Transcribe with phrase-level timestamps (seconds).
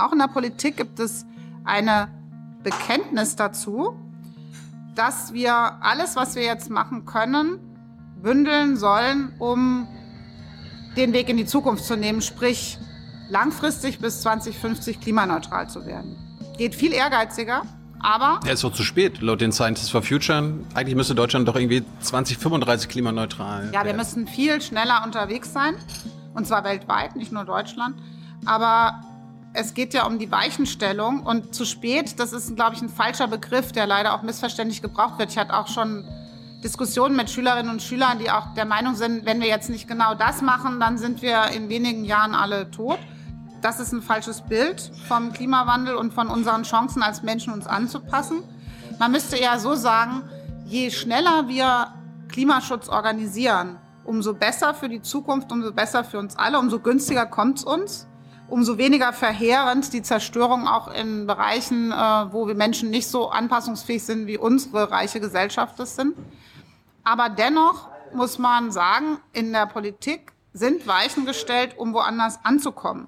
[0.00, 1.26] auch in der Politik gibt es
[1.64, 2.08] eine
[2.62, 3.94] Bekenntnis dazu,
[4.94, 7.58] dass wir alles, was wir jetzt machen können,
[8.22, 9.86] bündeln sollen, um
[10.96, 12.78] den Weg in die Zukunft zu nehmen, sprich
[13.28, 16.16] langfristig bis 2050 klimaneutral zu werden.
[16.58, 17.62] Geht viel ehrgeiziger,
[18.00, 18.40] aber.
[18.44, 20.54] Ja, ist doch zu spät, laut den Scientists for Future.
[20.74, 23.70] Eigentlich müsste Deutschland doch irgendwie 2035 klimaneutral.
[23.72, 25.74] Ja, wir müssen viel schneller unterwegs sein.
[26.34, 27.96] Und zwar weltweit, nicht nur Deutschland.
[28.46, 29.00] Aber
[29.52, 31.22] es geht ja um die Weichenstellung.
[31.22, 35.18] Und zu spät, das ist, glaube ich, ein falscher Begriff, der leider auch missverständlich gebraucht
[35.18, 35.30] wird.
[35.30, 36.04] Ich hatte auch schon
[36.62, 40.14] Diskussionen mit Schülerinnen und Schülern, die auch der Meinung sind, wenn wir jetzt nicht genau
[40.14, 42.98] das machen, dann sind wir in wenigen Jahren alle tot.
[43.62, 48.42] Das ist ein falsches Bild vom Klimawandel und von unseren Chancen als Menschen uns anzupassen.
[48.98, 50.22] Man müsste eher so sagen,
[50.66, 51.94] je schneller wir
[52.28, 57.58] Klimaschutz organisieren, umso besser für die Zukunft, umso besser für uns alle, umso günstiger kommt
[57.58, 58.06] es uns,
[58.50, 64.02] umso weniger verheerend die Zerstörung auch in Bereichen, äh, wo wir Menschen nicht so anpassungsfähig
[64.04, 66.14] sind, wie unsere reiche Gesellschaft es sind.
[67.04, 73.06] Aber dennoch muss man sagen, in der Politik sind Weichen gestellt, um woanders anzukommen.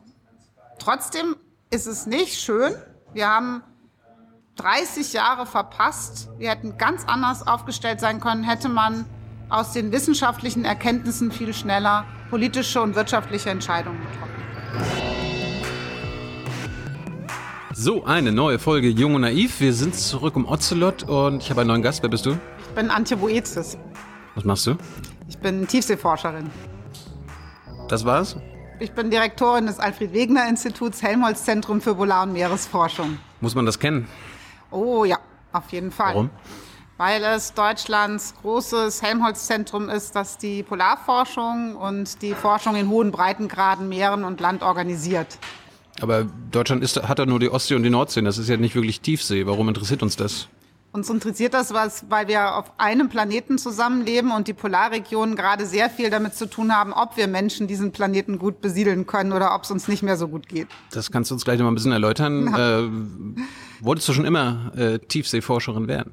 [0.78, 1.36] Trotzdem
[1.70, 2.74] ist es nicht schön.
[3.12, 3.62] Wir haben
[4.56, 6.28] 30 Jahre verpasst.
[6.38, 9.06] Wir hätten ganz anders aufgestellt sein können, hätte man
[9.48, 15.21] aus den wissenschaftlichen Erkenntnissen viel schneller politische und wirtschaftliche Entscheidungen getroffen.
[17.74, 19.60] So, eine neue Folge Jung und Naiv.
[19.60, 22.02] Wir sind zurück um Ocelot und ich habe einen neuen Gast.
[22.02, 22.32] Wer bist du?
[22.58, 23.78] Ich bin Antje Boezis.
[24.34, 24.76] Was machst du?
[25.26, 26.50] Ich bin Tiefseeforscherin.
[27.88, 28.36] Das war's?
[28.78, 33.16] Ich bin Direktorin des Alfred-Wegener-Instituts Helmholtz-Zentrum für Polar- und Meeresforschung.
[33.40, 34.06] Muss man das kennen?
[34.70, 35.18] Oh ja,
[35.52, 36.14] auf jeden Fall.
[36.14, 36.30] Warum?
[36.98, 43.88] Weil es Deutschlands großes Helmholtz-Zentrum ist, das die Polarforschung und die Forschung in hohen Breitengraden,
[43.88, 45.38] Meeren und Land organisiert.
[46.00, 48.22] Aber Deutschland ist, hat ja nur die Ostsee und die Nordsee.
[48.22, 49.46] Das ist ja nicht wirklich Tiefsee.
[49.46, 50.48] Warum interessiert uns das?
[50.92, 55.88] Uns interessiert das, was, weil wir auf einem Planeten zusammenleben und die Polarregionen gerade sehr
[55.88, 59.64] viel damit zu tun haben, ob wir Menschen diesen Planeten gut besiedeln können oder ob
[59.64, 60.68] es uns nicht mehr so gut geht.
[60.90, 62.46] Das kannst du uns gleich noch mal ein bisschen erläutern.
[62.46, 62.80] Ja.
[62.80, 62.90] Äh,
[63.80, 66.12] wolltest du schon immer äh, Tiefseeforscherin werden?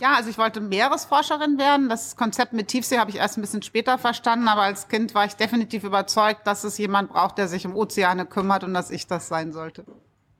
[0.00, 1.88] Ja, also ich wollte Meeresforscherin werden.
[1.90, 5.26] Das Konzept mit Tiefsee habe ich erst ein bisschen später verstanden, aber als Kind war
[5.26, 9.06] ich definitiv überzeugt, dass es jemand braucht, der sich um Ozeane kümmert und dass ich
[9.06, 9.84] das sein sollte.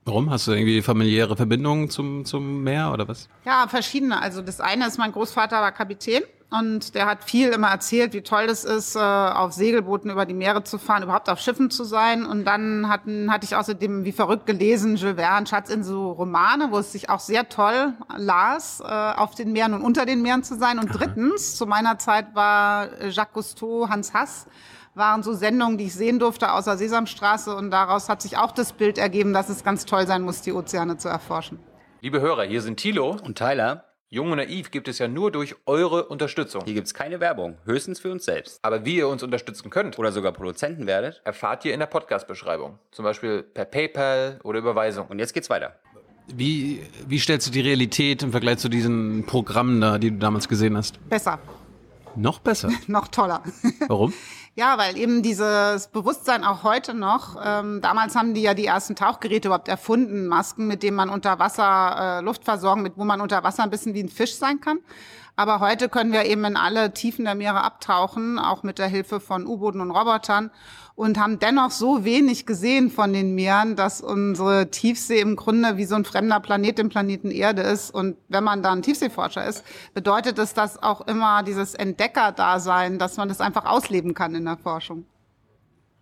[0.03, 0.31] Warum?
[0.31, 3.29] Hast du irgendwie familiäre Verbindungen zum, zum Meer oder was?
[3.45, 4.19] Ja, verschiedene.
[4.19, 8.23] Also das eine ist, mein Großvater war Kapitän und der hat viel immer erzählt, wie
[8.23, 11.85] toll das ist, äh, auf Segelbooten über die Meere zu fahren, überhaupt auf Schiffen zu
[11.85, 12.25] sein.
[12.25, 16.67] Und dann hatten, hatte ich außerdem wie verrückt gelesen, Jules Verne, Schatz in so Romane,
[16.71, 20.43] wo es sich auch sehr toll las, äh, auf den Meeren und unter den Meeren
[20.43, 20.77] zu sein.
[20.77, 24.45] Und drittens, zu meiner Zeit war Jacques Cousteau, Hans Hass
[24.93, 28.73] waren so Sendungen, die ich sehen durfte außer Sesamstraße und daraus hat sich auch das
[28.73, 31.59] Bild ergeben, dass es ganz toll sein muss, die Ozeane zu erforschen.
[32.01, 33.90] Liebe Hörer, hier sind Thilo und Tyler.
[34.13, 36.65] Jung und Naiv gibt es ja nur durch eure Unterstützung.
[36.65, 38.59] Hier gibt es keine Werbung, höchstens für uns selbst.
[38.61, 42.77] Aber wie ihr uns unterstützen könnt oder sogar Produzenten werdet, erfahrt ihr in der Podcast-Beschreibung.
[42.91, 45.07] Zum Beispiel per PayPal oder Überweisung.
[45.07, 45.77] Und jetzt geht's weiter.
[46.27, 50.49] Wie, wie stellst du die Realität im Vergleich zu diesen Programmen da, die du damals
[50.49, 50.99] gesehen hast?
[51.07, 51.39] Besser.
[52.17, 52.69] Noch besser?
[52.87, 53.41] noch toller.
[53.87, 54.13] Warum?
[54.53, 58.97] Ja, weil eben dieses Bewusstsein auch heute noch, ähm, damals haben die ja die ersten
[58.97, 63.21] Tauchgeräte überhaupt erfunden, Masken, mit denen man unter Wasser äh, Luft versorgen, mit wo man
[63.21, 64.79] unter Wasser ein bisschen wie ein Fisch sein kann.
[65.37, 69.21] Aber heute können wir eben in alle Tiefen der Meere abtauchen, auch mit der Hilfe
[69.21, 70.51] von U-Booten und Robotern
[71.01, 75.85] und haben dennoch so wenig gesehen von den Meeren, dass unsere Tiefsee im Grunde wie
[75.85, 77.89] so ein fremder Planet im Planeten Erde ist.
[77.89, 79.63] Und wenn man dann Tiefseeforscher ist,
[79.95, 84.57] bedeutet es das auch immer dieses Entdeckerdasein, dass man das einfach ausleben kann in der
[84.57, 85.05] Forschung.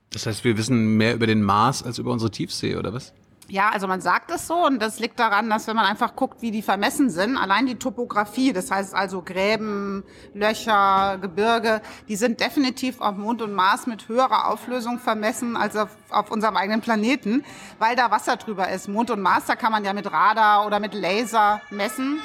[0.09, 3.13] Das heißt, wir wissen mehr über den Mars als über unsere Tiefsee, oder was?
[3.49, 6.43] Ja, also man sagt es so und das liegt daran, dass wenn man einfach guckt,
[6.43, 10.03] wie die vermessen sind, allein die Topografie, das heißt also Gräben,
[10.35, 15.89] Löcher, Gebirge, die sind definitiv auf Mond und Mars mit höherer Auflösung vermessen als auf,
[16.11, 17.43] auf unserem eigenen Planeten,
[17.79, 18.87] weil da Wasser drüber ist.
[18.87, 22.19] Mond und Mars, da kann man ja mit Radar oder mit Laser messen.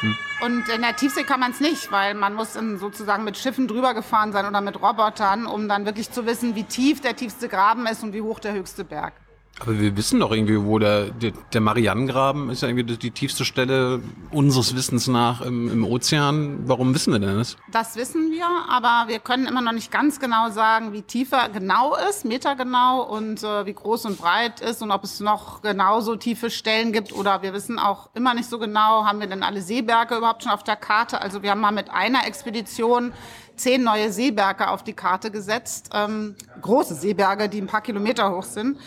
[0.00, 0.16] Hm.
[0.40, 3.68] Und in der Tiefsee kann man es nicht, weil man muss in, sozusagen mit Schiffen
[3.68, 7.50] drüber gefahren sein oder mit Robotern, um dann wirklich zu wissen, wie tief der tiefste
[7.50, 9.12] Graben ist und wie hoch der höchste Berg.
[9.60, 13.44] Aber wir wissen doch irgendwie, wo der, der, der Marianengraben ist ja irgendwie die tiefste
[13.44, 14.02] Stelle
[14.32, 16.64] unseres Wissens nach im, im Ozean.
[16.68, 17.56] Warum wissen wir denn das?
[17.70, 21.94] Das wissen wir, aber wir können immer noch nicht ganz genau sagen, wie tiefer genau
[22.10, 26.50] ist, metergenau und äh, wie groß und breit ist und ob es noch genauso tiefe
[26.50, 30.16] Stellen gibt oder wir wissen auch immer nicht so genau, haben wir denn alle Seeberge
[30.16, 31.20] überhaupt schon auf der Karte?
[31.20, 33.12] Also wir haben mal mit einer Expedition
[33.54, 38.42] zehn neue Seeberge auf die Karte gesetzt, ähm, große Seeberge, die ein paar Kilometer hoch
[38.42, 38.78] sind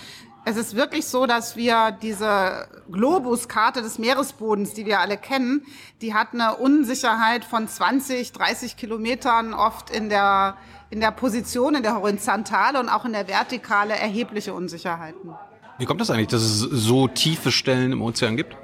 [0.50, 5.66] Es ist wirklich so, dass wir diese Globuskarte des Meeresbodens, die wir alle kennen,
[6.02, 10.56] die hat eine Unsicherheit von 20, 30 Kilometern oft in der,
[10.90, 15.36] in der Position, in der Horizontale und auch in der Vertikale erhebliche Unsicherheiten.
[15.80, 18.56] Wie kommt das eigentlich, dass es so tiefe Stellen im Ozean gibt?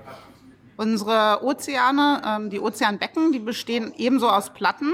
[0.77, 4.94] Unsere Ozeane, ähm, die Ozeanbecken, die bestehen ebenso aus Platten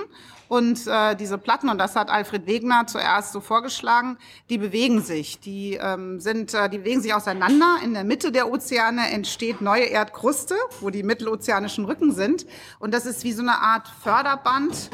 [0.50, 4.18] und äh, diese Platten, und das hat Alfred Wegener zuerst so vorgeschlagen,
[4.50, 5.40] die bewegen sich.
[5.40, 7.78] Die, ähm, sind, äh, die bewegen sich auseinander.
[7.84, 12.48] In der Mitte der Ozeane entsteht neue Erdkruste, wo die mittelozeanischen Rücken sind.
[12.80, 14.90] Und das ist wie so eine Art Förderband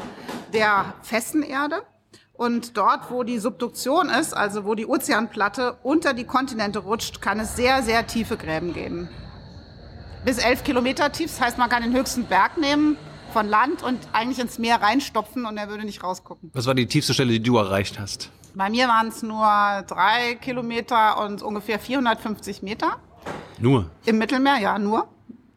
[0.52, 1.82] der festen Erde.
[2.34, 7.40] Und dort, wo die Subduktion ist, also wo die Ozeanplatte unter die Kontinente rutscht, kann
[7.40, 9.08] es sehr, sehr tiefe Gräben geben.
[10.22, 12.98] Bis elf Kilometer tief, das heißt, man kann den höchsten Berg nehmen,
[13.36, 16.50] von Land und eigentlich ins Meer reinstopfen und er würde nicht rausgucken.
[16.54, 18.30] Was war die tiefste Stelle, die du erreicht hast?
[18.54, 19.44] Bei mir waren es nur
[19.86, 22.96] drei Kilometer und ungefähr 450 Meter.
[23.58, 23.90] Nur?
[24.06, 25.08] Im Mittelmeer, ja, nur.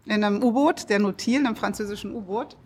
[0.04, 2.58] In einem U-Boot, der Nautil, einem französischen U-Boot.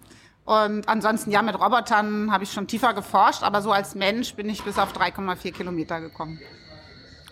[0.45, 4.50] Und ansonsten, ja, mit Robotern habe ich schon tiefer geforscht, aber so als Mensch bin
[4.50, 6.39] ich bis auf 3,4 Kilometer gekommen.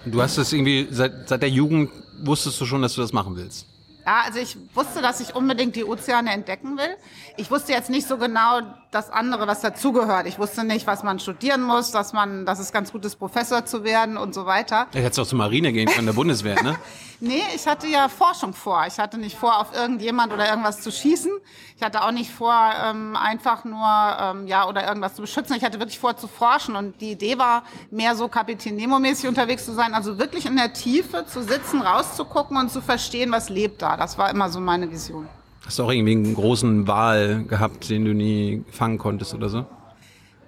[0.06, 1.89] Du hast es irgendwie, seit, seit der Jugend
[2.22, 3.70] wusstest du schon, dass du das machen willst?
[4.06, 6.98] Ja, also ich wusste, dass ich unbedingt die Ozeane entdecken will.
[7.38, 10.27] Ich wusste jetzt nicht so genau das andere, was dazugehört.
[10.27, 13.65] Ich wusste nicht, was man studieren muss, dass man, dass es ganz gut ist, Professor
[13.65, 14.88] zu werden und so weiter.
[14.93, 16.75] Ja, hättest auch zur Marine gehen können, der Bundeswehr, ne?
[17.21, 18.83] nee, ich hatte ja Forschung vor.
[18.85, 21.31] Ich hatte nicht vor, auf irgendjemand oder irgendwas zu schießen.
[21.77, 22.53] Ich hatte auch nicht vor,
[22.83, 23.88] ähm, einfach nur,
[24.19, 25.55] ähm, ja, oder irgendwas zu beschützen.
[25.55, 26.75] Ich hatte wirklich vor, zu forschen.
[26.75, 29.93] Und die Idee war, mehr so Kapitän Nemo-mäßig unterwegs zu sein.
[29.93, 33.95] Also wirklich in der Tiefe zu sitzen, rauszugucken und zu verstehen, was lebt da.
[33.95, 35.29] Das war immer so meine Vision.
[35.66, 39.66] Hast du auch irgendwie einen großen Wal gehabt, den du nie fangen konntest oder so?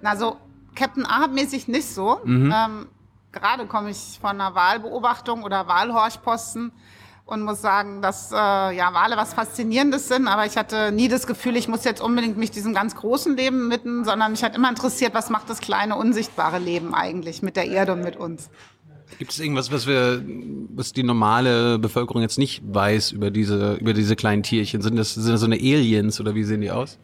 [0.02, 0.38] Na, so
[0.76, 2.20] Captain Ahab-mäßig nicht so.
[2.24, 2.54] Mhm.
[2.54, 2.88] Ähm,
[3.32, 6.72] gerade komme ich von einer Wahlbeobachtung oder Wahlhorchposten
[7.26, 11.26] und muss sagen, dass äh, ja Wale was Faszinierendes sind, aber ich hatte nie das
[11.26, 14.70] Gefühl, ich muss jetzt unbedingt mich diesem ganz großen Leben mitten, sondern mich hat immer
[14.70, 18.50] interessiert, was macht das kleine unsichtbare Leben eigentlich mit der Erde und mit uns.
[19.18, 20.24] Gibt es irgendwas, was wir,
[20.76, 24.82] was die normale Bevölkerung jetzt nicht weiß über diese, über diese kleinen Tierchen?
[24.82, 26.98] Sind das, sind das so eine Aliens oder wie sehen die aus?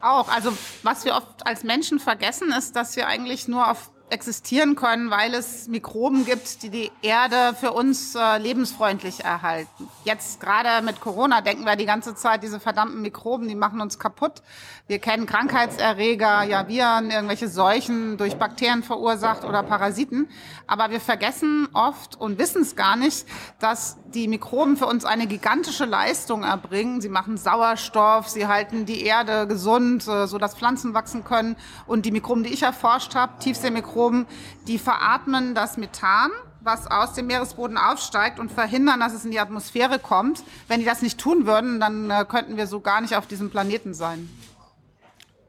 [0.00, 0.28] Auch.
[0.28, 0.52] Also
[0.82, 5.34] was wir oft als Menschen vergessen, ist, dass wir eigentlich nur auf existieren können, weil
[5.34, 9.88] es Mikroben gibt, die die Erde für uns äh, lebensfreundlich erhalten.
[10.04, 13.98] Jetzt gerade mit Corona denken wir die ganze Zeit, diese verdammten Mikroben, die machen uns
[13.98, 14.42] kaputt.
[14.86, 20.28] Wir kennen Krankheitserreger, ja Viren, irgendwelche Seuchen durch Bakterien verursacht oder Parasiten.
[20.66, 23.26] Aber wir vergessen oft und wissen es gar nicht,
[23.58, 27.00] dass die Mikroben für uns eine gigantische Leistung erbringen.
[27.00, 31.56] Sie machen Sauerstoff, sie halten die Erde gesund, äh, so dass Pflanzen wachsen können.
[31.86, 34.26] Und die Mikroben, die ich erforscht habe, Tiefseemikroben, Mikroben,
[34.66, 39.40] die veratmen das Methan, was aus dem Meeresboden aufsteigt und verhindern, dass es in die
[39.40, 40.42] Atmosphäre kommt.
[40.66, 43.50] Wenn die das nicht tun würden, dann äh, könnten wir so gar nicht auf diesem
[43.50, 44.28] Planeten sein.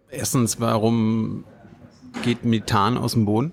[0.10, 1.44] Erstens, warum
[2.24, 3.52] geht Methan aus dem Boden?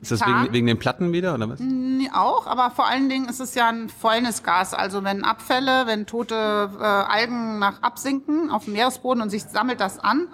[0.00, 1.58] Ist das wegen, wegen, den Platten wieder oder was?
[1.60, 4.74] Nee, auch, aber vor allen Dingen ist es ja ein Fäulnisgas.
[4.74, 6.34] Also wenn Abfälle, wenn tote
[6.78, 10.28] äh, Algen nach absinken auf dem Meeresboden und sich sammelt das an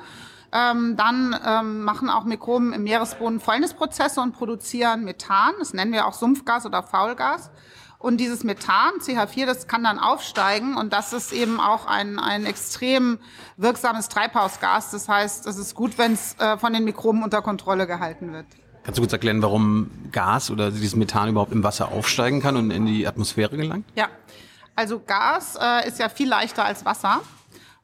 [0.53, 5.55] ähm, dann ähm, machen auch Mikroben im Meeresboden Fäulnisprozesse und produzieren Methan.
[5.59, 7.50] Das nennen wir auch Sumpfgas oder Faulgas.
[7.99, 12.47] Und dieses Methan, CH4, das kann dann aufsteigen und das ist eben auch ein, ein
[12.47, 13.19] extrem
[13.57, 14.90] wirksames Treibhausgas.
[14.90, 18.47] Das heißt, es ist gut, wenn es äh, von den Mikroben unter Kontrolle gehalten wird.
[18.84, 22.70] Kannst du kurz erklären, warum Gas oder dieses Methan überhaupt im Wasser aufsteigen kann und
[22.70, 23.86] in die Atmosphäre gelangt?
[23.94, 24.08] Ja,
[24.74, 27.20] also Gas äh, ist ja viel leichter als Wasser.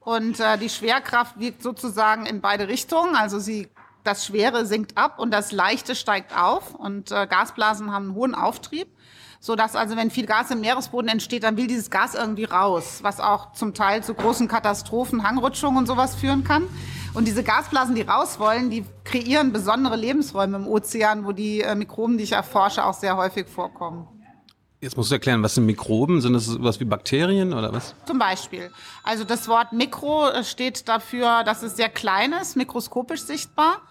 [0.00, 3.14] Und äh, die Schwerkraft wirkt sozusagen in beide Richtungen.
[3.14, 3.68] Also sie,
[4.04, 6.74] das Schwere sinkt ab und das Leichte steigt auf.
[6.74, 8.88] Und äh, Gasblasen haben einen hohen Auftrieb.
[9.40, 12.98] So dass also, wenn viel Gas im Meeresboden entsteht, dann will dieses Gas irgendwie raus,
[13.02, 16.64] was auch zum Teil zu großen Katastrophen, Hangrutschungen und sowas führen kann.
[17.14, 21.74] Und diese Gasblasen, die raus wollen, die kreieren besondere Lebensräume im Ozean, wo die äh,
[21.74, 24.08] Mikroben, die ich erforsche, auch sehr häufig vorkommen.
[24.80, 26.20] Jetzt musst du erklären, was sind Mikroben?
[26.20, 27.96] Sind das sowas wie Bakterien oder was?
[28.06, 28.70] Zum Beispiel.
[29.02, 33.82] Also das Wort Mikro äh, steht dafür, dass es sehr klein ist, mikroskopisch sichtbar.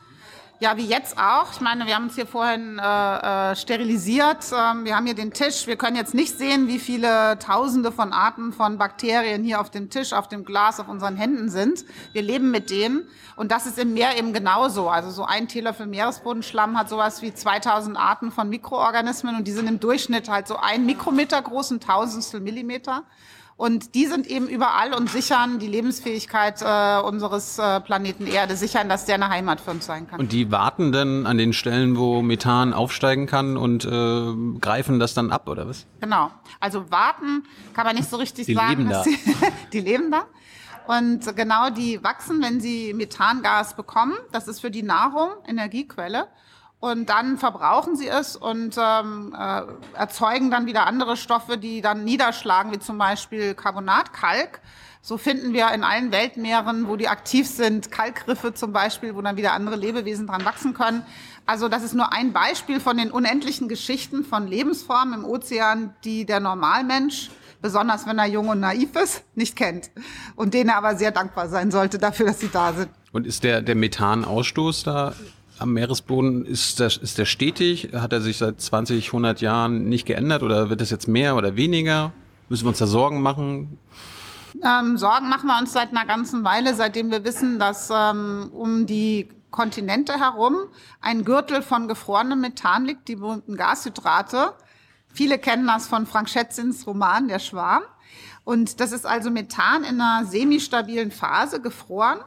[0.59, 1.51] Ja, wie jetzt auch.
[1.51, 4.43] Ich meine, wir haben uns hier vorhin äh, äh, sterilisiert.
[4.51, 5.67] Ähm, wir haben hier den Tisch.
[5.67, 9.91] Wir können jetzt nicht sehen, wie viele Tausende von Arten von Bakterien hier auf dem
[9.91, 11.85] Tisch, auf dem Glas, auf unseren Händen sind.
[12.11, 13.07] Wir leben mit denen.
[13.35, 14.89] Und das ist im Meer eben genauso.
[14.89, 19.69] Also so ein Teelöffel Meeresbodenschlamm hat sowas wie 2000 Arten von Mikroorganismen und die sind
[19.69, 23.03] im Durchschnitt halt so ein Mikrometer groß, ein Tausendstel Millimeter.
[23.57, 28.87] Und die sind eben überall und sichern die Lebensfähigkeit äh, unseres äh, Planeten Erde, sichern,
[28.87, 30.19] dass der eine Heimat für uns sein kann.
[30.19, 35.15] Und die warten dann an den Stellen, wo Methan aufsteigen kann und äh, greifen das
[35.15, 35.87] dann ab, oder was?
[36.01, 36.29] Genau.
[36.59, 38.69] Also warten kann man nicht so richtig Die sagen.
[38.69, 39.03] leben da.
[39.03, 39.17] Die,
[39.73, 40.25] die leben da.
[40.85, 44.13] Und genau die wachsen, wenn sie Methangas bekommen.
[44.31, 46.27] Das ist für die Nahrung, Energiequelle.
[46.79, 49.61] Und dann verbrauchen sie es und ähm, äh,
[49.93, 54.61] erzeugen dann wieder andere Stoffe, die dann niederschlagen, wie zum Beispiel Carbonat, Kalk.
[55.01, 59.37] So finden wir in allen Weltmeeren, wo die aktiv sind, Kalkriffe zum Beispiel, wo dann
[59.37, 61.03] wieder andere Lebewesen dran wachsen können.
[61.47, 66.25] Also das ist nur ein Beispiel von den unendlichen Geschichten von Lebensformen im Ozean, die
[66.25, 67.31] der Normalmensch,
[67.61, 69.89] besonders wenn er jung und naiv ist, nicht kennt.
[70.35, 72.89] Und denen er aber sehr dankbar sein sollte dafür, dass sie da sind.
[73.13, 75.15] Und ist der, der Methanausstoß da
[75.59, 77.89] am Meeresboden, ist der, ist der stetig?
[77.93, 81.55] Hat er sich seit 20, 100 Jahren nicht geändert oder wird es jetzt mehr oder
[81.55, 82.13] weniger?
[82.49, 83.77] Müssen wir uns da Sorgen machen?
[84.63, 88.85] Ähm, Sorgen machen wir uns seit einer ganzen Weile, seitdem wir wissen, dass ähm, um
[88.85, 90.55] die Kontinente herum
[91.01, 94.53] ein Gürtel von gefrorenem Methan liegt, die berühmten Gashydrate.
[95.07, 97.83] Viele kennen das von Frank Schätzins Roman Der Schwarm.
[98.43, 102.19] Und das ist also Methan in einer semistabilen Phase, gefroren.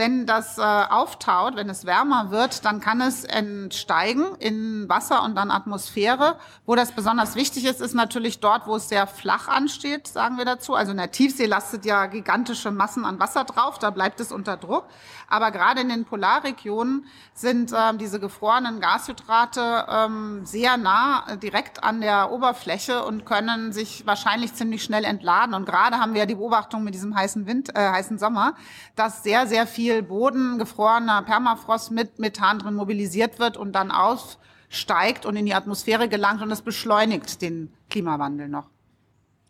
[0.00, 5.34] Wenn das äh, auftaut, wenn es wärmer wird, dann kann es entsteigen in Wasser und
[5.34, 6.38] dann Atmosphäre.
[6.64, 10.46] Wo das besonders wichtig ist, ist natürlich dort, wo es sehr flach ansteht, sagen wir
[10.46, 10.74] dazu.
[10.74, 14.56] Also in der Tiefsee lastet ja gigantische Massen an Wasser drauf, da bleibt es unter
[14.56, 14.86] Druck.
[15.30, 21.84] Aber gerade in den Polarregionen sind ähm, diese gefrorenen Gashydrate ähm, sehr nah äh, direkt
[21.84, 25.54] an der Oberfläche und können sich wahrscheinlich ziemlich schnell entladen.
[25.54, 28.56] Und gerade haben wir ja die Beobachtung mit diesem heißen Wind, äh, heißen Sommer,
[28.96, 35.26] dass sehr, sehr viel Boden, gefrorener Permafrost mit Methan drin mobilisiert wird und dann aufsteigt
[35.26, 38.66] und in die Atmosphäre gelangt und das beschleunigt den Klimawandel noch.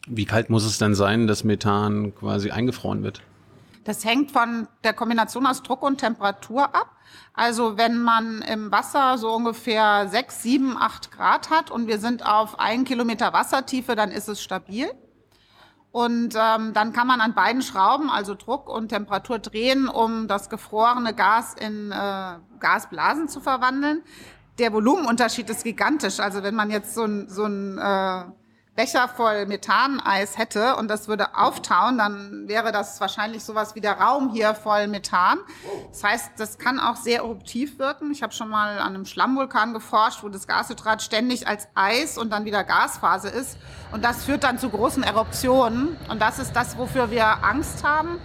[0.06, 3.22] Wie kalt muss es denn sein, dass Methan quasi eingefroren wird?
[3.90, 6.94] Das hängt von der Kombination aus Druck und Temperatur ab.
[7.34, 12.24] Also wenn man im Wasser so ungefähr sechs, sieben, acht Grad hat und wir sind
[12.24, 14.88] auf ein Kilometer Wassertiefe, dann ist es stabil.
[15.90, 20.48] Und ähm, dann kann man an beiden Schrauben, also Druck und Temperatur, drehen, um das
[20.48, 24.04] gefrorene Gas in äh, Gasblasen zu verwandeln.
[24.60, 26.20] Der Volumenunterschied ist gigantisch.
[26.20, 28.24] Also wenn man jetzt so ein, so ein äh,
[28.76, 34.00] Becher voll Methaneis hätte und das würde auftauen, dann wäre das wahrscheinlich sowas wie der
[34.00, 35.38] Raum hier voll Methan.
[35.90, 38.10] Das heißt, das kann auch sehr eruptiv wirken.
[38.12, 42.30] Ich habe schon mal an einem Schlammvulkan geforscht, wo das Gashydrat ständig als Eis und
[42.30, 43.58] dann wieder Gasphase ist.
[43.92, 45.96] Und das führt dann zu großen Eruptionen.
[46.08, 48.20] Und das ist das, wofür wir Angst haben.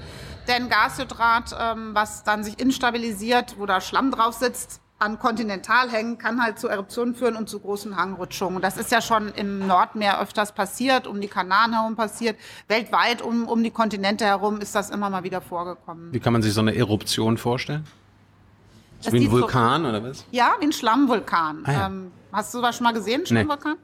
[0.48, 6.42] Denn Gashydrat, ähm, was dann sich instabilisiert, wo da Schlamm drauf sitzt, an Kontinentalhängen kann
[6.42, 8.62] halt zu Eruptionen führen und zu großen Hangrutschungen.
[8.62, 12.38] Das ist ja schon im Nordmeer öfters passiert, um die Kanaren herum passiert.
[12.70, 16.14] Weltweit um, um die Kontinente herum ist das immer mal wieder vorgekommen.
[16.14, 17.86] Wie kann man sich so eine Eruption vorstellen?
[19.04, 20.26] Das wie ein sieht so- Vulkan oder was?
[20.32, 21.64] Ja, wie ein Schlammvulkan.
[21.66, 21.86] Ah, ja.
[21.88, 23.76] ähm, hast du das schon mal gesehen, Schlammvulkan?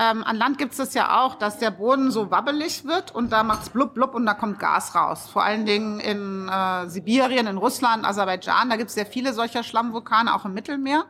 [0.00, 3.32] Ähm, an Land gibt es das ja auch, dass der Boden so wabbelig wird und
[3.32, 5.28] da macht's blub blub und da kommt Gas raus.
[5.28, 9.64] Vor allen Dingen in äh, Sibirien, in Russland, Aserbaidschan, da gibt es sehr viele solcher
[9.64, 11.04] Schlammvulkane, auch im Mittelmeer.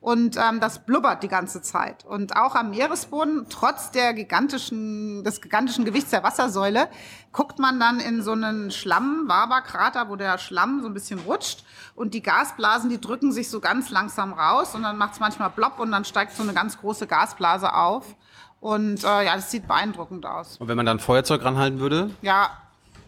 [0.00, 2.04] Und ähm, das blubbert die ganze Zeit.
[2.04, 6.90] Und auch am Meeresboden, trotz der gigantischen, des gigantischen Gewichts der Wassersäule,
[7.32, 11.64] guckt man dann in so einen Schlamm-Waberkrater, wo der Schlamm so ein bisschen rutscht.
[11.94, 14.74] Und die Gasblasen, die drücken sich so ganz langsam raus.
[14.74, 18.14] Und dann macht es manchmal plopp und dann steigt so eine ganz große Gasblase auf.
[18.64, 20.56] Und äh, ja, das sieht beeindruckend aus.
[20.56, 22.08] Und wenn man dann Feuerzeug ranhalten würde?
[22.22, 22.48] Ja,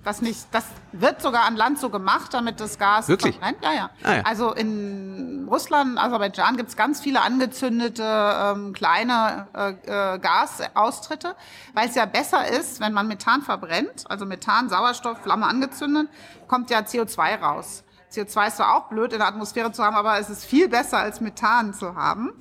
[0.04, 3.36] das nicht, das wird sogar an Land so gemacht, damit das Gas Wirklich?
[3.36, 3.64] verbrennt.
[3.64, 3.90] Ja, ja.
[4.02, 4.22] Ah, ja.
[4.25, 11.34] Also in Russland, Aserbaidschan gibt's ganz viele angezündete ähm, kleine äh, äh, Gasaustritte,
[11.72, 16.10] weil es ja besser ist, wenn man Methan verbrennt, also Methan, Sauerstoff, Flamme angezündet,
[16.48, 17.82] kommt ja CO2 raus.
[18.12, 20.98] CO2 ist zwar auch blöd in der Atmosphäre zu haben, aber es ist viel besser
[20.98, 22.34] als Methan zu haben.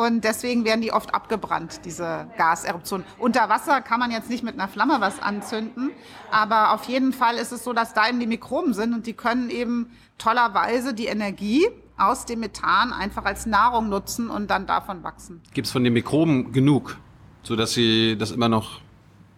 [0.00, 3.06] Und deswegen werden die oft abgebrannt, diese Gaseruptionen.
[3.18, 5.90] Unter Wasser kann man jetzt nicht mit einer Flamme was anzünden,
[6.30, 9.12] aber auf jeden Fall ist es so, dass da eben die Mikroben sind und die
[9.12, 15.04] können eben tollerweise die Energie aus dem Methan einfach als Nahrung nutzen und dann davon
[15.04, 15.42] wachsen.
[15.52, 16.96] Gibt es von den Mikroben genug,
[17.42, 18.80] sodass sie das immer noch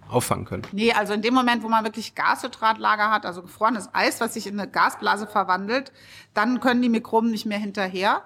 [0.08, 0.62] auffangen können?
[0.70, 4.46] Nee, also in dem Moment, wo man wirklich Gashydratlager hat, also gefrorenes Eis, was sich
[4.46, 5.90] in eine Gasblase verwandelt,
[6.34, 8.22] dann können die Mikroben nicht mehr hinterher.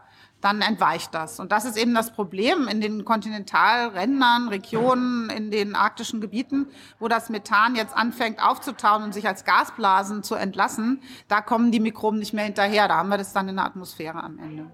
[0.47, 1.41] Dann entweicht das.
[1.41, 6.69] Und das ist eben das Problem in den Kontinentalrändern, Regionen, in den arktischen Gebieten,
[7.01, 11.03] wo das Methan jetzt anfängt aufzutauen und sich als Gasblasen zu entlassen.
[11.27, 12.87] Da kommen die Mikroben nicht mehr hinterher.
[12.87, 14.71] Da haben wir das dann in der Atmosphäre am Ende.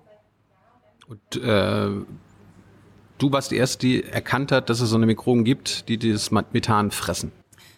[1.09, 2.05] Und äh,
[3.17, 6.31] du warst die Erste, die erkannt hat, dass es so eine Mikroben gibt, die dieses
[6.31, 7.33] Methan fressen.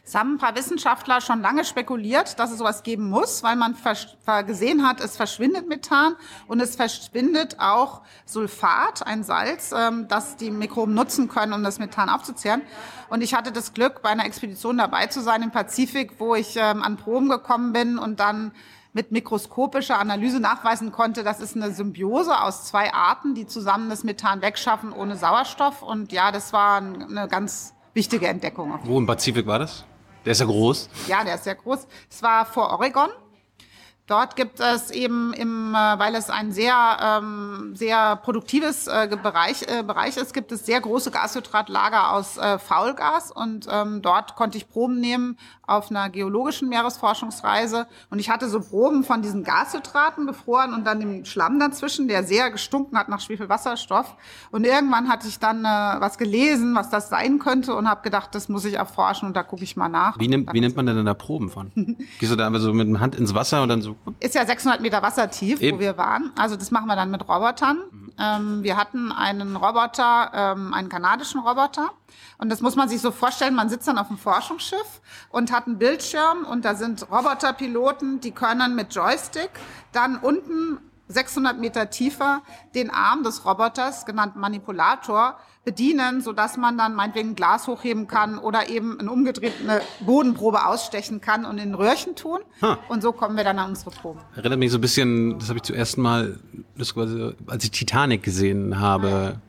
[0.07, 3.75] Es haben ein paar Wissenschaftler schon lange spekuliert, dass es sowas geben muss, weil man
[4.47, 6.15] gesehen hat, es verschwindet Methan
[6.47, 11.79] und es verschwindet auch Sulfat, ein Salz, ähm, das die Mikroben nutzen können, um das
[11.79, 12.61] Methan aufzuzehren.
[13.09, 16.57] Und ich hatte das Glück, bei einer Expedition dabei zu sein im Pazifik, wo ich
[16.57, 18.53] ähm, an Proben gekommen bin und dann
[18.93, 24.05] mit mikroskopischer Analyse nachweisen konnte, das ist eine Symbiose aus zwei Arten, die zusammen das
[24.05, 25.83] Methan wegschaffen ohne Sauerstoff.
[25.83, 28.79] Und ja, das war eine ganz wichtige Entdeckung.
[28.85, 29.85] Wo im Pazifik war das?
[30.25, 30.89] Der ist ja groß.
[31.07, 31.87] Ja, der ist sehr groß.
[32.11, 33.11] Es war vor Oregon.
[34.07, 39.63] Dort gibt es eben, im, äh, weil es ein sehr, ähm, sehr produktives äh, Bereich,
[39.63, 44.59] äh, Bereich ist, gibt es sehr große Gashydratlager aus äh, Faulgas und ähm, dort konnte
[44.59, 50.27] ich Proben nehmen auf einer geologischen Meeresforschungsreise und ich hatte so Proben von diesen Gashydraten
[50.27, 54.15] befroren und dann dem Schlamm dazwischen, der sehr gestunken hat nach Schwefelwasserstoff
[54.51, 58.35] und irgendwann hatte ich dann äh, was gelesen, was das sein könnte und habe gedacht,
[58.35, 60.19] das muss ich erforschen und da gucke ich mal nach.
[60.19, 61.73] Wie nimmt, wie nimmt man denn da Proben von?
[62.19, 64.47] Gehst du da einfach so mit der Hand ins Wasser und dann so ist ja
[64.47, 65.77] 600 Meter wassertief, Eben.
[65.77, 66.33] wo wir waren.
[66.39, 67.79] Also das machen wir dann mit Robotern.
[67.91, 68.13] Mhm.
[68.19, 71.91] Ähm, wir hatten einen Roboter, ähm, einen kanadischen Roboter.
[72.39, 75.67] Und das muss man sich so vorstellen, man sitzt dann auf dem Forschungsschiff und hat
[75.67, 79.51] einen Bildschirm und da sind Roboterpiloten, die können mit Joystick
[79.93, 80.79] dann unten
[81.09, 82.43] 600 Meter tiefer
[82.75, 88.39] den Arm des Roboters, genannt Manipulator, bedienen, sodass man dann meinetwegen ein Glas hochheben kann
[88.39, 92.41] oder eben eine umgedrehte Bodenprobe ausstechen kann und in Röhrchen tun.
[92.61, 92.77] Huh.
[92.89, 94.21] Und so kommen wir dann an unsere Proben.
[94.37, 96.39] Erinnert mich so ein bisschen, das habe ich zum ersten Mal,
[96.77, 96.95] das
[97.47, 99.41] als ich Titanic gesehen habe,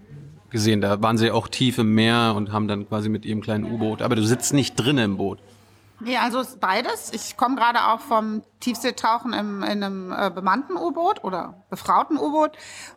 [0.55, 0.81] gesehen.
[0.81, 4.01] Da waren sie auch tief im Meer und haben dann quasi mit ihrem kleinen U-Boot.
[4.01, 5.39] Aber du sitzt nicht drin im Boot.
[6.00, 7.12] Nee, also beides.
[7.13, 12.51] Ich komme gerade auch vom Tiefseetauchen im, in einem äh, bemannten U-Boot oder befrauten U-Boot.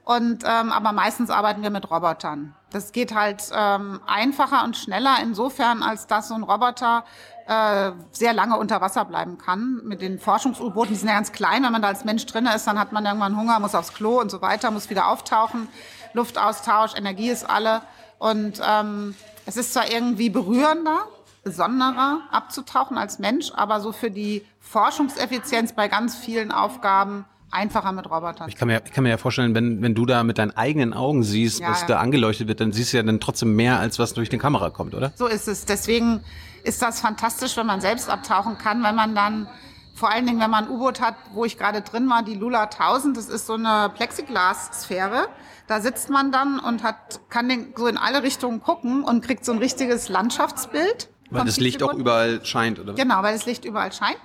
[0.04, 2.54] Und ähm, aber meistens arbeiten wir mit Robotern.
[2.70, 7.04] Das geht halt ähm, einfacher und schneller insofern, als dass so ein Roboter
[7.46, 9.80] äh, sehr lange unter Wasser bleiben kann.
[9.84, 11.62] Mit den Forschungs-U-Booten, die sind ja ganz klein.
[11.62, 14.20] Wenn man da als Mensch drin ist, dann hat man irgendwann Hunger, muss aufs Klo
[14.20, 15.68] und so weiter, muss wieder auftauchen.
[16.12, 17.82] Luftaustausch, Energie ist alle.
[18.18, 19.14] Und ähm,
[19.46, 21.06] es ist zwar irgendwie berührender,
[21.44, 28.10] besonderer abzutauchen als Mensch, aber so für die Forschungseffizienz bei ganz vielen Aufgaben einfacher mit
[28.10, 28.48] Robotern.
[28.48, 30.92] Ich kann mir, ich kann mir ja vorstellen, wenn, wenn du da mit deinen eigenen
[30.92, 31.86] Augen siehst, ja, was ja.
[31.88, 34.70] da angeleuchtet wird, dann siehst du ja dann trotzdem mehr, als was durch die Kamera
[34.70, 35.12] kommt, oder?
[35.16, 35.64] So ist es.
[35.64, 36.20] Deswegen
[36.64, 39.46] ist das fantastisch, wenn man selbst abtauchen kann, wenn man dann
[39.98, 42.62] vor allen Dingen, wenn man ein U-Boot hat, wo ich gerade drin war, die Lula
[42.64, 45.26] 1000, das ist so eine Plexiglas-Sphäre.
[45.66, 49.44] Da sitzt man dann und hat, kann den, so in alle Richtungen gucken und kriegt
[49.44, 51.08] so ein richtiges Landschaftsbild.
[51.30, 52.94] Weil das Licht auch überall scheint, oder?
[52.94, 54.16] Genau, weil das Licht überall scheint.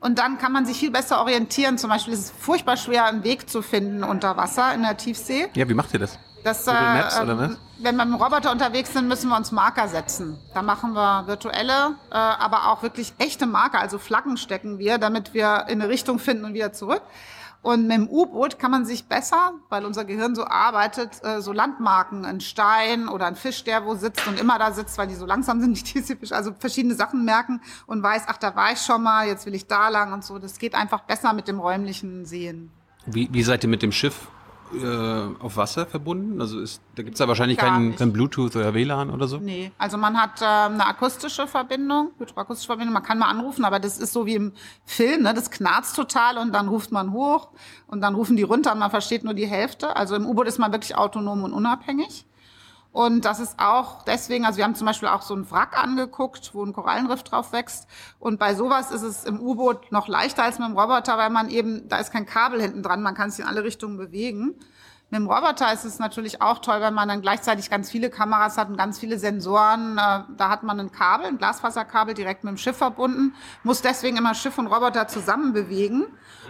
[0.00, 1.76] Und dann kann man sich viel besser orientieren.
[1.76, 5.48] Zum Beispiel ist es furchtbar schwer, einen Weg zu finden unter Wasser in der Tiefsee.
[5.54, 6.18] Ja, wie macht ihr das?
[6.46, 7.56] Das, äh, Maps, oder was?
[7.80, 10.38] Wenn wir mit dem Roboter unterwegs sind, müssen wir uns Marker setzen.
[10.54, 15.34] Da machen wir virtuelle, äh, aber auch wirklich echte Marker, also Flaggen stecken wir, damit
[15.34, 17.02] wir in eine Richtung finden und wieder zurück.
[17.62, 21.52] Und mit dem U-Boot kann man sich besser, weil unser Gehirn so arbeitet, äh, so
[21.52, 25.16] Landmarken, ein Stein oder ein Fisch, der wo sitzt und immer da sitzt, weil die
[25.16, 28.78] so langsam sind, die Fische, also verschiedene Sachen merken und weiß, ach, da war ich
[28.78, 30.38] schon mal, jetzt will ich da lang und so.
[30.38, 32.70] Das geht einfach besser mit dem räumlichen Sehen.
[33.04, 34.28] Wie, wie seid ihr mit dem Schiff
[34.74, 36.40] äh, auf Wasser verbunden?
[36.40, 39.38] Also ist, da gibt es ja wahrscheinlich kein, kein, Bluetooth oder WLAN oder so?
[39.38, 43.78] Nee, also man hat äh, eine akustische Verbindung, hydroakustische Verbindung, man kann mal anrufen, aber
[43.78, 44.52] das ist so wie im
[44.84, 45.34] Film, ne?
[45.34, 47.48] das knarzt total und dann ruft man hoch
[47.86, 49.96] und dann rufen die runter und man versteht nur die Hälfte.
[49.96, 52.26] Also im U-Boot ist man wirklich autonom und unabhängig.
[52.96, 56.54] Und das ist auch deswegen, also wir haben zum Beispiel auch so ein Wrack angeguckt,
[56.54, 57.86] wo ein Korallenriff drauf wächst.
[58.18, 61.50] Und bei sowas ist es im U-Boot noch leichter als mit dem Roboter, weil man
[61.50, 64.54] eben, da ist kein Kabel hinten dran, man kann sich in alle Richtungen bewegen.
[65.10, 68.56] Mit dem Roboter ist es natürlich auch toll, wenn man dann gleichzeitig ganz viele Kameras
[68.56, 69.98] hat und ganz viele Sensoren.
[69.98, 74.16] Äh, da hat man ein Kabel, ein Glasfaserkabel direkt mit dem Schiff verbunden, muss deswegen
[74.16, 76.06] immer Schiff und Roboter zusammen bewegen.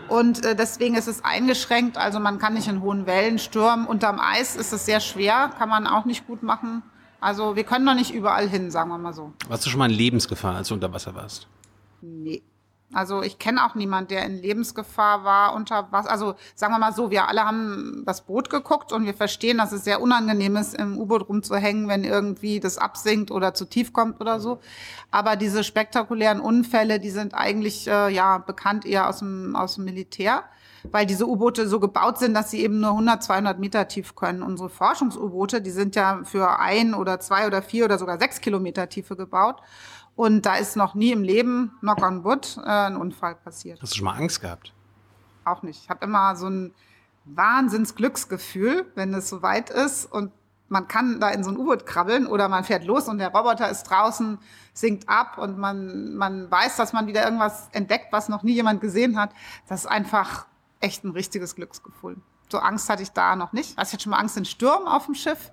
[0.08, 1.96] Und äh, deswegen ist es eingeschränkt.
[1.96, 3.86] Also man kann nicht in hohen Wellen stürmen.
[3.86, 6.82] Unterm Eis ist es sehr schwer, kann man auch nicht gut machen.
[7.20, 9.32] Also wir können noch nicht überall hin, sagen wir mal so.
[9.48, 11.48] Warst du schon mal in Lebensgefahr, als du unter Wasser warst?
[12.00, 12.42] Nee.
[12.92, 16.10] Also ich kenne auch niemand, der in Lebensgefahr war unter Wasser.
[16.10, 19.72] Also sagen wir mal so, wir alle haben das Boot geguckt und wir verstehen, dass
[19.72, 24.20] es sehr unangenehm ist, im U-Boot rumzuhängen, wenn irgendwie das absinkt oder zu tief kommt
[24.20, 24.60] oder so.
[25.10, 29.84] Aber diese spektakulären Unfälle, die sind eigentlich äh, ja bekannt eher aus dem, aus dem
[29.84, 30.44] Militär
[30.92, 34.42] weil diese U-Boote so gebaut sind, dass sie eben nur 100, 200 Meter tief können.
[34.42, 38.88] Unsere Forschungs-U-Boote, die sind ja für ein oder zwei oder vier oder sogar sechs Kilometer
[38.88, 39.60] Tiefe gebaut.
[40.16, 43.80] Und da ist noch nie im Leben, knock on wood, äh, ein Unfall passiert.
[43.82, 44.72] Hast du schon mal Angst gehabt?
[45.44, 45.82] Auch nicht.
[45.84, 46.74] Ich habe immer so ein
[47.26, 50.32] Wahnsinnsglücksgefühl, wenn es so weit ist und
[50.68, 53.70] man kann da in so ein U-Boot krabbeln oder man fährt los und der Roboter
[53.70, 54.38] ist draußen,
[54.72, 58.80] sinkt ab und man, man weiß, dass man wieder irgendwas entdeckt, was noch nie jemand
[58.80, 59.30] gesehen hat.
[59.68, 60.46] Das ist einfach
[60.80, 62.16] echt ein richtiges Glücksgefühl.
[62.50, 63.78] So Angst hatte ich da noch nicht.
[63.78, 65.52] Also ich hatte schon mal Angst in Stürmen auf dem Schiff.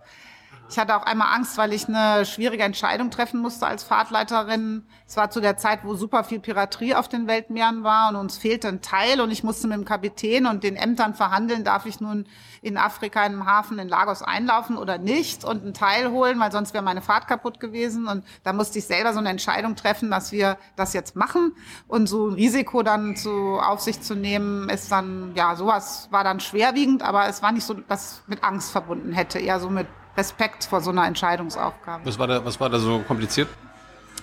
[0.70, 4.88] Ich hatte auch einmal Angst, weil ich eine schwierige Entscheidung treffen musste als Fahrtleiterin.
[5.06, 8.38] Es war zu der Zeit, wo super viel Piraterie auf den Weltmeeren war und uns
[8.38, 12.00] fehlte ein Teil und ich musste mit dem Kapitän und den Ämtern verhandeln, darf ich
[12.00, 12.26] nun
[12.64, 16.52] in Afrika in einem Hafen in Lagos einlaufen oder nicht und einen Teil holen, weil
[16.52, 18.08] sonst wäre meine Fahrt kaputt gewesen.
[18.08, 21.54] Und da musste ich selber so eine Entscheidung treffen, dass wir das jetzt machen.
[21.88, 26.24] Und so ein Risiko dann zu, auf sich zu nehmen, ist dann, ja, sowas war
[26.24, 29.88] dann schwerwiegend, aber es war nicht so, dass mit Angst verbunden hätte, eher so mit
[30.18, 32.06] Respekt vor so einer Entscheidungsaufgabe.
[32.06, 33.48] Was war da, was war da so kompliziert?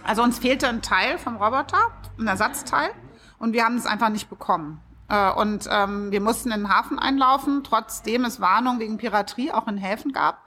[0.04, 2.90] Also uns fehlte ein Teil vom Roboter, ein Ersatzteil,
[3.38, 4.80] und wir haben es einfach nicht bekommen.
[5.08, 9.66] Äh, und ähm, wir mussten in den Hafen einlaufen, trotzdem es Warnungen wegen Piraterie auch
[9.66, 10.44] in Häfen gab.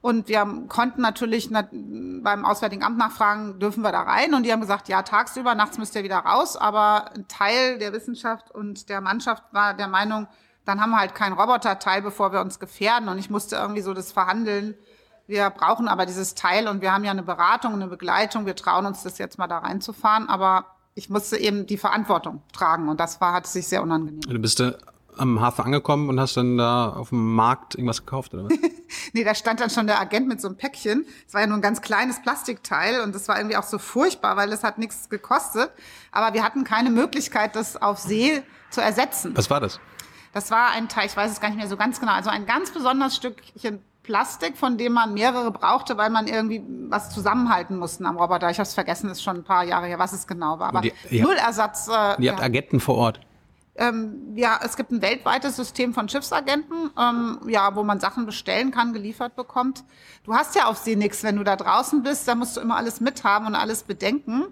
[0.00, 4.34] Und wir konnten natürlich beim Auswärtigen Amt nachfragen, dürfen wir da rein?
[4.34, 6.58] Und die haben gesagt, ja, tagsüber, nachts müsst ihr wieder raus.
[6.58, 10.28] Aber ein Teil der Wissenschaft und der Mannschaft war der Meinung,
[10.64, 13.08] dann haben wir halt kein Roboterteil, bevor wir uns gefährden.
[13.08, 14.74] Und ich musste irgendwie so das verhandeln.
[15.26, 18.46] Wir brauchen aber dieses Teil und wir haben ja eine Beratung, eine Begleitung.
[18.46, 20.28] Wir trauen uns das jetzt mal da reinzufahren.
[20.28, 24.20] Aber ich musste eben die Verantwortung tragen und das war, hat sich sehr unangenehm.
[24.20, 24.74] Du bist äh,
[25.16, 28.52] am Hafen angekommen und hast dann da auf dem Markt irgendwas gekauft, oder was?
[29.12, 31.06] nee, da stand dann schon der Agent mit so einem Päckchen.
[31.26, 34.36] Es war ja nur ein ganz kleines Plastikteil und das war irgendwie auch so furchtbar,
[34.36, 35.70] weil es hat nichts gekostet.
[36.12, 39.36] Aber wir hatten keine Möglichkeit, das auf See zu ersetzen.
[39.36, 39.80] Was war das?
[40.34, 42.44] Das war ein Teil, ich weiß es gar nicht mehr so ganz genau, also ein
[42.44, 48.04] ganz besonderes Stückchen Plastik, von dem man mehrere brauchte, weil man irgendwie was zusammenhalten musste
[48.04, 48.50] am Roboter.
[48.50, 50.68] Ich habe es vergessen, ist schon ein paar Jahre her, was es genau war.
[50.68, 51.88] Aber die, null Ersatz.
[51.88, 53.20] Äh, ihr habt Agenten vor Ort.
[53.76, 58.70] Ähm, ja, es gibt ein weltweites System von Schiffsagenten, ähm, ja, wo man Sachen bestellen
[58.70, 59.82] kann, geliefert bekommt.
[60.22, 62.76] Du hast ja auf See nichts, wenn du da draußen bist, da musst du immer
[62.76, 64.44] alles mithaben und alles bedenken.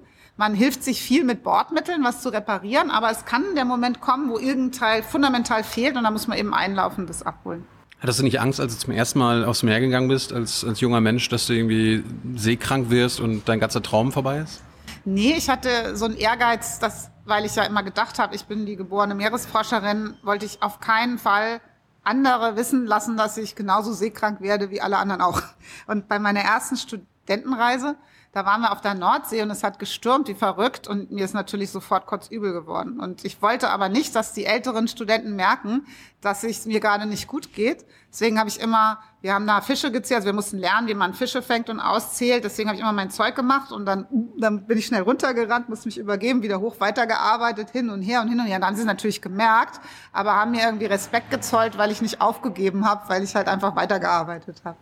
[0.43, 4.29] Man hilft sich viel mit Bordmitteln, was zu reparieren, aber es kann der Moment kommen,
[4.29, 7.65] wo irgendein Teil fundamental fehlt und da muss man eben einlaufen, das abholen.
[8.01, 10.81] Hattest du nicht Angst, als du zum ersten Mal aufs Meer gegangen bist, als, als
[10.81, 12.03] junger Mensch, dass du irgendwie
[12.35, 14.65] seekrank wirst und dein ganzer Traum vorbei ist?
[15.05, 18.67] Nee, ich hatte so einen Ehrgeiz, dass, weil ich ja immer gedacht habe, ich bin
[18.67, 21.61] die geborene Meeresforscherin, wollte ich auf keinen Fall
[22.03, 25.41] andere wissen lassen, dass ich genauso seekrank werde wie alle anderen auch.
[25.87, 27.95] Und bei meiner ersten Studentenreise
[28.33, 31.35] da waren wir auf der Nordsee und es hat gestürmt wie verrückt und mir ist
[31.35, 32.99] natürlich sofort kotzübel geworden.
[32.99, 35.87] Und ich wollte aber nicht, dass die älteren Studenten merken,
[36.23, 37.85] dass es mir gerade nicht gut geht.
[38.11, 41.13] Deswegen habe ich immer, wir haben da Fische gezählt, also wir mussten lernen, wie man
[41.13, 42.43] Fische fängt und auszählt.
[42.45, 44.07] Deswegen habe ich immer mein Zeug gemacht und dann,
[44.39, 48.29] dann bin ich schnell runtergerannt, musste mich übergeben, wieder hoch weitergearbeitet, hin und her und
[48.29, 48.61] hin und her.
[48.61, 49.79] Dann haben sie es natürlich gemerkt,
[50.11, 53.77] aber haben mir irgendwie Respekt gezollt, weil ich nicht aufgegeben habe, weil ich halt einfach
[53.77, 54.79] weitergearbeitet habe.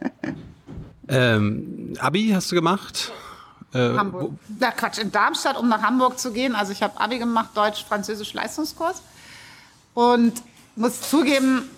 [1.08, 3.12] Ähm, Abi hast du gemacht?
[3.72, 4.32] Äh, Hamburg.
[4.58, 6.54] Na Quatsch, in Darmstadt, um nach Hamburg zu gehen.
[6.54, 9.02] Also ich habe Abi gemacht, Deutsch, Französisch, Leistungskurs.
[9.94, 10.42] Und
[10.74, 11.70] muss zugeben,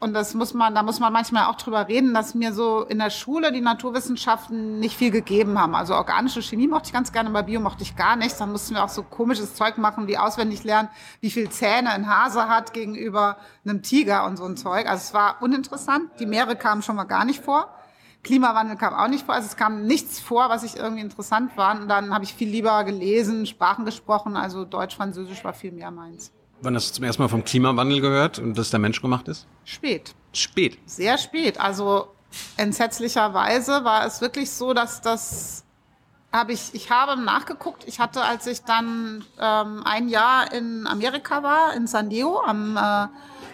[0.00, 2.98] und das muss man, da muss man manchmal auch drüber reden, dass mir so in
[2.98, 5.74] der Schule die Naturwissenschaften nicht viel gegeben haben.
[5.74, 8.38] Also organische Chemie mochte ich ganz gerne, aber Bio mochte ich gar nicht.
[8.38, 12.06] Dann mussten wir auch so komisches Zeug machen, wie auswendig lernen, wie viel Zähne ein
[12.06, 14.86] Hase hat gegenüber einem Tiger und so ein Zeug.
[14.86, 16.10] Also es war uninteressant.
[16.20, 17.74] Die Meere kamen schon mal gar nicht vor.
[18.24, 19.34] Klimawandel kam auch nicht vor.
[19.34, 21.78] Also es kam nichts vor, was ich irgendwie interessant war.
[21.78, 24.36] Und dann habe ich viel lieber gelesen, Sprachen gesprochen.
[24.36, 26.32] Also Deutsch, Französisch war viel mehr meins.
[26.62, 29.46] Wann hast du zum ersten Mal vom Klimawandel gehört und dass der Mensch gemacht ist?
[29.64, 30.14] Spät.
[30.32, 30.78] Spät?
[30.86, 31.60] Sehr spät.
[31.60, 32.08] Also
[32.56, 35.64] entsetzlicherweise war es wirklich so, dass das
[36.32, 37.84] habe ich, ich habe nachgeguckt.
[37.86, 42.76] Ich hatte, als ich dann ähm, ein Jahr in Amerika war, in San Diego, am
[42.76, 43.06] äh,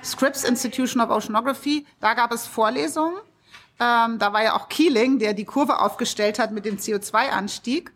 [0.03, 3.19] Scripps Institution of Oceanography, da gab es Vorlesungen
[3.81, 7.93] ähm, da war ja auch Keeling, der die Kurve aufgestellt hat mit dem CO2-Anstieg.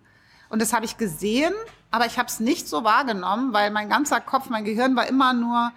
[0.49, 1.53] Und das habe ich gesehen,
[1.90, 5.33] aber ich habe es nicht so wahrgenommen, weil mein ganzer Kopf, mein Gehirn war immer
[5.33, 5.73] nur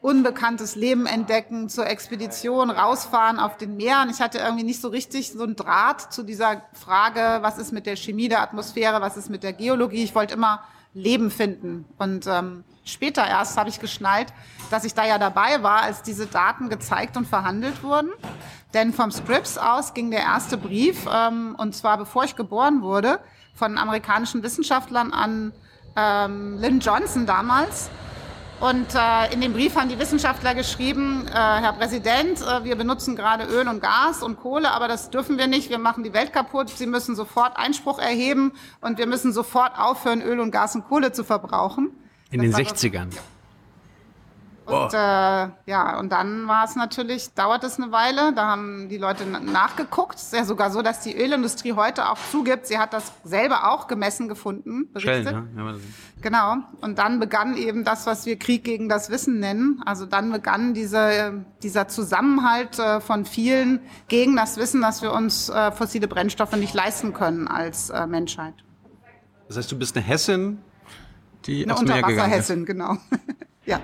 [0.00, 4.10] unbekanntes Leben entdecken, zur Expedition, rausfahren auf den Meeren.
[4.10, 7.86] Ich hatte irgendwie nicht so richtig so einen Draht zu dieser Frage, was ist mit
[7.86, 10.04] der Chemie der Atmosphäre, was ist mit der Geologie.
[10.04, 10.62] Ich wollte immer
[10.94, 11.86] Leben finden.
[11.98, 14.32] Und ähm, später erst habe ich geschnallt,
[14.70, 18.10] dass ich da ja dabei war, als diese Daten gezeigt und verhandelt wurden.
[18.74, 23.20] Denn vom Scripps aus ging der erste Brief, ähm, und zwar bevor ich geboren wurde,
[23.54, 25.52] von amerikanischen Wissenschaftlern an
[25.96, 27.88] ähm, Lynn Johnson damals.
[28.60, 33.14] Und äh, in dem Brief haben die Wissenschaftler geschrieben, äh, Herr Präsident, äh, wir benutzen
[33.14, 36.32] gerade Öl und Gas und Kohle, aber das dürfen wir nicht, wir machen die Welt
[36.32, 40.86] kaputt, Sie müssen sofort Einspruch erheben und wir müssen sofort aufhören, Öl und Gas und
[40.88, 41.90] Kohle zu verbrauchen.
[42.30, 43.08] In das den 60ern.
[44.66, 48.96] Und äh, ja, und dann war es natürlich, dauert es eine Weile, da haben die
[48.96, 50.16] Leute na- nachgeguckt.
[50.16, 53.70] Es ist ja sogar so, dass die Ölindustrie heute auch zugibt, sie hat das selber
[53.72, 55.28] auch gemessen gefunden, berichtet.
[55.28, 55.72] Schellen, ja.
[55.72, 55.74] ja.
[56.22, 56.56] Genau.
[56.80, 59.82] Und dann begann eben das, was wir Krieg gegen das Wissen nennen.
[59.84, 65.50] Also dann begann diese, dieser Zusammenhalt äh, von vielen gegen das Wissen, dass wir uns
[65.50, 68.54] äh, fossile Brennstoffe nicht leisten können als äh, Menschheit.
[69.48, 70.58] Das heißt, du bist eine Hessin,
[71.44, 72.50] die Eine aufs Meer gegangen ist.
[72.50, 72.96] Unterwasserhessin, genau.
[73.66, 73.80] ja.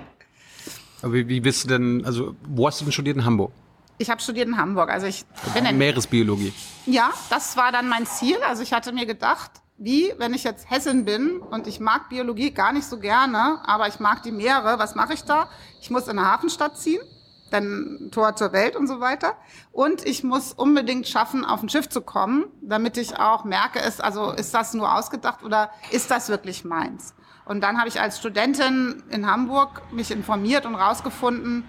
[1.01, 3.51] Aber wie, wie bist du denn, also wo hast du denn studiert in Hamburg?
[3.97, 4.89] Ich habe studiert in Hamburg.
[4.89, 6.53] Also ich bin in, Meeresbiologie.
[6.85, 8.37] Ja, das war dann mein Ziel.
[8.47, 12.51] Also ich hatte mir gedacht, wie, wenn ich jetzt Hessin bin und ich mag Biologie
[12.51, 15.49] gar nicht so gerne, aber ich mag die Meere, was mache ich da?
[15.81, 17.01] Ich muss in eine Hafenstadt ziehen,
[17.49, 19.35] dann Tor zur Welt und so weiter.
[19.71, 24.03] Und ich muss unbedingt schaffen, auf ein Schiff zu kommen, damit ich auch merke, ist,
[24.03, 27.15] also ist das nur ausgedacht oder ist das wirklich meins?
[27.45, 31.63] Und dann habe ich als Studentin in Hamburg mich informiert und rausgefunden,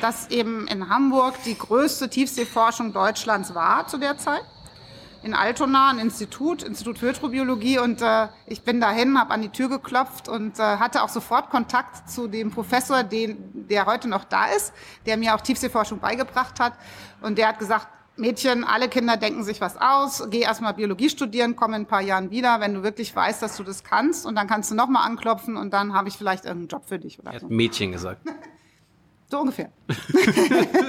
[0.00, 4.42] dass eben in Hamburg die größte Tiefseeforschung Deutschlands war zu der Zeit.
[5.22, 7.80] In Altona ein Institut, Institut für Hydrobiologie.
[7.80, 11.50] Und äh, ich bin dahin, habe an die Tür geklopft und äh, hatte auch sofort
[11.50, 14.72] Kontakt zu dem Professor, den, der heute noch da ist,
[15.06, 16.74] der mir auch Tiefseeforschung beigebracht hat.
[17.20, 17.88] Und der hat gesagt,
[18.18, 22.02] Mädchen, alle Kinder denken sich was aus, geh erstmal Biologie studieren, komm in ein paar
[22.02, 25.06] Jahren wieder, wenn du wirklich weißt, dass du das kannst und dann kannst du nochmal
[25.06, 27.48] anklopfen und dann habe ich vielleicht irgendeinen Job für dich oder Er hat so.
[27.48, 28.20] Mädchen gesagt.
[29.30, 29.70] So ungefähr.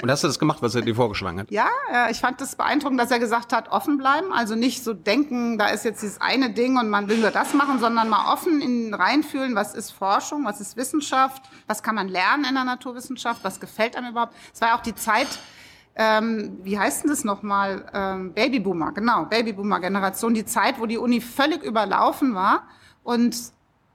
[0.00, 1.50] Und hast du das gemacht, was er dir vorgeschlagen hat?
[1.52, 4.32] Ja, äh, ich fand es beeindruckend, dass er gesagt hat, offen bleiben.
[4.32, 7.54] Also nicht so denken, da ist jetzt dieses eine Ding und man will nur das
[7.54, 12.08] machen, sondern mal offen in reinfühlen, was ist Forschung, was ist Wissenschaft, was kann man
[12.08, 14.34] lernen in der Naturwissenschaft, was gefällt einem überhaupt.
[14.52, 15.28] Es war ja auch die Zeit,
[15.94, 17.84] ähm, wie heißt denn das nochmal?
[17.92, 22.64] Ähm, Babyboomer, genau, Babyboomer-Generation, die Zeit, wo die Uni völlig überlaufen war
[23.02, 23.36] und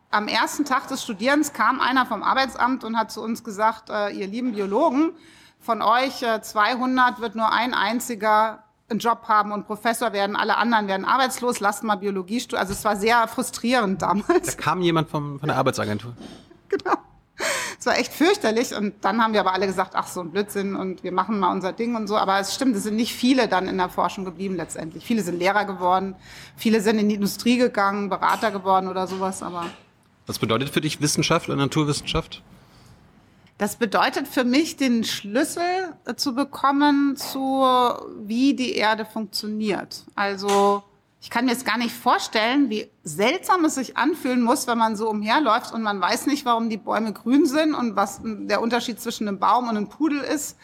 [0.10, 4.10] am ersten Tag des Studierens kam einer vom Arbeitsamt und hat zu uns gesagt, äh,
[4.10, 5.12] ihr lieben Biologen,
[5.60, 10.58] von euch äh, 200 wird nur ein einziger einen Job haben und Professor werden, alle
[10.58, 12.62] anderen werden arbeitslos, lasst mal Biologie studieren.
[12.62, 14.56] Also es war sehr frustrierend damals.
[14.56, 16.14] Da kam jemand vom, von der Arbeitsagentur.
[16.70, 16.96] genau.
[17.80, 20.76] Es war echt fürchterlich und dann haben wir aber alle gesagt, ach so ein Blödsinn
[20.76, 22.18] und wir machen mal unser Ding und so.
[22.18, 25.06] Aber es stimmt, es sind nicht viele dann in der Forschung geblieben letztendlich.
[25.06, 26.16] Viele sind Lehrer geworden,
[26.56, 29.66] viele sind in die Industrie gegangen, Berater geworden oder sowas, aber
[30.26, 32.42] Was bedeutet für dich Wissenschaft oder Naturwissenschaft?
[33.58, 35.64] Das bedeutet für mich, den Schlüssel
[36.16, 37.66] zu bekommen zu,
[38.20, 40.04] wie die Erde funktioniert.
[40.14, 40.84] Also
[41.20, 44.96] ich kann mir jetzt gar nicht vorstellen, wie seltsam es sich anfühlen muss, wenn man
[44.96, 49.02] so umherläuft und man weiß nicht, warum die Bäume grün sind und was der Unterschied
[49.02, 50.58] zwischen einem Baum und einem Pudel ist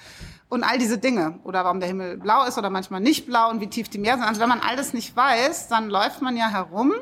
[0.50, 1.39] und all diese Dinge.
[1.44, 4.18] Oder warum der Himmel blau ist oder manchmal nicht blau und wie tief die Meere
[4.18, 4.28] sind.
[4.28, 6.94] Also wenn man all das nicht weiß, dann läuft man ja herum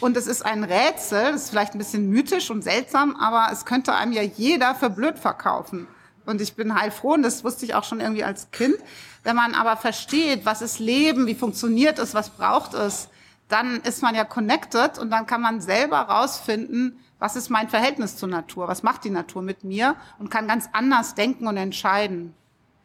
[0.00, 3.64] und es ist ein Rätsel, das ist vielleicht ein bisschen mythisch und seltsam, aber es
[3.64, 5.88] könnte einem ja jeder für blöd verkaufen.
[6.26, 8.76] Und ich bin heilfroh, und das wusste ich auch schon irgendwie als Kind.
[9.22, 13.08] Wenn man aber versteht, was ist Leben, wie funktioniert es, was braucht es,
[13.48, 18.16] dann ist man ja connected und dann kann man selber rausfinden, was ist mein Verhältnis
[18.16, 22.34] zur Natur, was macht die Natur mit mir und kann ganz anders denken und entscheiden.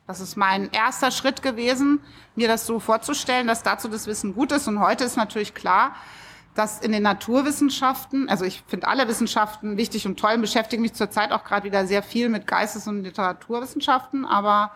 [0.07, 1.99] Das ist mein erster Schritt gewesen,
[2.35, 4.67] mir das so vorzustellen, dass dazu das Wissen gut ist.
[4.67, 5.95] Und heute ist natürlich klar,
[6.55, 11.31] dass in den Naturwissenschaften, also ich finde alle Wissenschaften wichtig und toll, beschäftige mich zurzeit
[11.31, 14.71] auch gerade wieder sehr viel mit Geistes- und Literaturwissenschaften, aber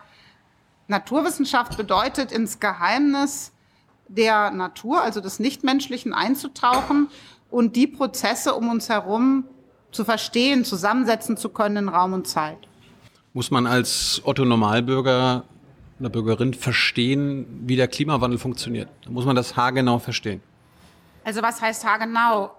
[0.88, 3.52] Naturwissenschaft bedeutet ins Geheimnis
[4.08, 7.08] der Natur, also des Nichtmenschlichen einzutauchen
[7.50, 9.44] und die Prozesse um uns herum
[9.90, 12.58] zu verstehen, zusammensetzen zu können in Raum und Zeit.
[13.32, 15.44] Muss man als Otto Normalbürger
[15.98, 18.88] oder Bürgerin verstehen, wie der Klimawandel funktioniert?
[19.04, 20.40] Da muss man das haargenau verstehen.
[21.26, 22.52] Also was heißt haargenau?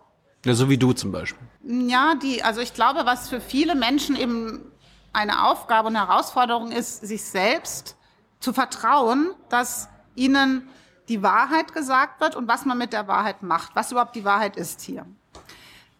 [0.43, 1.47] Ja, so wie du zum Beispiel.
[1.63, 4.73] Ja, die, also ich glaube, was für viele Menschen eben
[5.13, 7.95] eine Aufgabe und Herausforderung ist, sich selbst
[8.41, 10.67] zu vertrauen, dass ihnen
[11.07, 14.57] die Wahrheit gesagt wird und was man mit der Wahrheit macht, was überhaupt die Wahrheit
[14.57, 15.05] ist hier.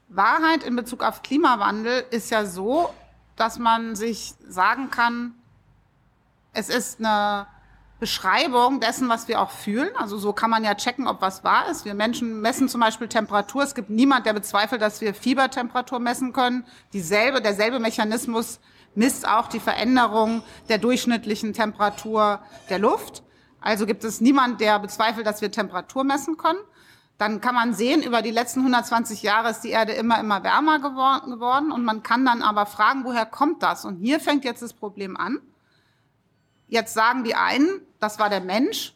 [0.09, 2.93] Wahrheit in Bezug auf Klimawandel ist ja so,
[3.37, 5.35] dass man sich sagen kann,
[6.51, 7.47] es ist eine
[7.99, 9.89] Beschreibung dessen, was wir auch fühlen.
[9.95, 11.83] Also so kann man ja checken, ob was wahr ist.
[11.83, 13.63] Wir Menschen messen zum Beispiel Temperatur.
[13.63, 16.63] Es gibt niemand, der bezweifelt, dass wir Fiebertemperatur messen können.
[16.93, 18.59] Dieselbe, derselbe Mechanismus
[18.93, 23.23] misst auch die Veränderung der durchschnittlichen Temperatur der Luft.
[23.61, 26.59] Also gibt es niemand, der bezweifelt, dass wir Temperatur messen können.
[27.17, 30.77] Dann kann man sehen, über die letzten 120 Jahre ist die Erde immer, immer wärmer
[30.77, 31.71] gewor geworden.
[31.71, 33.85] Und man kann dann aber fragen, woher kommt das?
[33.85, 35.39] Und hier fängt jetzt das Problem an.
[36.67, 38.93] Jetzt sagen die einen, das war der Mensch.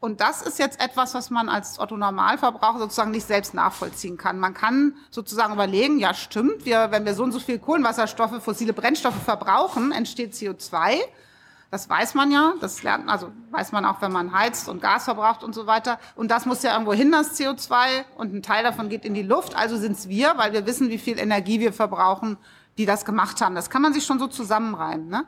[0.00, 4.38] Und das ist jetzt etwas, was man als Otto Normalverbraucher sozusagen nicht selbst nachvollziehen kann.
[4.38, 8.72] Man kann sozusagen überlegen, ja stimmt, wir, wenn wir so und so viel Kohlenwasserstoffe, fossile
[8.72, 10.98] Brennstoffe verbrauchen, entsteht CO2.
[11.72, 15.04] Das weiß man ja, das lernt, also weiß man auch, wenn man heizt und Gas
[15.04, 15.98] verbraucht und so weiter.
[16.14, 19.22] Und das muss ja irgendwo hin, das CO2, und ein Teil davon geht in die
[19.22, 19.54] Luft.
[19.56, 22.38] Also sind es wir, weil wir wissen, wie viel Energie wir verbrauchen,
[22.78, 23.54] die das gemacht haben.
[23.54, 25.08] Das kann man sich schon so zusammenreimen.
[25.08, 25.24] Ne?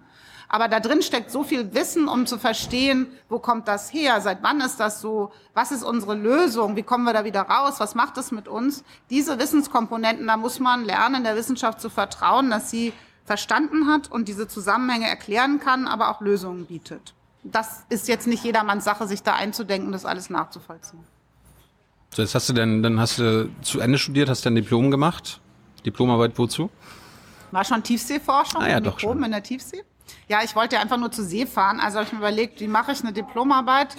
[0.53, 4.43] Aber da drin steckt so viel Wissen, um zu verstehen, wo kommt das her, seit
[4.43, 7.95] wann ist das so, was ist unsere Lösung, wie kommen wir da wieder raus, was
[7.95, 8.83] macht es mit uns.
[9.11, 12.93] Diese Wissenskomponenten, da muss man lernen, der Wissenschaft zu vertrauen, dass sie
[13.25, 17.15] verstanden hat und diese Zusammenhänge erklären kann, aber auch Lösungen bietet.
[17.45, 21.05] Das ist jetzt nicht jedermanns Sache, sich da einzudenken, das alles nachzuvollziehen.
[22.13, 25.41] So, jetzt hast du denn, dann hast du zu Ende studiert, hast dein Diplom gemacht.
[25.87, 26.71] Diplomarbeit wozu?
[27.53, 29.25] War schon Tiefseeforschung, Ah ja, doch Mikroben schon.
[29.27, 29.85] in der Tiefsee.
[30.29, 31.81] Ja, ich wollte einfach nur zur See fahren.
[31.81, 33.97] Also habe ich mir überlegt, wie mache ich eine Diplomarbeit,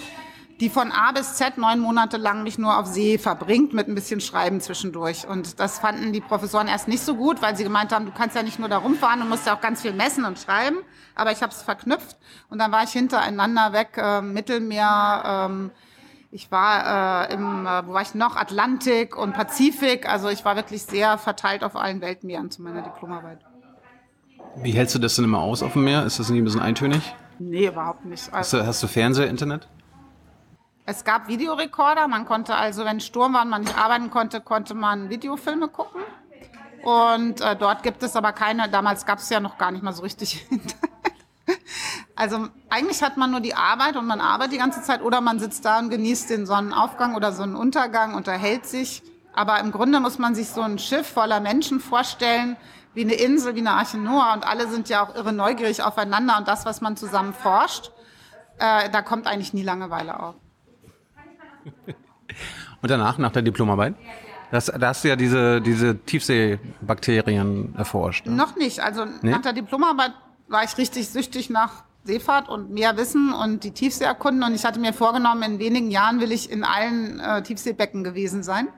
[0.60, 3.94] die von A bis Z neun Monate lang mich nur auf See verbringt, mit ein
[3.94, 5.26] bisschen Schreiben zwischendurch.
[5.26, 8.36] Und das fanden die Professoren erst nicht so gut, weil sie gemeint haben, du kannst
[8.36, 10.78] ja nicht nur da rumfahren, du musst ja auch ganz viel messen und schreiben.
[11.14, 12.16] Aber ich habe es verknüpft
[12.48, 15.70] und dann war ich hintereinander weg, äh, Mittelmeer, ähm,
[16.34, 20.08] ich war äh, im, äh, wo war ich noch, Atlantik und Pazifik.
[20.08, 23.40] Also ich war wirklich sehr verteilt auf allen Weltmeeren zu meiner Diplomarbeit.
[24.56, 26.04] Wie hältst du das denn immer aus auf dem Meer?
[26.04, 27.14] Ist das nicht ein bisschen eintönig?
[27.38, 28.24] Nee, überhaupt nicht.
[28.26, 29.68] Hast Also, du, hast du Fernseher, Internet?
[30.84, 32.08] es gab Videorekorder.
[32.08, 36.02] Man konnte also, wenn Sturm war und man nicht arbeiten konnte, konnte man Videofilme gucken.
[36.82, 39.92] Und äh, dort gibt es aber keine, damals gab es ja noch gar nicht mal
[39.92, 40.90] so richtig Internet.
[42.16, 45.38] Also eigentlich hat man nur die Arbeit und man arbeitet die ganze Zeit oder man
[45.38, 49.02] sitzt da und genießt den Sonnenaufgang oder Sonnenuntergang, unterhält sich.
[49.32, 52.56] Aber im Grunde muss man sich so ein Schiff voller Menschen vorstellen,
[52.94, 54.34] wie eine Insel, wie eine Arche Noah.
[54.34, 57.90] Und alle sind ja auch irre neugierig aufeinander und das, was man zusammen forscht,
[58.58, 60.34] äh, da kommt eigentlich nie Langeweile auf.
[62.82, 63.94] Und danach, nach der Diplomarbeit?
[64.50, 68.26] Das, da hast du ja diese, diese Tiefseebakterien erforscht.
[68.26, 68.32] Ne?
[68.32, 68.80] Noch nicht.
[68.80, 70.12] Also nach der Diplomarbeit
[70.48, 74.42] war ich richtig süchtig nach Seefahrt und mehr Wissen und die Tiefsee erkunden.
[74.42, 78.42] Und ich hatte mir vorgenommen, in wenigen Jahren will ich in allen äh, Tiefseebecken gewesen
[78.42, 78.68] sein.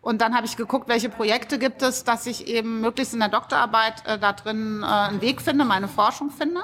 [0.00, 3.28] Und dann habe ich geguckt, welche Projekte gibt es, dass ich eben möglichst in der
[3.28, 6.60] Doktorarbeit äh, da drin äh, einen Weg finde, meine Forschung finde.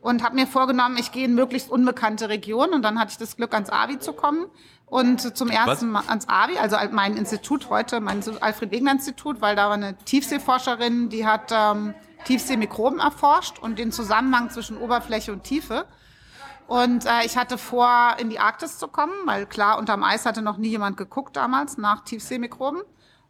[0.00, 2.74] Und habe mir vorgenommen, ich gehe in möglichst unbekannte Regionen.
[2.74, 4.46] Und dann hatte ich das Glück, ans AVI zu kommen.
[4.86, 9.74] Und zum ersten Mal ans AVI, also mein Institut heute, mein Alfred-Wegener-Institut, weil da war
[9.74, 15.86] eine Tiefseeforscherin, die hat ähm, Tiefseemikroben erforscht und den Zusammenhang zwischen Oberfläche und Tiefe.
[16.66, 20.42] Und äh, ich hatte vor, in die Arktis zu kommen, weil klar, unterm Eis hatte
[20.42, 22.82] noch nie jemand geguckt damals nach Tiefseemikroben.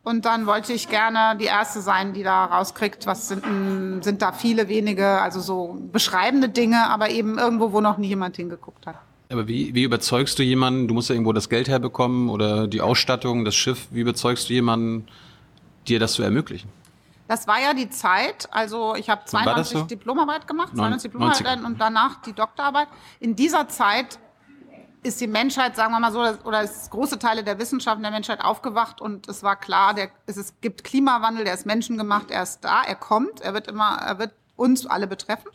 [0.03, 4.31] Und dann wollte ich gerne die Erste sein, die da rauskriegt, was sind, sind da
[4.31, 8.95] viele, wenige, also so beschreibende Dinge, aber eben irgendwo, wo noch nie jemand hingeguckt hat.
[9.31, 10.87] Aber wie, wie überzeugst du jemanden?
[10.87, 13.89] Du musst ja irgendwo das Geld herbekommen oder die Ausstattung, das Schiff.
[13.91, 15.09] Wie überzeugst du jemanden,
[15.89, 16.69] dir das zu ermöglichen?
[17.29, 19.85] Das war ja die Zeit, also ich habe Wann war das 92 so?
[19.87, 21.65] Diplomarbeit gemacht, Neun- 92 Diplomarbeit 90er.
[21.67, 22.89] und danach die Doktorarbeit.
[23.21, 24.19] In dieser Zeit
[25.03, 28.41] ist die Menschheit, sagen wir mal so, oder ist große Teile der Wissenschaften der Menschheit
[28.43, 32.61] aufgewacht und es war klar, der, es, es gibt Klimawandel, der ist menschengemacht, er ist
[32.65, 35.51] da, er kommt, er wird immer, er wird uns alle betreffen.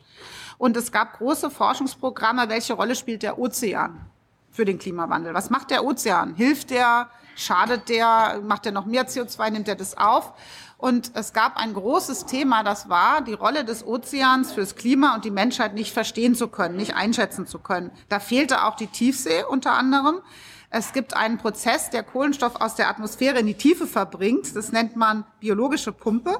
[0.58, 4.06] Und es gab große Forschungsprogramme, welche Rolle spielt der Ozean
[4.52, 5.34] für den Klimawandel?
[5.34, 6.36] Was macht der Ozean?
[6.36, 7.10] Hilft der?
[7.36, 8.42] Schadet der?
[8.44, 9.50] Macht er noch mehr CO2?
[9.50, 10.34] Nimmt er das auf?
[10.82, 15.26] Und es gab ein großes Thema, das war die Rolle des Ozeans fürs Klima und
[15.26, 17.92] die Menschheit nicht verstehen zu können, nicht einschätzen zu können.
[18.10, 20.22] Da fehlte auch die Tiefsee unter anderem.
[20.72, 24.56] Es gibt einen Prozess, der Kohlenstoff aus der Atmosphäre in die Tiefe verbringt.
[24.56, 26.40] Das nennt man biologische Pumpe.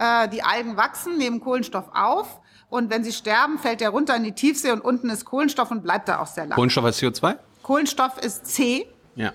[0.00, 2.40] Äh, die Algen wachsen, nehmen Kohlenstoff auf.
[2.68, 5.84] Und wenn sie sterben, fällt er runter in die Tiefsee und unten ist Kohlenstoff und
[5.84, 6.56] bleibt da auch sehr lange.
[6.56, 7.36] Kohlenstoff als CO2?
[7.62, 8.88] Kohlenstoff ist C.
[9.14, 9.32] Ja.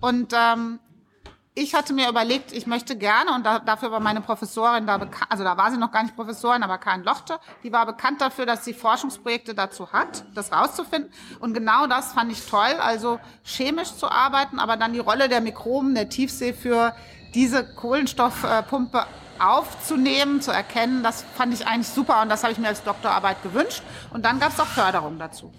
[0.00, 0.80] Und ähm,
[1.58, 5.26] ich hatte mir überlegt, ich möchte gerne, und da, dafür war meine Professorin da bekannt,
[5.28, 8.46] also da war sie noch gar nicht Professorin, aber Karin Lochte, die war bekannt dafür,
[8.46, 11.12] dass sie Forschungsprojekte dazu hat, das rauszufinden.
[11.40, 15.40] Und genau das fand ich toll, also chemisch zu arbeiten, aber dann die Rolle der
[15.40, 16.94] Mikroben der Tiefsee für
[17.34, 19.04] diese Kohlenstoffpumpe
[19.40, 23.42] aufzunehmen, zu erkennen, das fand ich eigentlich super und das habe ich mir als Doktorarbeit
[23.42, 23.82] gewünscht.
[24.12, 25.52] Und dann gab es auch Förderung dazu.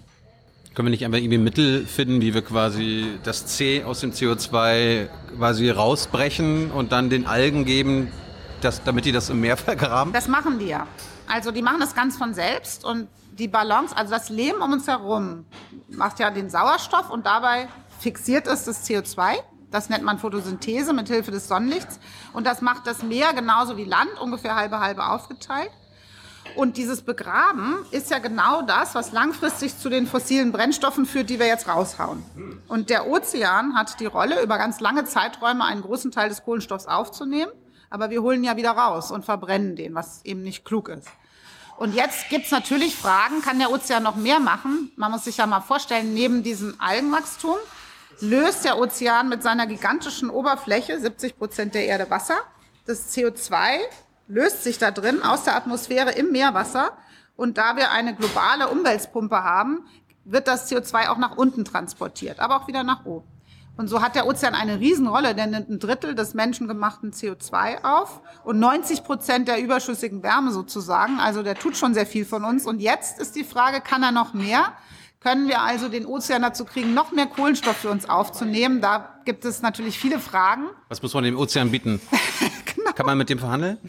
[0.80, 5.10] Können wir nicht einfach irgendwie Mittel finden, wie wir quasi das C aus dem CO2
[5.36, 8.10] quasi rausbrechen und dann den Algen geben,
[8.62, 10.14] dass, damit die das im Meer vergraben?
[10.14, 10.86] Das machen die ja.
[11.28, 14.88] Also die machen das ganz von selbst und die Balance, also das Leben um uns
[14.88, 15.44] herum
[15.90, 17.68] macht ja den Sauerstoff und dabei
[17.98, 19.34] fixiert es das CO2.
[19.70, 22.00] Das nennt man Photosynthese mit Hilfe des Sonnenlichts.
[22.32, 25.72] Und das macht das Meer genauso wie Land, ungefähr halbe halbe aufgeteilt.
[26.56, 31.38] Und dieses Begraben ist ja genau das, was langfristig zu den fossilen Brennstoffen führt, die
[31.38, 32.22] wir jetzt raushauen.
[32.68, 36.86] Und der Ozean hat die Rolle, über ganz lange Zeiträume einen großen Teil des Kohlenstoffs
[36.86, 37.50] aufzunehmen.
[37.90, 41.08] Aber wir holen ja wieder raus und verbrennen den, was eben nicht klug ist.
[41.76, 44.92] Und jetzt gibt's natürlich Fragen, kann der Ozean noch mehr machen?
[44.96, 47.56] Man muss sich ja mal vorstellen, neben diesem Algenwachstum
[48.20, 52.36] löst der Ozean mit seiner gigantischen Oberfläche, 70 Prozent der Erde Wasser,
[52.86, 53.78] das CO2
[54.30, 56.92] löst sich da drin aus der Atmosphäre im Meerwasser.
[57.36, 59.84] Und da wir eine globale Umweltpumpe haben,
[60.24, 63.26] wird das CO2 auch nach unten transportiert, aber auch wieder nach oben.
[63.76, 68.20] Und so hat der Ozean eine Riesenrolle, der nimmt ein Drittel des menschengemachten CO2 auf
[68.44, 71.18] und 90 Prozent der überschüssigen Wärme sozusagen.
[71.18, 72.66] Also der tut schon sehr viel von uns.
[72.66, 74.74] Und jetzt ist die Frage, kann er noch mehr?
[75.20, 78.82] Können wir also den Ozean dazu kriegen, noch mehr Kohlenstoff für uns aufzunehmen?
[78.82, 80.64] Da gibt es natürlich viele Fragen.
[80.88, 82.00] Was muss man dem Ozean bieten?
[82.74, 82.92] genau.
[82.94, 83.78] Kann man mit dem verhandeln?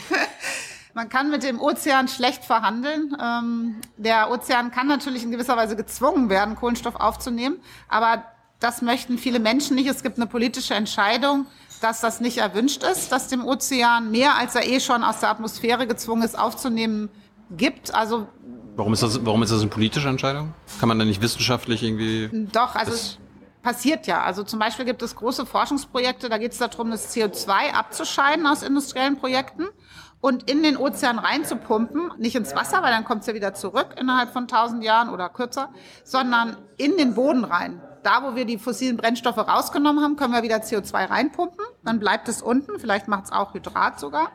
[0.94, 3.16] Man kann mit dem Ozean schlecht verhandeln.
[3.22, 8.24] Ähm, der Ozean kann natürlich in gewisser Weise gezwungen werden, Kohlenstoff aufzunehmen, aber
[8.60, 9.88] das möchten viele Menschen nicht.
[9.88, 11.48] Es gibt eine politische Entscheidung,
[11.82, 15.30] dass das nicht erwünscht ist, dass dem Ozean mehr, als er eh schon aus der
[15.30, 17.10] Atmosphäre gezwungen ist, aufzunehmen,
[17.50, 17.94] gibt.
[17.94, 18.28] Also
[18.76, 20.54] Warum ist das, warum ist das eine politische Entscheidung?
[20.80, 22.30] Kann man da nicht wissenschaftlich irgendwie.
[22.52, 23.18] Doch, also es
[23.62, 24.24] passiert ja.
[24.24, 28.64] Also zum Beispiel gibt es große Forschungsprojekte, da geht es darum, das CO2 abzuscheiden aus
[28.64, 29.68] industriellen Projekten
[30.22, 33.96] und in den Ozean reinzupumpen, nicht ins Wasser, weil dann kommt es ja wieder zurück
[34.00, 35.70] innerhalb von 1000 Jahren oder kürzer,
[36.04, 37.82] sondern in den Boden rein.
[38.04, 42.28] Da, wo wir die fossilen Brennstoffe rausgenommen haben, können wir wieder CO2 reinpumpen, dann bleibt
[42.30, 44.32] es unten, vielleicht macht es auch Hydrat sogar.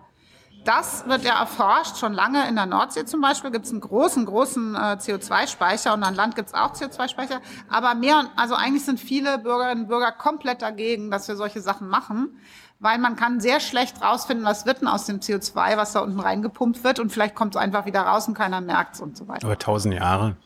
[0.64, 4.26] Das wird ja erforscht, schon lange in der Nordsee zum Beispiel gibt es einen großen,
[4.26, 7.40] großen äh, CO2-Speicher und an Land gibt es auch CO2-Speicher.
[7.68, 11.86] Aber mehr, also eigentlich sind viele Bürgerinnen und Bürger komplett dagegen, dass wir solche Sachen
[11.86, 12.40] machen,
[12.78, 16.20] weil man kann sehr schlecht rausfinden, was wird denn aus dem CO2, was da unten
[16.20, 19.26] reingepumpt wird und vielleicht kommt es einfach wieder raus und keiner merkt es und so
[19.28, 19.46] weiter.
[19.46, 20.36] Aber tausend Jahre.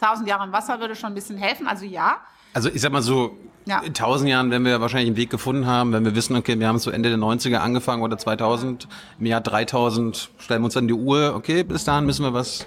[0.00, 2.18] Tausend Jahre im Wasser würde schon ein bisschen helfen, also ja.
[2.54, 3.36] Also ich sag mal so,
[3.66, 3.80] ja.
[3.80, 6.68] in tausend Jahren werden wir wahrscheinlich einen Weg gefunden haben, wenn wir wissen, okay, wir
[6.68, 8.88] haben so Ende der 90er angefangen oder 2000,
[9.18, 12.66] im Jahr 3000 stellen wir uns dann die Uhr, okay, bis dahin müssen wir was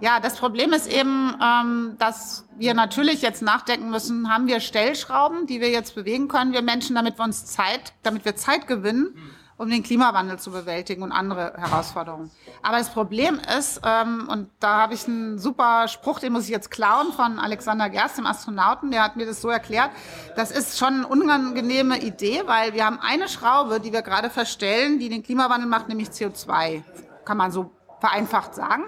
[0.00, 5.46] ja, das Problem ist eben, ähm, dass wir natürlich jetzt nachdenken müssen, haben wir Stellschrauben,
[5.46, 9.14] die wir jetzt bewegen können, wir Menschen, damit wir uns Zeit, damit wir Zeit gewinnen,
[9.58, 12.30] um den Klimawandel zu bewältigen und andere Herausforderungen.
[12.62, 16.48] Aber das Problem ist, ähm, und da habe ich einen super Spruch, den muss ich
[16.48, 19.90] jetzt klauen von Alexander Gerst, dem Astronauten, der hat mir das so erklärt,
[20.34, 24.98] das ist schon eine unangenehme Idee, weil wir haben eine Schraube, die wir gerade verstellen,
[24.98, 26.82] die den Klimawandel macht, nämlich CO2,
[27.26, 27.70] kann man so
[28.00, 28.84] vereinfacht sagen.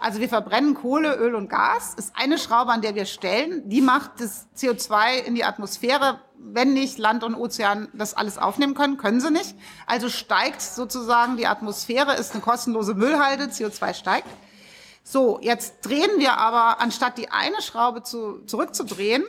[0.00, 1.94] Also wir verbrennen Kohle, Öl und Gas.
[1.94, 3.68] Ist eine Schraube, an der wir stellen.
[3.68, 6.20] Die macht das CO2 in die Atmosphäre.
[6.38, 9.54] Wenn nicht Land und Ozean das alles aufnehmen können, können sie nicht.
[9.86, 14.26] Also steigt sozusagen die Atmosphäre, ist eine kostenlose Müllhalde, CO2 steigt.
[15.04, 19.24] So, jetzt drehen wir aber, anstatt die eine Schraube zu, zurückzudrehen,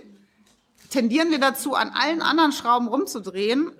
[0.89, 3.73] tendieren wir dazu, an allen anderen Schrauben rumzudrehen,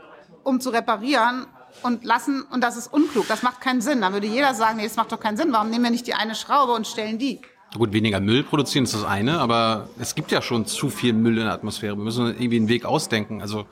[0.44, 1.48] um zu reparieren
[1.84, 4.02] und lassen, und das ist unklug, das macht keinen Sinn.
[4.02, 6.14] Dann würde jeder sagen, nee, das macht doch keinen Sinn, warum nehmen wir nicht die
[6.14, 7.42] eine Schraube und stellen die?
[7.74, 11.38] Gut, weniger Müll produzieren ist das eine, aber es gibt ja schon zu viel Müll
[11.38, 11.96] in der Atmosphäre.
[11.96, 13.42] Wir müssen irgendwie einen Weg ausdenken.
[13.42, 13.66] Also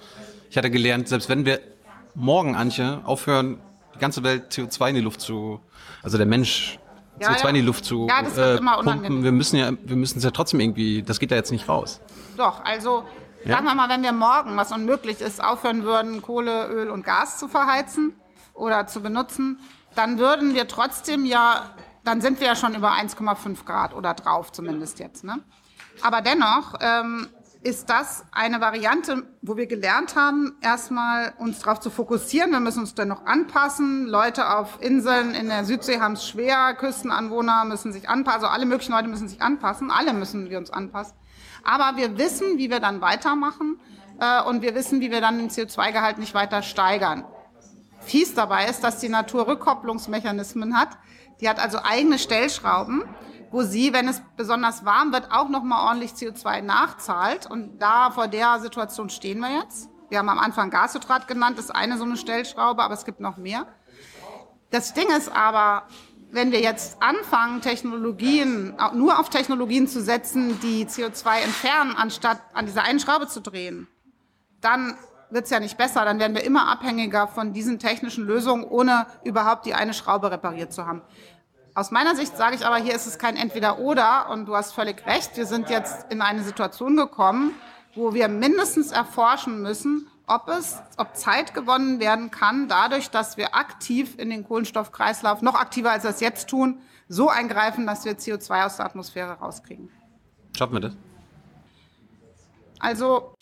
[0.50, 1.60] ich hatte gelernt, selbst wenn wir
[2.16, 3.60] morgen, Antje, aufhören,
[3.96, 5.60] die ganze Welt CO2 in die Luft zu,
[6.02, 6.80] also der Mensch
[7.20, 7.50] ja, CO2 ja.
[7.50, 10.62] in die Luft zu ja, äh, pumpen, wir müssen ja, wir müssen es ja trotzdem
[10.62, 12.00] irgendwie, das geht ja jetzt nicht raus.
[12.38, 13.04] Doch, also
[13.46, 13.56] ja?
[13.56, 17.38] Sagen wir mal, wenn wir morgen, was unmöglich ist, aufhören würden, Kohle, Öl und Gas
[17.38, 18.14] zu verheizen
[18.54, 19.60] oder zu benutzen,
[19.96, 21.72] dann würden wir trotzdem ja,
[22.04, 25.24] dann sind wir ja schon über 1,5 Grad oder drauf zumindest jetzt.
[25.24, 25.40] Ne?
[26.02, 27.28] Aber dennoch ähm,
[27.62, 32.52] ist das eine Variante, wo wir gelernt haben, erstmal uns darauf zu fokussieren.
[32.52, 34.08] Wir müssen uns dann noch anpassen.
[34.08, 36.74] Leute auf Inseln in der Südsee haben es schwer.
[36.76, 38.44] Küstenanwohner müssen sich anpassen.
[38.44, 39.92] Also alle möglichen Leute müssen sich anpassen.
[39.92, 41.19] Alle müssen wir uns anpassen.
[41.64, 43.80] Aber wir wissen, wie wir dann weitermachen
[44.20, 47.26] äh, und wir wissen, wie wir dann den CO2-Gehalt nicht weiter steigern.
[48.00, 50.90] Fies dabei ist, dass die Natur Rückkopplungsmechanismen hat.
[51.42, 53.04] Die hat also eigene Stellschrauben,
[53.52, 57.46] wo sie, wenn es besonders warm wird, auch nochmal ordentlich CO2 nachzahlt.
[57.50, 59.90] Und da vor der Situation stehen wir jetzt.
[60.10, 63.20] Wir haben am Anfang Gashydrat genannt, das ist eine so eine Stellschraube, aber es gibt
[63.20, 63.68] noch mehr.
[64.72, 65.84] Das Ding ist aber,
[66.32, 72.66] wenn wir jetzt anfangen, Technologien, nur auf Technologien zu setzen, die CO2 entfernen, anstatt an
[72.66, 73.88] dieser einen Schraube zu drehen,
[74.62, 74.96] dann
[75.32, 76.06] wird es ja nicht besser.
[76.06, 80.74] Dann werden wir immer abhängiger von diesen technischen Lösungen, ohne überhaupt die eine Schraube repariert
[80.74, 81.02] zu haben.
[81.76, 85.06] Aus meiner Sicht sage ich aber, hier ist es kein Entweder-Oder und du hast völlig
[85.06, 85.38] recht.
[85.38, 87.54] Wir sind jetzt in eine Situation gekommen,
[87.96, 93.56] wo wir mindestens erforschen müssen, ob es, ob Zeit gewonnen werden kann, dadurch, dass wir
[93.56, 98.14] aktiv in den Kohlenstoffkreislauf, noch aktiver als wir es jetzt tun, so eingreifen, dass wir
[98.14, 99.90] CO2 aus der Atmosphäre rauskriegen.
[100.56, 100.98] Schaffen wir das?
[102.80, 103.34] Also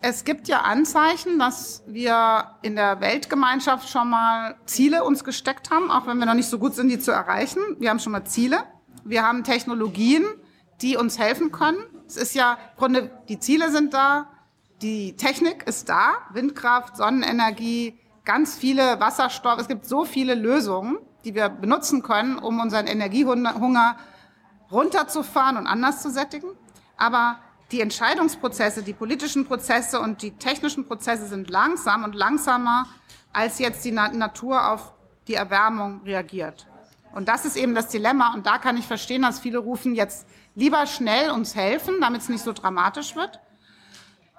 [0.00, 5.90] es gibt ja Anzeichen, dass wir in der Weltgemeinschaft schon mal Ziele uns gesteckt haben,
[5.90, 7.60] auch wenn wir noch nicht so gut sind, die zu erreichen.
[7.78, 8.58] Wir haben schon mal Ziele.
[9.04, 10.24] Wir haben Technologien,
[10.80, 11.78] die uns helfen können.
[12.06, 14.28] Es ist ja, im Grunde, die Ziele sind da,
[14.82, 19.58] die Technik ist da, Windkraft, Sonnenenergie, ganz viele Wasserstoff.
[19.58, 23.96] Es gibt so viele Lösungen, die wir benutzen können, um unseren Energiehunger
[24.70, 26.48] runterzufahren und anders zu sättigen.
[26.96, 27.38] Aber
[27.72, 32.86] die Entscheidungsprozesse, die politischen Prozesse und die technischen Prozesse sind langsam und langsamer,
[33.32, 34.92] als jetzt die Natur auf
[35.26, 36.66] die Erwärmung reagiert.
[37.12, 38.34] Und das ist eben das Dilemma.
[38.34, 42.28] Und da kann ich verstehen, dass viele rufen, jetzt lieber schnell uns helfen, damit es
[42.28, 43.40] nicht so dramatisch wird.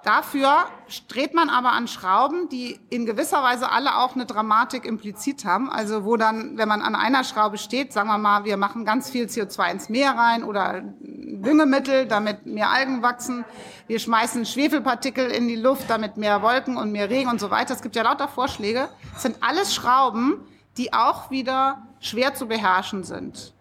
[0.08, 0.64] Dafür
[1.08, 5.68] dreht man aber an Schrauben, die in gewisser Weise alle auch eine Dramatik implizit haben.
[5.70, 9.10] Also wo dann, wenn man an einer Schraube steht, sagen wir mal, wir machen ganz
[9.10, 13.44] viel CO2 ins Meer rein oder Düngemittel, damit mehr Algen wachsen.
[13.86, 17.74] Wir schmeißen Schwefelpartikel in die Luft, damit mehr Wolken und mehr Regen und so weiter.
[17.74, 18.88] Es gibt ja lauter Vorschläge.
[19.14, 20.40] Es sind alles Schrauben,
[20.78, 23.52] die auch wieder schwer zu beherrschen sind.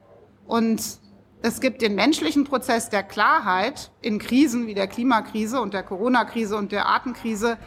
[0.46, 0.82] Und
[1.42, 6.58] es gibt den menschlichen Prozess der Klarheit in Krisen wie der Klimakrise und der Corona-Krise
[6.58, 7.58] und der Artenkrise.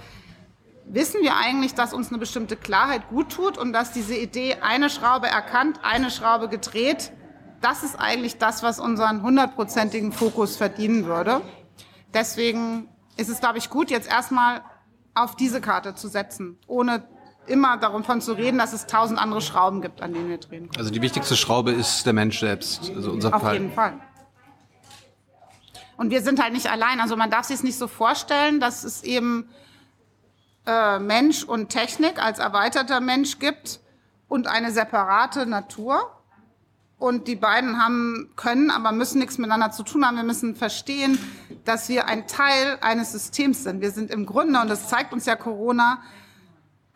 [0.87, 4.91] Wissen wir eigentlich, dass uns eine bestimmte Klarheit gut tut und dass diese Idee, eine
[4.91, 7.13] Schraube erkannt, eine Schraube gedreht,
[7.61, 11.43] das ist eigentlich das, was unseren hundertprozentigen Fokus verdienen würde.
[12.13, 14.63] Deswegen ist es, glaube ich, gut, jetzt erstmal
[15.15, 17.07] auf diese Karte zu setzen, ohne
[17.51, 20.79] immer davon zu reden, dass es tausend andere Schrauben gibt, an denen wir drehen können.
[20.79, 23.55] Also die wichtigste Schraube ist der Mensch selbst, also unser Auf Fall.
[23.55, 24.01] jeden Fall.
[25.97, 26.99] Und wir sind halt nicht allein.
[27.01, 29.51] Also man darf sich es nicht so vorstellen, dass es eben
[30.67, 33.81] äh, Mensch und Technik als erweiterter Mensch gibt
[34.29, 36.01] und eine separate Natur.
[36.99, 40.17] Und die beiden haben, können, aber müssen nichts miteinander zu tun haben.
[40.17, 41.19] Wir müssen verstehen,
[41.65, 43.81] dass wir ein Teil eines Systems sind.
[43.81, 46.03] Wir sind im Grunde, und das zeigt uns ja Corona,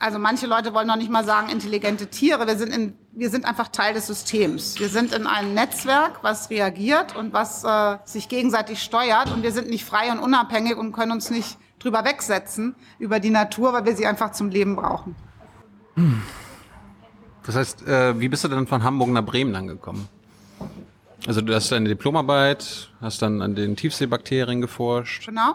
[0.05, 2.47] also manche Leute wollen noch nicht mal sagen intelligente Tiere.
[2.47, 4.79] Wir sind, in, wir sind einfach Teil des Systems.
[4.79, 9.33] Wir sind in einem Netzwerk, was reagiert und was äh, sich gegenseitig steuert.
[9.33, 13.31] Und wir sind nicht frei und unabhängig und können uns nicht drüber wegsetzen über die
[13.31, 15.17] Natur, weil wir sie einfach zum Leben brauchen.
[17.47, 20.07] Das heißt, äh, wie bist du denn von Hamburg nach Bremen angekommen?
[21.27, 25.25] Also du hast deine Diplomarbeit, hast dann an den Tiefseebakterien geforscht.
[25.25, 25.55] Genau.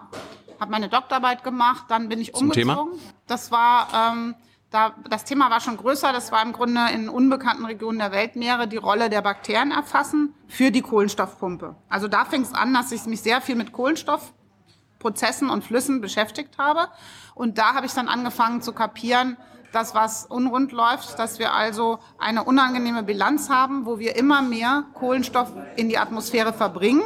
[0.59, 2.91] Habe meine Doktorarbeit gemacht, dann bin ich Zum umgezogen.
[2.91, 2.99] Thema?
[3.27, 4.35] Das war, ähm,
[4.69, 6.11] da, das Thema war schon größer.
[6.11, 10.71] Das war im Grunde in unbekannten Regionen der Weltmeere die Rolle der Bakterien erfassen für
[10.71, 11.75] die Kohlenstoffpumpe.
[11.87, 16.57] Also da fing es an, dass ich mich sehr viel mit Kohlenstoffprozessen und Flüssen beschäftigt
[16.57, 16.87] habe.
[17.35, 19.37] Und da habe ich dann angefangen zu kapieren,
[19.71, 24.85] dass was unrund läuft, dass wir also eine unangenehme Bilanz haben, wo wir immer mehr
[24.93, 27.03] Kohlenstoff in die Atmosphäre verbringen,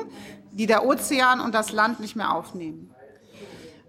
[0.51, 2.92] die der Ozean und das Land nicht mehr aufnehmen.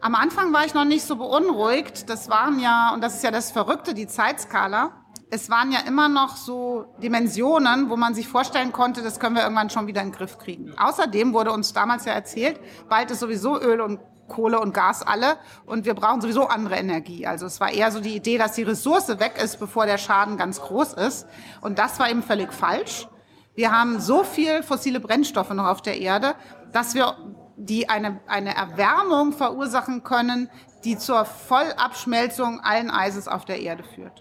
[0.04, 2.10] Am Anfang war ich noch nicht so beunruhigt.
[2.10, 4.90] Das waren ja, und das ist ja das Verrückte, die Zeitskala.
[5.30, 9.44] Es waren ja immer noch so Dimensionen, wo man sich vorstellen konnte, das können wir
[9.44, 10.74] irgendwann schon wieder in den Griff kriegen.
[10.76, 13.98] Außerdem wurde uns damals ja erzählt, bald ist sowieso Öl und
[14.28, 17.26] Kohle und Gas alle und wir brauchen sowieso andere Energie.
[17.26, 20.36] Also es war eher so die Idee, dass die Ressource weg ist, bevor der Schaden
[20.36, 21.26] ganz groß ist.
[21.62, 23.08] Und das war eben völlig falsch.
[23.54, 26.34] Wir haben so viel fossile Brennstoffe noch auf der Erde,
[26.72, 27.16] dass wir
[27.56, 30.50] die eine, eine Erwärmung verursachen können,
[30.84, 34.20] die zur Vollabschmelzung allen Eises auf der Erde führt.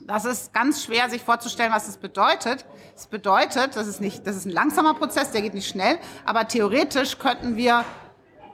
[0.00, 2.66] Das ist ganz schwer, sich vorzustellen, was es bedeutet.
[2.94, 6.46] Es bedeutet, das ist nicht, das ist ein langsamer Prozess, der geht nicht schnell, aber
[6.46, 7.84] theoretisch könnten wir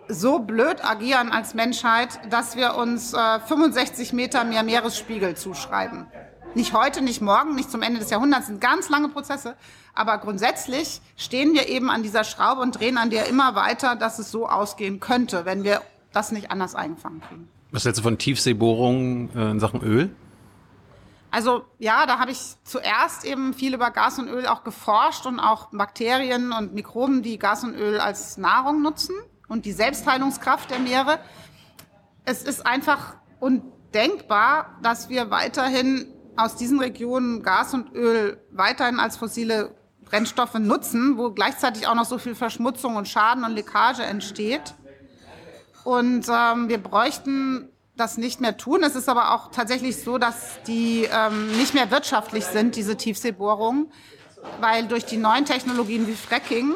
[0.06, 6.06] so blöd agieren als Menschheit, dass wir uns äh, 65 Meter mehr Meeresspiegel zuschreiben.
[6.54, 9.56] Nicht heute, nicht morgen, nicht zum Ende des Jahrhunderts, sind ganz lange Prozesse.
[9.94, 14.18] Aber grundsätzlich stehen wir eben an dieser Schraube und drehen an der immer weiter, dass
[14.18, 15.80] es so ausgehen könnte, wenn wir
[16.12, 17.48] das nicht anders eingefangen kriegen.
[17.70, 20.10] Was hältst du von Tiefseebohrungen äh, in Sachen Öl?
[21.30, 25.38] Also ja, da habe ich zuerst eben viel über Gas und Öl auch geforscht und
[25.38, 29.14] auch Bakterien und Mikroben, die Gas und Öl als Nahrung nutzen
[29.46, 31.20] und die Selbstheilungskraft der Meere.
[32.24, 39.16] Es ist einfach undenkbar, dass wir weiterhin aus diesen Regionen Gas und Öl weiterhin als
[39.16, 39.74] fossile
[40.04, 44.74] Brennstoffe nutzen, wo gleichzeitig auch noch so viel Verschmutzung und Schaden und Leckage entsteht.
[45.84, 48.82] Und ähm, wir bräuchten das nicht mehr tun.
[48.82, 53.92] Es ist aber auch tatsächlich so, dass die ähm, nicht mehr wirtschaftlich sind, diese Tiefseebohrungen,
[54.60, 56.72] weil durch die neuen Technologien wie Fracking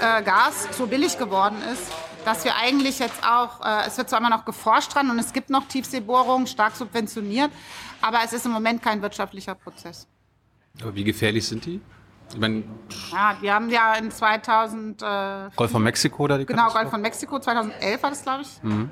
[0.00, 1.82] äh, Gas so billig geworden ist,
[2.24, 5.32] dass wir eigentlich jetzt auch, äh, es wird zwar immer noch geforscht dran und es
[5.32, 7.50] gibt noch Tiefseebohrungen, stark subventioniert,
[8.00, 10.06] aber es ist im Moment kein wirtschaftlicher Prozess.
[10.80, 11.80] Aber wie gefährlich sind die?
[12.30, 12.62] Ich meine,
[13.10, 16.68] Ja, die haben ja in 2000, äh, Golf von Mexiko da die genau?
[16.70, 18.48] Golf von Mexiko, 2011 war das, glaube ich,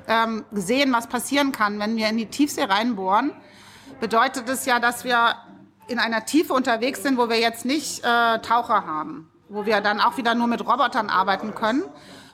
[0.07, 3.31] ähm, gesehen, was passieren kann, wenn wir in die Tiefsee reinbohren.
[3.99, 5.35] Bedeutet es ja, dass wir
[5.87, 10.01] in einer Tiefe unterwegs sind, wo wir jetzt nicht äh, Taucher haben, wo wir dann
[10.01, 11.83] auch wieder nur mit Robotern arbeiten können.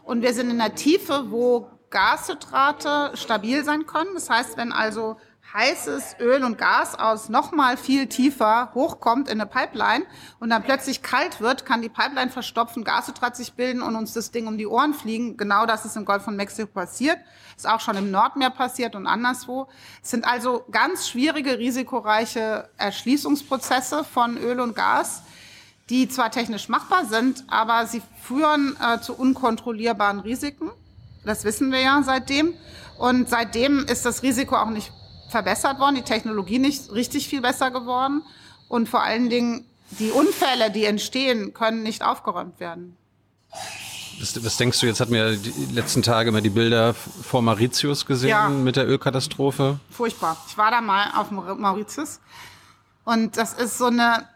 [0.04, 4.10] Und wir sind in einer Tiefe, wo Gashydrate stabil sein können.
[4.16, 5.18] Das heißt, wenn also
[5.54, 10.06] heißes Öl und Gas aus nochmal viel tiefer hochkommt in eine Pipeline
[10.40, 14.32] und dann plötzlich kalt wird, kann die Pipeline verstopfen, Gashydrat sich bilden und uns das
[14.32, 15.38] Ding um die Ohren fliegen.
[15.38, 17.20] Genau das ist im Golf von Mexiko passiert.
[17.56, 19.68] Ist auch schon im Nordmeer passiert und anderswo.
[20.02, 25.22] Es sind also ganz schwierige, risikoreiche Erschließungsprozesse von Öl und Gas,
[25.90, 30.72] die zwar technisch machbar sind, aber sie führen äh, zu unkontrollierbaren Risiken.
[31.24, 32.56] Das wissen wir ja seitdem.
[32.98, 34.92] Und seitdem ist das Risiko auch nicht
[35.34, 38.22] verbessert worden, die Technologie nicht richtig viel besser geworden.
[38.70, 39.66] Und vor allen Dingen
[40.00, 42.96] die Unfälle, die entstehen, können nicht aufgeräumt werden.
[44.20, 48.06] Was, was denkst du, jetzt hatten wir die letzten Tage mal die Bilder vor Mauritius
[48.06, 48.48] gesehen Ja.
[48.50, 49.80] mit der Ölkatastrophe.
[49.90, 50.38] Furchtbar.
[50.48, 52.20] Ich war da mal auf Maur- Mauritius
[53.06, 54.28] und das ist so eine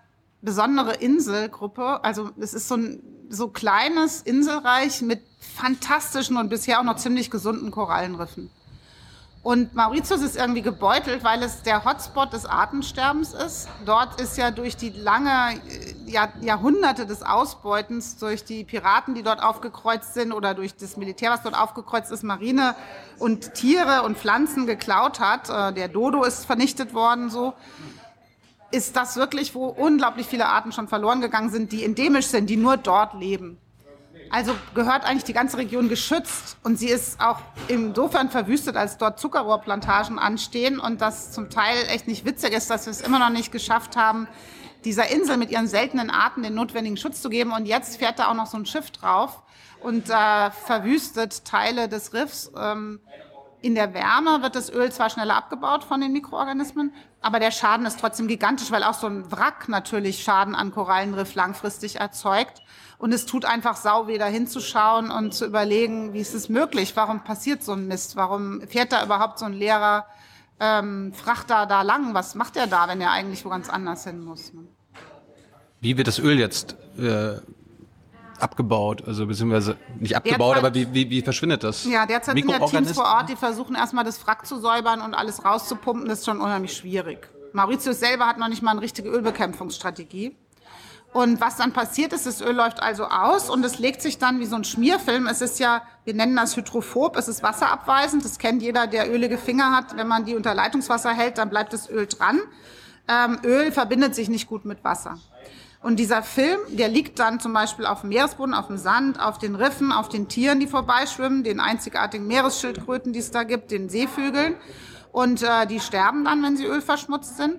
[0.42, 2.04] besondere Inselgruppe.
[2.04, 5.22] Also es ist so ein so kleines Inselreich mit
[5.56, 8.50] fantastischen und bisher auch noch ziemlich gesunden Korallenriffen.
[9.48, 13.70] Und Mauritius ist irgendwie gebeutelt, weil es der Hotspot des Artensterbens ist.
[13.86, 19.24] Dort ist ja durch die lange äh, Jahr, Jahrhunderte des Ausbeutens, durch die Piraten, die
[19.24, 22.76] dort aufgekreuzt sind oder durch das Militär, was dort aufgekreuzt ist, Marine
[23.20, 25.50] und Tiere und Pflanzen geklaut hat.
[25.50, 27.54] Äh, Der Dodo ist vernichtet worden, so.
[28.72, 32.58] Ist das wirklich, wo unglaublich viele Arten schon verloren gegangen sind, die endemisch sind, die
[32.58, 33.58] nur dort leben?
[34.30, 39.20] Also gehört eigentlich die ganze Region geschützt und sie ist auch insofern verwüstet, als dort
[39.20, 43.30] Zuckerrohrplantagen anstehen und das zum Teil echt nicht witzig ist, dass wir es immer noch
[43.30, 44.28] nicht geschafft haben,
[44.86, 47.52] dieser Insel mit ihren seltenen Arten den notwendigen Schutz zu geben.
[47.52, 49.44] Und jetzt fährt da auch noch so ein Schiff drauf
[49.82, 52.52] und äh, verwüstet Teile des Riffs.
[52.58, 53.00] Ähm,
[53.62, 57.86] in der Wärme wird das Öl zwar schneller abgebaut von den Mikroorganismen, aber der Schaden
[57.86, 62.62] ist trotzdem gigantisch, weil auch so ein Wrack natürlich Schaden an Korallenriff langfristig erzeugt.
[63.00, 66.96] Und es tut einfach sau weh, da hinzuschauen und zu überlegen, wie ist es möglich?
[66.96, 68.16] Warum passiert so ein Mist?
[68.16, 70.06] Warum fährt da überhaupt so ein leerer
[70.60, 72.16] ähm, Frachter da lang?
[72.16, 74.52] Was macht er da, wenn er eigentlich wo ganz anders hin muss?
[74.54, 74.62] ne?
[75.80, 77.36] Wie wird das Öl jetzt äh,
[78.40, 79.04] abgebaut?
[79.06, 81.86] Also beziehungsweise nicht abgebaut, Derzeit- aber wie, wie, wie verschwindet das?
[81.86, 85.14] Ja, derzeit sind ja Teams vor Ort, die versuchen erstmal das Wrack zu säubern und
[85.14, 86.08] alles rauszupumpen.
[86.08, 87.30] Das ist schon unheimlich schwierig.
[87.54, 90.36] Mauritius selber hat noch nicht mal eine richtige Ölbekämpfungsstrategie.
[91.14, 94.40] Und was dann passiert ist, das Öl läuft also aus und es legt sich dann
[94.40, 95.26] wie so ein Schmierfilm.
[95.28, 98.24] Es ist ja, wir nennen das hydrophob, es ist wasserabweisend.
[98.24, 99.96] Das kennt jeder, der ölige Finger hat.
[99.98, 102.40] Wenn man die unter Leitungswasser hält, dann bleibt das Öl dran.
[103.08, 105.18] Ähm, Öl verbindet sich nicht gut mit Wasser.
[105.82, 109.38] Und dieser Film, der liegt dann zum Beispiel auf dem Meeresboden, auf dem Sand, auf
[109.38, 113.88] den Riffen, auf den Tieren, die vorbeischwimmen, den einzigartigen Meeresschildkröten, die es da gibt, den
[113.88, 114.56] Seevögeln.
[115.12, 117.58] Und äh, die sterben dann, wenn sie ölverschmutzt sind.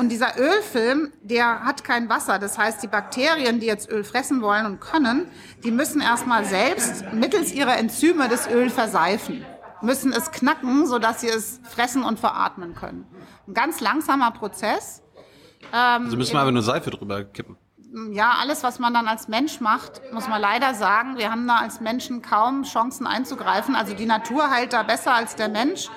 [0.00, 2.38] Und dieser Ölfilm, der hat kein Wasser.
[2.38, 5.26] Das heißt, die Bakterien, die jetzt Öl fressen wollen und können,
[5.62, 9.44] die müssen erstmal selbst mittels ihrer Enzyme das Öl verseifen.
[9.82, 13.06] Müssen es knacken, sodass sie es fressen und veratmen können.
[13.46, 15.02] Ein ganz langsamer Prozess.
[15.70, 17.58] Also müssen wir einfach nur Seife drüber kippen.
[18.12, 21.56] ja, alles, was man dann als Mensch macht, muss man leider sagen, wir haben da
[21.56, 23.76] als Menschen kaum Chancen einzugreifen.
[23.76, 25.90] Also die Natur heilt da besser als der Mensch.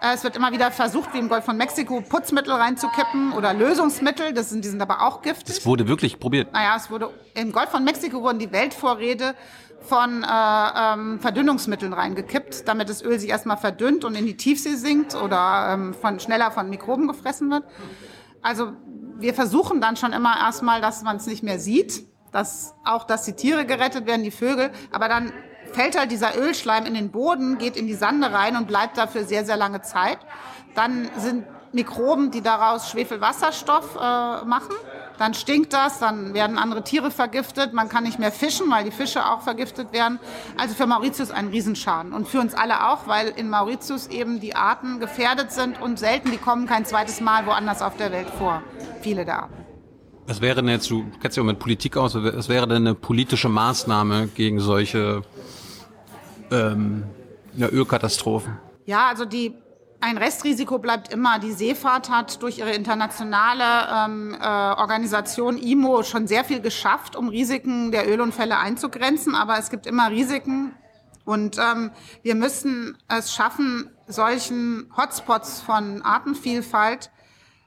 [0.00, 4.32] Es wird immer wieder versucht, wie im Golf von Mexiko, Putzmittel reinzukippen oder Lösungsmittel.
[4.32, 5.56] Das sind, die sind aber auch giftig.
[5.56, 6.52] Es wurde wirklich probiert.
[6.52, 9.34] Naja, es wurde im Golf von Mexiko wurden die Weltvorräte
[9.80, 14.74] von äh, ähm, Verdünnungsmitteln reingekippt, damit das Öl sich erstmal verdünnt und in die Tiefsee
[14.74, 17.64] sinkt oder ähm, von, schneller von Mikroben gefressen wird.
[18.42, 18.72] Also
[19.18, 23.24] wir versuchen dann schon immer erstmal, dass man es nicht mehr sieht, dass auch, dass
[23.24, 25.32] die Tiere gerettet werden, die Vögel, aber dann
[25.72, 29.06] fällt halt dieser Ölschleim in den Boden, geht in die Sande rein und bleibt da
[29.06, 30.18] für sehr, sehr lange Zeit.
[30.74, 34.74] Dann sind Mikroben, die daraus Schwefelwasserstoff äh, machen.
[35.18, 38.90] Dann stinkt das, dann werden andere Tiere vergiftet, man kann nicht mehr fischen, weil die
[38.90, 40.18] Fische auch vergiftet werden.
[40.58, 44.54] Also für Mauritius ein Riesenschaden und für uns alle auch, weil in Mauritius eben die
[44.54, 48.62] Arten gefährdet sind und selten, die kommen kein zweites Mal woanders auf der Welt vor.
[49.00, 49.65] Viele der Arten.
[50.26, 52.94] Was wäre denn jetzt, du kennst dich auch mit Politik aus, was wäre denn eine
[52.94, 55.22] politische Maßnahme gegen solche
[56.50, 57.04] ähm,
[57.54, 58.58] ja, Ölkatastrophen?
[58.86, 59.54] Ja, also die,
[60.00, 61.38] ein Restrisiko bleibt immer.
[61.38, 67.28] Die Seefahrt hat durch ihre internationale ähm, äh, Organisation IMO schon sehr viel geschafft, um
[67.28, 69.34] Risiken der Ölunfälle einzugrenzen.
[69.34, 70.72] Aber es gibt immer Risiken
[71.26, 71.90] Und ähm,
[72.22, 77.10] wir müssen es schaffen, solchen Hotspots von Artenvielfalt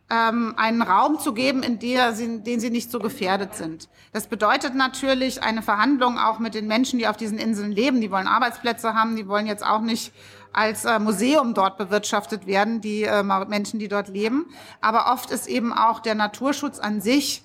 [0.09, 3.89] ähm, einen Raum zu geben, in der sie, den sie nicht so gefährdet sind.
[4.11, 8.01] Das bedeutet natürlich eine Verhandlung auch mit den Menschen, die auf diesen Inseln leben.
[8.01, 10.11] Die wollen Arbeitsplätze haben, die wollen jetzt auch nicht
[10.51, 14.47] als äh, Museum dort bewirtschaftet werden, die äh, Menschen, die dort leben.
[14.81, 17.43] Aber oft ist eben auch der Naturschutz an sich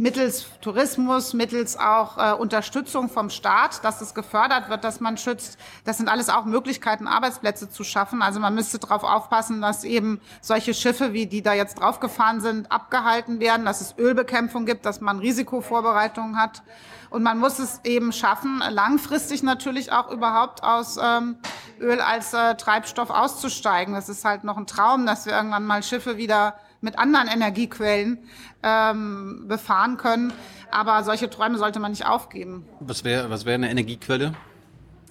[0.00, 5.58] mittels Tourismus, mittels auch äh, Unterstützung vom Staat, dass es gefördert wird, dass man schützt.
[5.84, 8.22] Das sind alles auch Möglichkeiten, Arbeitsplätze zu schaffen.
[8.22, 12.70] Also man müsste darauf aufpassen, dass eben solche Schiffe, wie die da jetzt draufgefahren sind,
[12.72, 16.62] abgehalten werden, dass es Ölbekämpfung gibt, dass man Risikovorbereitungen hat.
[17.10, 21.36] Und man muss es eben schaffen, langfristig natürlich auch überhaupt aus ähm,
[21.80, 23.94] Öl als äh, Treibstoff auszusteigen.
[23.94, 28.18] Das ist halt noch ein Traum, dass wir irgendwann mal Schiffe wieder mit anderen Energiequellen
[28.62, 30.32] ähm, befahren können.
[30.70, 32.66] Aber solche Träume sollte man nicht aufgeben.
[32.80, 34.34] Was wäre was wär eine Energiequelle?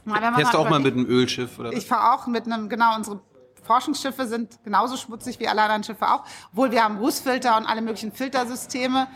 [0.05, 1.59] Na, Fährst du auch mal mit einem Ölschiff?
[1.59, 1.73] Oder?
[1.73, 3.21] Ich fahre auch mit einem, genau, unsere
[3.63, 6.23] Forschungsschiffe sind genauso schmutzig wie alle anderen Schiffe auch.
[6.51, 9.07] Obwohl wir haben Rußfilter und alle möglichen Filtersysteme.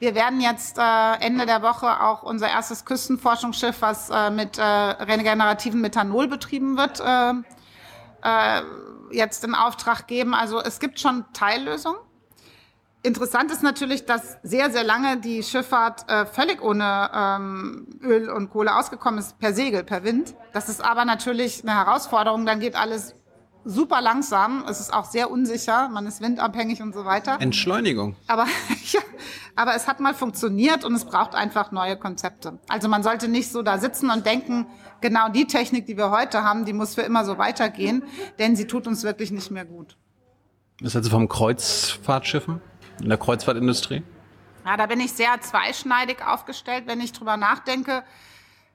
[0.00, 4.62] Wir werden jetzt äh, Ende der Woche auch unser erstes Küstenforschungsschiff, was äh, mit äh,
[4.62, 7.30] regenerativen Methanol betrieben wird, äh,
[8.22, 8.62] äh,
[9.12, 10.34] jetzt in Auftrag geben.
[10.34, 11.98] Also es gibt schon Teillösungen.
[13.04, 18.50] Interessant ist natürlich, dass sehr, sehr lange die Schifffahrt äh, völlig ohne ähm, Öl und
[18.50, 20.34] Kohle ausgekommen ist, per Segel, per Wind.
[20.52, 22.46] Das ist aber natürlich eine Herausforderung.
[22.46, 23.16] Dann geht alles
[23.64, 24.64] super langsam.
[24.68, 25.88] Es ist auch sehr unsicher.
[25.88, 27.40] Man ist windabhängig und so weiter.
[27.40, 28.16] Entschleunigung.
[28.26, 28.46] Aber,
[28.92, 29.00] ja,
[29.56, 32.58] aber es hat mal funktioniert und es braucht einfach neue Konzepte.
[32.68, 34.66] Also man sollte nicht so da sitzen und denken,
[35.00, 38.04] genau die Technik, die wir heute haben, die muss für immer so weitergehen,
[38.38, 39.96] denn sie tut uns wirklich nicht mehr gut.
[40.80, 42.60] Was hältst du vom Kreuzfahrtschiffen?
[43.00, 44.02] in der Kreuzfahrtindustrie?
[44.64, 48.04] Ja, da bin ich sehr zweischneidig aufgestellt, wenn ich drüber nachdenke,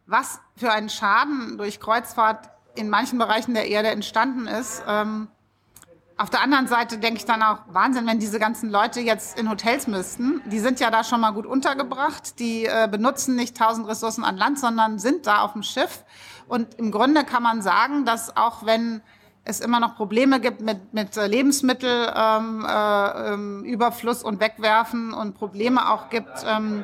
[0.05, 4.81] was für ein Schaden durch Kreuzfahrt in manchen Bereichen der Erde entstanden ist.
[4.87, 5.27] Ähm,
[6.17, 9.49] auf der anderen Seite denke ich dann auch, Wahnsinn, wenn diese ganzen Leute jetzt in
[9.49, 10.41] Hotels müssten.
[10.45, 12.39] Die sind ja da schon mal gut untergebracht.
[12.39, 16.03] Die äh, benutzen nicht tausend Ressourcen an Land, sondern sind da auf dem Schiff.
[16.47, 19.01] Und im Grunde kann man sagen, dass auch wenn
[19.43, 25.91] es immer noch Probleme gibt mit, mit äh, Lebensmittelüberfluss ähm, äh, und Wegwerfen und Probleme
[25.91, 26.83] auch gibt, ähm,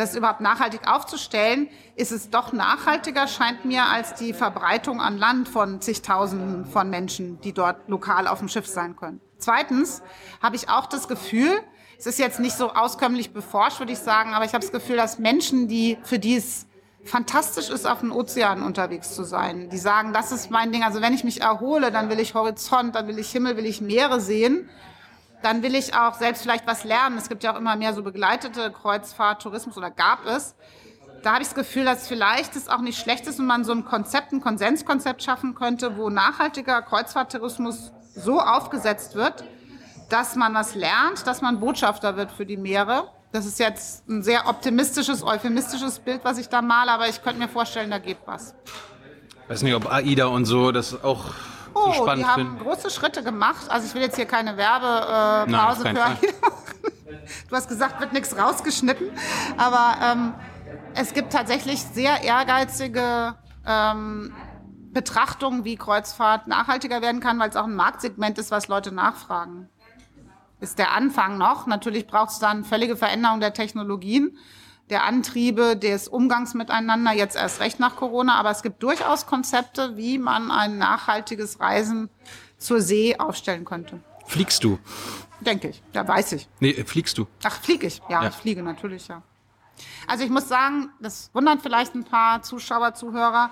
[0.00, 5.48] das überhaupt nachhaltig aufzustellen, ist es doch nachhaltiger, scheint mir, als die Verbreitung an Land
[5.48, 9.20] von zigtausenden von Menschen, die dort lokal auf dem Schiff sein können.
[9.38, 10.02] Zweitens
[10.42, 11.60] habe ich auch das Gefühl,
[11.98, 14.96] es ist jetzt nicht so auskömmlich beforscht, würde ich sagen, aber ich habe das Gefühl,
[14.96, 16.66] dass Menschen, die für die es
[17.04, 19.68] fantastisch ist, auf dem Ozean unterwegs zu sein.
[19.70, 20.82] Die sagen, das ist mein Ding.
[20.82, 23.80] Also wenn ich mich erhole, dann will ich Horizont, dann will ich Himmel, will ich
[23.80, 24.68] Meere sehen.
[25.42, 27.16] Dann will ich auch selbst vielleicht was lernen.
[27.18, 30.54] Es gibt ja auch immer mehr so begleitete Kreuzfahrt, Tourismus oder gab es.
[31.22, 33.72] Da habe ich das Gefühl, dass vielleicht es auch nicht schlecht ist, wenn man so
[33.72, 39.44] ein Konzept, ein Konsenskonzept schaffen könnte, wo nachhaltiger Kreuzfahrttourismus so aufgesetzt wird,
[40.08, 44.22] dass man was lernt, dass man Botschafter wird für die Meere das ist jetzt ein
[44.22, 48.18] sehr optimistisches, euphemistisches Bild, was ich da male, aber ich könnte mir vorstellen, da geht
[48.26, 48.54] was.
[49.44, 51.26] Ich weiß nicht, ob AIDA und so das auch
[51.74, 52.58] oh, so spannend die haben finden.
[52.64, 53.68] große Schritte gemacht.
[53.68, 56.26] Also ich will jetzt hier keine Werbepause Nein, für
[57.48, 59.08] Du hast gesagt, wird nichts rausgeschnitten.
[59.56, 60.34] Aber ähm,
[60.94, 63.34] es gibt tatsächlich sehr ehrgeizige
[63.66, 64.34] ähm,
[64.92, 69.68] Betrachtungen, wie Kreuzfahrt nachhaltiger werden kann, weil es auch ein Marktsegment ist, was Leute nachfragen
[70.60, 71.66] ist der Anfang noch.
[71.66, 74.36] Natürlich braucht es dann völlige Veränderung der Technologien,
[74.90, 78.34] der Antriebe, des Umgangs miteinander, jetzt erst recht nach Corona.
[78.34, 82.10] Aber es gibt durchaus Konzepte, wie man ein nachhaltiges Reisen
[82.58, 84.00] zur See aufstellen könnte.
[84.26, 84.78] Fliegst du?
[85.40, 85.82] Denke ich.
[85.94, 86.48] Ja, weiß ich.
[86.60, 87.26] Nee, fliegst du?
[87.44, 88.02] Ach, fliege ich.
[88.08, 88.28] Ja, Ja.
[88.28, 89.22] ich fliege natürlich, ja.
[90.06, 93.50] Also ich muss sagen, das wundert vielleicht ein paar Zuschauer, Zuhörer.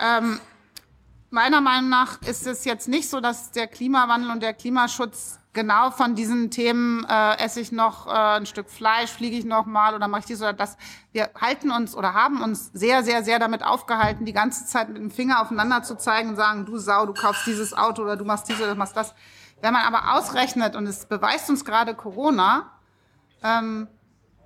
[0.00, 0.38] Ähm,
[1.30, 5.90] meiner Meinung nach ist es jetzt nicht so, dass der Klimawandel und der Klimaschutz genau
[5.90, 9.92] von diesen Themen, äh, esse ich noch äh, ein Stück Fleisch, fliege ich noch mal
[9.92, 10.76] oder mache ich dies oder das.
[11.10, 14.98] Wir halten uns oder haben uns sehr, sehr, sehr damit aufgehalten, die ganze Zeit mit
[14.98, 18.24] dem Finger aufeinander zu zeigen und sagen, du Sau, du kaufst dieses Auto oder du
[18.24, 19.16] machst dies oder du machst das.
[19.60, 22.70] Wenn man aber ausrechnet, und es beweist uns gerade Corona,
[23.42, 23.88] ähm,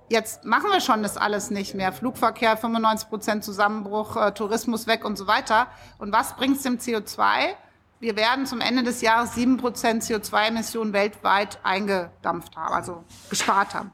[0.09, 1.93] jetzt machen wir schon das alles nicht mehr.
[1.93, 5.67] Flugverkehr, 95 Prozent Zusammenbruch, äh, Tourismus weg und so weiter.
[5.99, 7.53] Und was bringt es dem CO2?
[8.03, 13.93] Wir werden zum Ende des Jahres 7 Prozent CO2-Emissionen weltweit eingedampft haben, also gespart haben.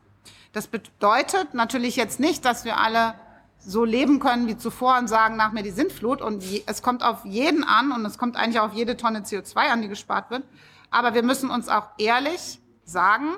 [0.52, 3.14] Das bedeutet natürlich jetzt nicht, dass wir alle
[3.60, 6.24] so leben können wie zuvor und sagen, nach mir die Sintflut.
[6.24, 9.84] Und es kommt auf jeden an und es kommt eigentlich auf jede Tonne CO2 an,
[9.84, 10.42] die gespart wird.
[10.90, 13.36] Aber wir müssen uns auch ehrlich sagen,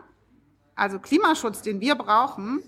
[0.75, 2.63] also Klimaschutz, den wir brauchen,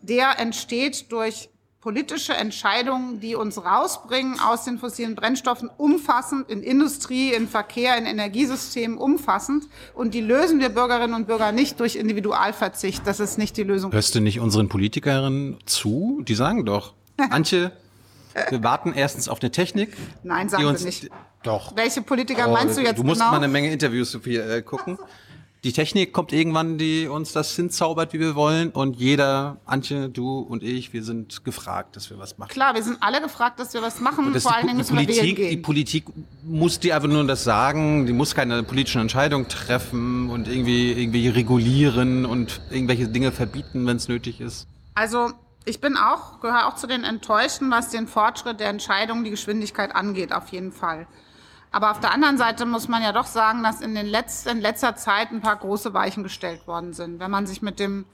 [0.00, 1.50] der entsteht durch
[1.82, 8.06] politische Entscheidungen, die uns rausbringen aus den fossilen Brennstoffen, umfassend in Industrie, in Verkehr, in
[8.06, 9.64] Energiesystemen, umfassend.
[9.92, 13.04] Und die lösen wir Bürgerinnen und Bürger nicht durch Individualverzicht.
[13.04, 13.92] Das ist nicht die Lösung.
[13.92, 16.22] Hörst du nicht unseren Politikerinnen zu?
[16.26, 16.94] Die sagen doch,
[17.30, 17.72] Antje,
[18.48, 19.96] wir warten erstens auf eine Technik.
[20.22, 21.10] Nein, die sagen uns, sie nicht.
[21.42, 21.74] Doch.
[21.74, 23.32] Welche Politiker Oh, meinst du jetzt Du musst genau?
[23.32, 24.96] mal eine Menge Interviews, Sophie, äh, gucken.
[25.64, 28.70] Die Technik kommt irgendwann, die uns das hinzaubert, wie wir wollen.
[28.70, 32.50] Und jeder, Antje, du und ich, wir sind gefragt, dass wir was machen.
[32.50, 34.32] Klar, wir sind alle gefragt, dass wir was machen.
[34.32, 35.62] Vor die, allen Dingen müssen wir wählen Politik, die gehen.
[35.62, 36.04] Politik
[36.42, 41.28] muss dir einfach nur das sagen, die muss keine politischen Entscheidungen treffen und irgendwie, irgendwie
[41.28, 44.66] regulieren und irgendwelche Dinge verbieten, wenn es nötig ist.
[44.94, 45.30] Also
[45.64, 49.94] ich bin auch, gehöre auch zu den Enttäuschten, was den Fortschritt der Entscheidungen, die Geschwindigkeit
[49.94, 51.06] angeht, auf jeden Fall.
[51.72, 54.60] Aber auf der anderen Seite muss man ja doch sagen, dass in, den letzten, in
[54.60, 57.18] letzter Zeit ein paar große Weichen gestellt worden sind.
[57.18, 58.04] Wenn man sich mit dem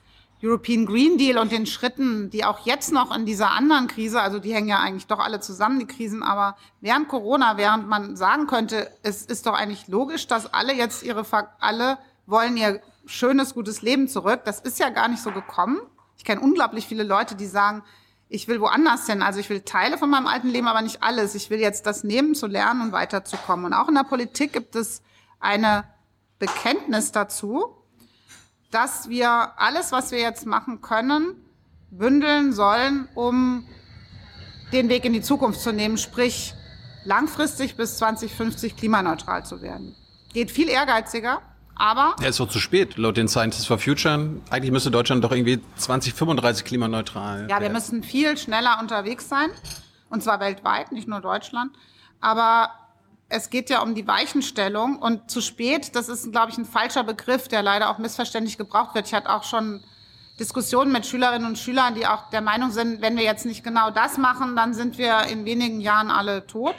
[0.41, 4.39] European Green Deal und den Schritten, die auch jetzt noch in dieser anderen Krise, also
[4.39, 8.47] die hängen ja eigentlich doch alle zusammen, die Krisen, aber während Corona, während man sagen
[8.47, 11.25] könnte, es ist doch eigentlich logisch, dass alle jetzt ihre,
[11.59, 14.43] alle wollen ihr schönes, gutes Leben zurück.
[14.45, 15.81] Das ist ja gar nicht so gekommen.
[16.17, 17.83] Ich kenne unglaublich viele Leute, die sagen,
[18.29, 19.23] ich will woanders hin.
[19.23, 21.35] Also ich will Teile von meinem alten Leben, aber nicht alles.
[21.35, 23.67] Ich will jetzt das nehmen, zu lernen und weiterzukommen.
[23.67, 25.03] Und auch in der Politik gibt es
[25.41, 25.85] eine
[26.39, 27.75] Bekenntnis dazu,
[28.71, 31.37] dass wir alles, was wir jetzt machen können,
[31.91, 33.67] bündeln sollen, um
[34.73, 36.55] den Weg in die Zukunft zu nehmen, sprich
[37.05, 39.97] langfristig bis 2050 klimaneutral zu werden.
[40.35, 41.41] Geht viel ehrgeiziger,
[41.79, 44.31] aber Ja, ist doch zu spät, laut den Scientists for Future.
[44.51, 49.51] Eigentlich müsste Deutschland doch irgendwie 2035 klimaneutral Ja, wir müssen viel schneller unterwegs sein.
[50.11, 51.73] Und zwar weltweit, nicht nur Deutschland.
[52.21, 52.71] Aber
[53.29, 54.99] es geht ja um die Weichenstellung.
[54.99, 58.95] Und zu spät, das ist, glaube ich, ein falscher Begriff, der leider auch missverständlich gebraucht
[58.95, 59.07] wird.
[59.07, 59.83] Ich hatte auch schon
[60.39, 63.91] Diskussionen mit Schülerinnen und Schülern, die auch der Meinung sind, wenn wir jetzt nicht genau
[63.91, 66.75] das machen, dann sind wir in wenigen Jahren alle tot.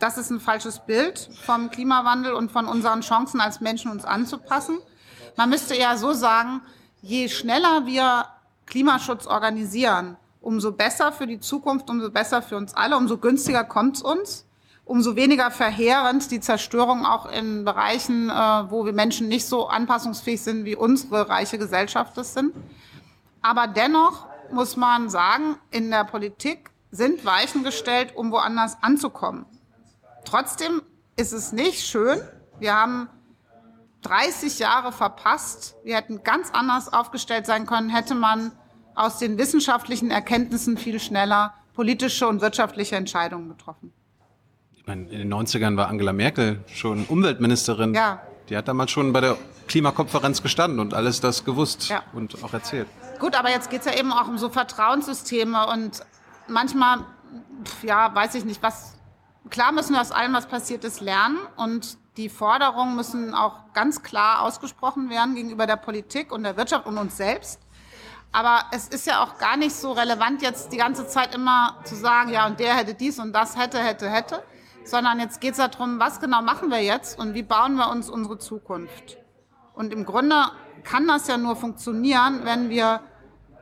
[0.00, 4.78] Das ist ein falsches Bild vom Klimawandel und von unseren Chancen als Menschen uns anzupassen.
[5.36, 6.62] Man müsste eher so sagen,
[7.02, 8.24] je schneller wir
[8.64, 13.96] Klimaschutz organisieren, umso besser für die Zukunft, umso besser für uns alle, umso günstiger kommt
[13.96, 14.46] es uns,
[14.86, 18.32] umso weniger verheerend die Zerstörung auch in Bereichen, äh,
[18.70, 22.54] wo wir Menschen nicht so anpassungsfähig sind, wie unsere reiche Gesellschaft es sind.
[23.42, 29.44] Aber dennoch muss man sagen, in der Politik sind Weichen gestellt, um woanders anzukommen.
[30.30, 30.80] Trotzdem
[31.16, 32.20] ist es nicht schön.
[32.60, 33.08] Wir haben
[34.02, 35.74] 30 Jahre verpasst.
[35.82, 38.52] Wir hätten ganz anders aufgestellt sein können, hätte man
[38.94, 43.92] aus den wissenschaftlichen Erkenntnissen viel schneller politische und wirtschaftliche Entscheidungen getroffen.
[44.74, 47.94] Ich meine, in den 90ern war Angela Merkel schon Umweltministerin.
[47.94, 48.20] Ja.
[48.48, 52.04] Die hat damals schon bei der Klimakonferenz gestanden und alles das gewusst Ja.
[52.12, 52.86] und auch erzählt.
[53.18, 56.00] Gut, aber jetzt geht's ja eben auch um so Vertrauenssysteme und
[56.46, 57.00] manchmal,
[57.82, 58.94] ja, weiß ich nicht, was.
[59.48, 64.02] Klar müssen wir aus allem, was passiert ist, lernen und die Forderungen müssen auch ganz
[64.02, 67.60] klar ausgesprochen werden gegenüber der Politik und der Wirtschaft und uns selbst.
[68.32, 71.96] Aber es ist ja auch gar nicht so relevant, jetzt die ganze Zeit immer zu
[71.96, 74.42] sagen, ja, und der hätte dies und das hätte, hätte, hätte,
[74.84, 78.38] sondern jetzt geht's darum, was genau machen wir jetzt und wie bauen wir uns unsere
[78.38, 79.18] Zukunft.
[79.74, 80.44] Und im Grunde
[80.84, 83.00] kann das ja nur funktionieren, wenn wir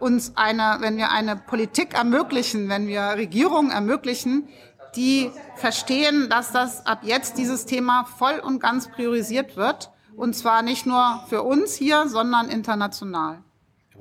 [0.00, 4.48] uns eine, wenn wir eine Politik ermöglichen, wenn wir Regierungen ermöglichen,
[4.98, 9.90] die verstehen, dass das ab jetzt dieses Thema voll und ganz priorisiert wird.
[10.16, 13.38] Und zwar nicht nur für uns hier, sondern international.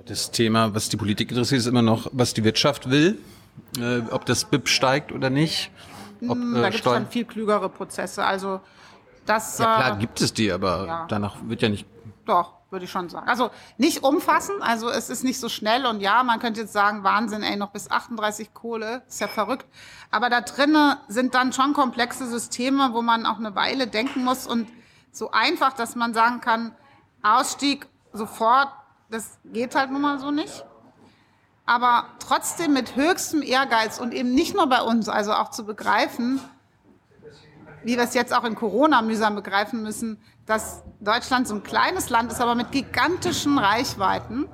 [0.05, 3.19] Das Thema, was die Politik interessiert, ist immer noch, was die Wirtschaft will.
[3.79, 5.71] Äh, ob das BIP steigt oder nicht.
[6.27, 8.23] Ob, Hm, Da äh, gibt es schon viel klügere Prozesse.
[8.23, 8.61] Also
[9.25, 11.05] das Ja klar, äh, gibt es die, aber ja.
[11.07, 11.85] danach wird ja nicht.
[12.25, 13.27] Doch, würde ich schon sagen.
[13.27, 17.03] Also nicht umfassend, also es ist nicht so schnell und ja, man könnte jetzt sagen,
[17.03, 19.65] Wahnsinn, ey, noch bis 38 Kohle, ist ja verrückt.
[20.12, 24.47] Aber da drinnen sind dann schon komplexe Systeme, wo man auch eine Weile denken muss
[24.47, 24.68] und
[25.12, 26.74] so einfach, dass man sagen kann,
[27.24, 28.70] Ausstieg sofort,
[29.10, 30.64] das geht halt nun mal so nicht.
[31.66, 36.39] Aber trotzdem mit höchstem Ehrgeiz und eben nicht nur bei uns, also auch zu begreifen,
[37.84, 42.10] wie wir es jetzt auch in Corona mühsam begreifen müssen, dass Deutschland so ein kleines
[42.10, 44.47] Land ist, aber mit gigantischen Reichweiten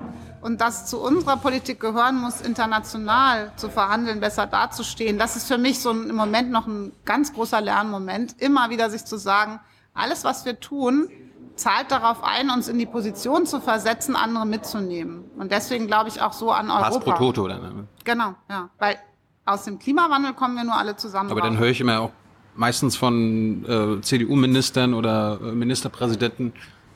[0.44, 5.18] und dass zu unserer Politik gehören muss, international zu verhandeln, besser dazustehen.
[5.18, 8.90] Das ist für mich so ein, im Moment noch ein ganz großer Lernmoment, immer wieder
[8.90, 9.60] sich zu sagen,
[9.94, 11.10] alles, was wir tun,
[11.56, 15.24] zahlt darauf ein, uns in die Position zu versetzen, andere mitzunehmen.
[15.38, 17.12] Und deswegen glaube ich auch so an Pass Europa.
[17.12, 17.48] pro Toto.
[17.48, 18.70] Dann, Genau, ja.
[18.80, 18.98] Weil
[19.46, 21.32] aus dem Klimawandel kommen wir nur alle zusammen.
[21.32, 22.12] aber dann höre ich immer auch
[22.56, 26.54] meistens von äh, CDU-Ministern oder äh, Ministerpräsidenten,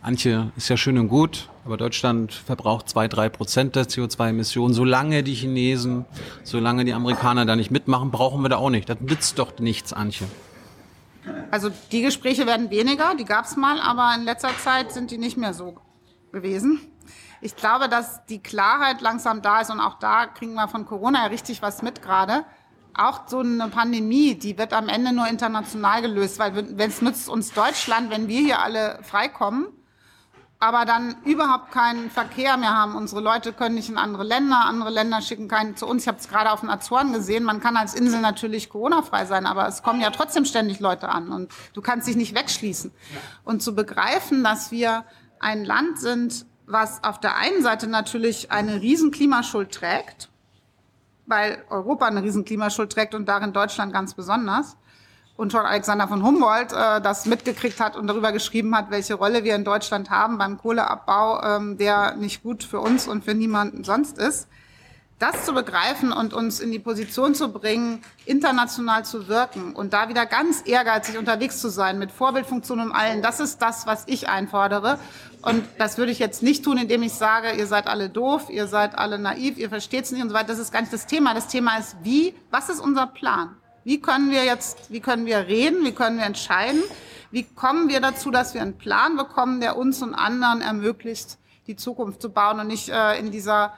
[0.08, 4.74] Antje, ist ja schön und gut, aber Deutschland verbraucht zwei, drei Prozent der CO2-Emissionen.
[4.74, 6.05] Solange die Chinesen,
[6.45, 8.88] solange die Amerikaner da nicht mitmachen, brauchen wir da auch nicht.
[8.88, 10.26] Das nützt doch nichts, Antje.
[11.51, 15.18] Also die Gespräche werden weniger, die gab es mal, aber in letzter Zeit sind die
[15.18, 15.76] nicht mehr so
[16.32, 16.80] gewesen.
[17.41, 21.24] Ich glaube, dass die Klarheit langsam da ist und auch da kriegen wir von Corona
[21.24, 22.45] ja richtig was mit gerade.
[22.93, 27.28] Auch so eine Pandemie, die wird am Ende nur international gelöst, weil wenn es nützt
[27.28, 29.68] uns Deutschland, wenn wir hier alle freikommen,
[30.60, 32.95] aber dann überhaupt keinen Verkehr mehr haben.
[32.95, 36.03] Unsere Leute können nicht in andere Länder, andere Länder schicken keinen zu uns.
[36.03, 37.43] Ich habe es gerade auf den Azoren gesehen.
[37.43, 41.32] Man kann als Insel natürlich Corona-frei sein, aber es kommen ja trotzdem ständig Leute an
[41.32, 42.91] und du kannst dich nicht wegschließen.
[43.43, 45.05] Und zu begreifen, dass wir
[45.39, 50.30] ein Land sind, was auf der einen Seite natürlich eine riesen Klimaschuld trägt,
[51.28, 54.76] weil Europa eine riesen Klimaschuld trägt und darin Deutschland ganz besonders.
[55.38, 59.43] Und schon Alexander von Humboldt äh, das mitgekriegt hat und darüber geschrieben hat, welche Rolle
[59.43, 63.83] wir in Deutschland haben beim Kohleabbau, ähm, der nicht gut für uns und für niemanden
[63.83, 64.47] sonst ist
[65.19, 70.09] das zu begreifen und uns in die Position zu bringen, international zu wirken und da
[70.09, 74.29] wieder ganz ehrgeizig unterwegs zu sein, mit Vorbildfunktion und allen, das ist das, was ich
[74.29, 74.99] einfordere.
[75.41, 78.67] Und das würde ich jetzt nicht tun, indem ich sage, ihr seid alle doof, ihr
[78.67, 80.47] seid alle naiv, ihr versteht es nicht und so weiter.
[80.47, 81.33] Das ist gar nicht das Thema.
[81.33, 83.55] Das Thema ist, wie, was ist unser Plan?
[83.88, 86.83] Wie können wir jetzt, wie können wir reden, wie können wir entscheiden?
[87.31, 91.77] Wie kommen wir dazu, dass wir einen Plan bekommen, der uns und anderen ermöglicht, die
[91.77, 93.75] Zukunft zu bauen und nicht äh, in dieser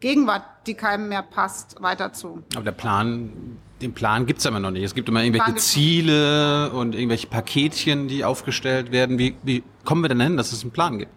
[0.00, 2.42] Gegenwart, die keinem mehr passt, weiter zu.
[2.54, 4.82] Aber der Plan, den Plan gibt's aber noch nicht.
[4.82, 9.18] Es gibt immer irgendwelche Ziele und irgendwelche Paketchen, die aufgestellt werden.
[9.18, 11.12] Wie, wie kommen wir denn hin, dass es einen Plan gibt?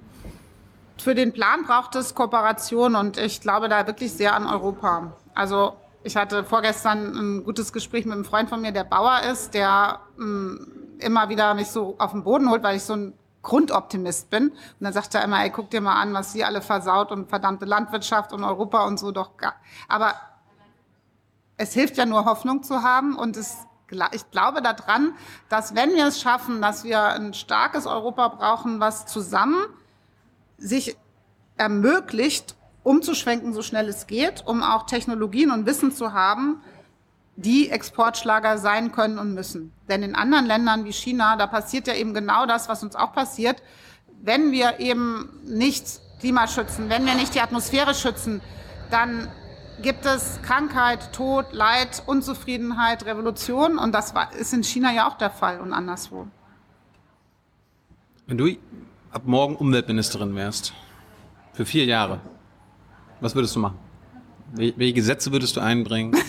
[0.97, 5.11] Für den Plan braucht es Kooperation und ich glaube da wirklich sehr an Europa.
[5.35, 5.73] Also
[6.03, 9.99] ich hatte vorgestern ein gutes Gespräch mit einem Freund von mir, der Bauer ist, der
[10.17, 10.67] mh, mm,
[10.99, 14.49] immer wieder mich so auf den Boden holt, weil ich so ein Grundoptimist bin.
[14.49, 17.29] Und dann sagt er immer, ey, guck dir mal an, was sie alle versaut und
[17.29, 19.37] verdammte Landwirtschaft und Europa und so doch.
[19.37, 19.55] Gar.
[19.87, 20.13] Aber
[21.57, 23.65] es hilft ja nur Hoffnung zu haben und es,
[24.11, 25.13] ich glaube daran,
[25.49, 29.65] dass wenn wir es schaffen, dass wir ein starkes Europa brauchen, was zusammen
[30.57, 30.97] sich
[31.57, 36.61] ermöglicht, umzuschwenken, so schnell es geht, um auch Technologien und Wissen zu haben,
[37.36, 39.71] die Exportschlager sein können und müssen.
[39.88, 43.13] Denn in anderen Ländern wie China, da passiert ja eben genau das, was uns auch
[43.13, 43.61] passiert.
[44.21, 48.41] Wenn wir eben nicht Klima schützen, wenn wir nicht die Atmosphäre schützen,
[48.91, 49.30] dann
[49.82, 53.77] gibt es Krankheit, Tod, Leid, Unzufriedenheit, Revolution.
[53.77, 56.27] Und das ist in China ja auch der Fall und anderswo.
[58.27, 58.47] Wenn du
[59.11, 60.73] ab morgen Umweltministerin wärst,
[61.53, 62.19] für vier Jahre,
[63.22, 63.78] was würdest du machen?
[64.53, 66.15] Welche Gesetze würdest du einbringen?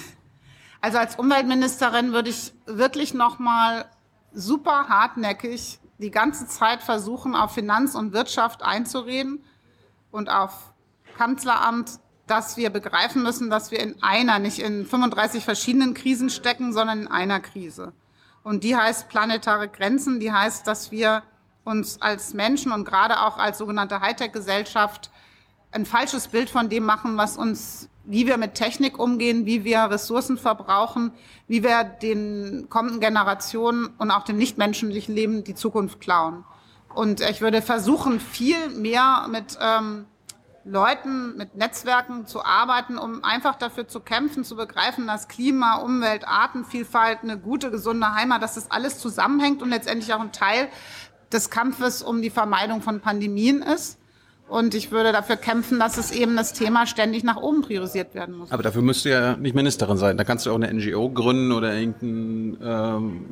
[0.82, 3.84] Also als Umweltministerin würde ich wirklich noch mal
[4.32, 9.44] super hartnäckig die ganze Zeit versuchen, auf Finanz und Wirtschaft einzureden
[10.10, 10.72] und auf
[11.18, 16.72] Kanzleramt, dass wir begreifen müssen, dass wir in einer, nicht in 35 verschiedenen Krisen stecken,
[16.72, 17.92] sondern in einer Krise.
[18.42, 21.22] Und die heißt planetare Grenzen, die heißt, dass wir
[21.64, 25.10] uns als Menschen und gerade auch als sogenannte Hightech-Gesellschaft
[25.72, 29.82] ein falsches Bild von dem machen, was uns wie wir mit Technik umgehen, wie wir
[29.82, 31.12] Ressourcen verbrauchen,
[31.46, 36.44] wie wir den kommenden Generationen und auch dem nichtmenschlichen Leben die Zukunft klauen.
[36.92, 40.06] Und ich würde versuchen, viel mehr mit ähm,
[40.64, 46.26] Leuten, mit Netzwerken zu arbeiten, um einfach dafür zu kämpfen, zu begreifen, dass Klima, Umwelt,
[46.26, 50.68] Artenvielfalt, eine gute, gesunde Heimat, dass das alles zusammenhängt und letztendlich auch ein Teil
[51.32, 53.99] des Kampfes um die Vermeidung von Pandemien ist.
[54.50, 58.34] Und ich würde dafür kämpfen, dass es eben das Thema ständig nach oben priorisiert werden
[58.34, 58.50] muss.
[58.50, 60.16] Aber dafür müsst du ja nicht Ministerin sein.
[60.16, 63.26] Da kannst du auch eine NGO gründen oder irgendein ähm,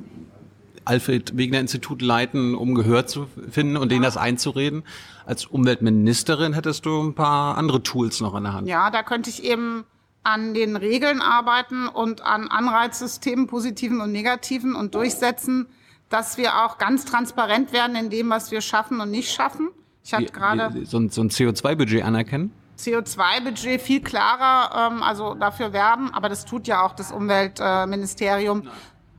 [0.85, 4.85] Alfred Wegener Institut leiten, um Gehör zu finden und denen das einzureden.
[5.27, 8.69] Als Umweltministerin hättest du ein paar andere Tools noch an der Hand.
[8.69, 9.85] Ja, da könnte ich eben
[10.23, 15.66] an den Regeln arbeiten und an Anreizsystemen, positiven und negativen und durchsetzen,
[16.11, 19.71] dass wir auch ganz transparent werden in dem, was wir schaffen und nicht schaffen
[20.09, 22.51] ich hatte gerade so ein, so ein CO2-Budget anerkennen.
[22.79, 28.71] CO2-Budget viel klarer, ähm, also dafür werben, aber das tut ja auch das Umweltministerium, äh,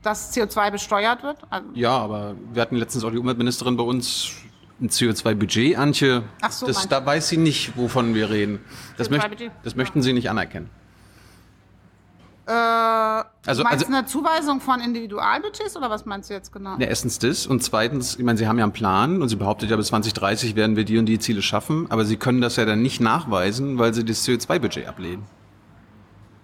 [0.02, 1.38] dass CO2 besteuert wird.
[1.48, 4.32] Also ja, aber wir hatten letztens auch die Umweltministerin bei uns
[4.80, 6.24] ein CO2-Budget, Antje.
[6.40, 8.58] Ach so, das, da weiß sie nicht, wovon wir reden.
[8.96, 9.28] Das, möcht,
[9.62, 10.70] das möchten Sie nicht anerkennen.
[12.50, 16.76] Äh, also, meinst also, du eine Zuweisung von Individualbudgets oder was meinst du jetzt genau?
[16.78, 19.70] Ne, erstens das und zweitens, ich meine, Sie haben ja einen Plan und Sie behauptet
[19.70, 22.64] ja, bis 2030 werden wir die und die Ziele schaffen, aber Sie können das ja
[22.64, 25.22] dann nicht nachweisen, weil Sie das CO2-Budget ablehnen.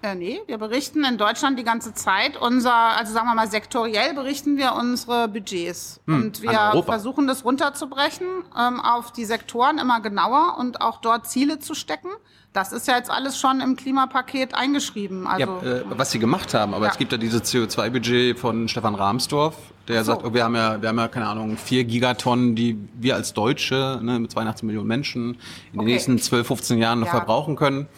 [0.02, 2.36] Äh, nee, wir berichten in Deutschland die ganze Zeit.
[2.36, 6.00] Unser, also sagen wir mal, sektoriell berichten wir unsere Budgets.
[6.06, 11.26] Hm, und wir versuchen das runterzubrechen ähm, auf die Sektoren immer genauer und auch dort
[11.26, 12.10] Ziele zu stecken.
[12.56, 15.26] Das ist ja jetzt alles schon im Klimapaket eingeschrieben.
[15.26, 16.90] Also, Ja, äh, was sie gemacht haben, aber Ja.
[16.92, 19.54] es gibt ja dieses CO2-Budget von Stefan Rahmsdorf,
[19.88, 20.12] der so.
[20.12, 23.34] sagt, oh, wir haben ja, wir haben ja, keine Ahnung, vier Gigatonnen, die wir als
[23.34, 25.36] Deutsche ne, mit 82 Millionen Menschen in
[25.72, 25.90] den Okay.
[25.92, 27.88] nächsten 12, 15 Jahren noch verbrauchen können.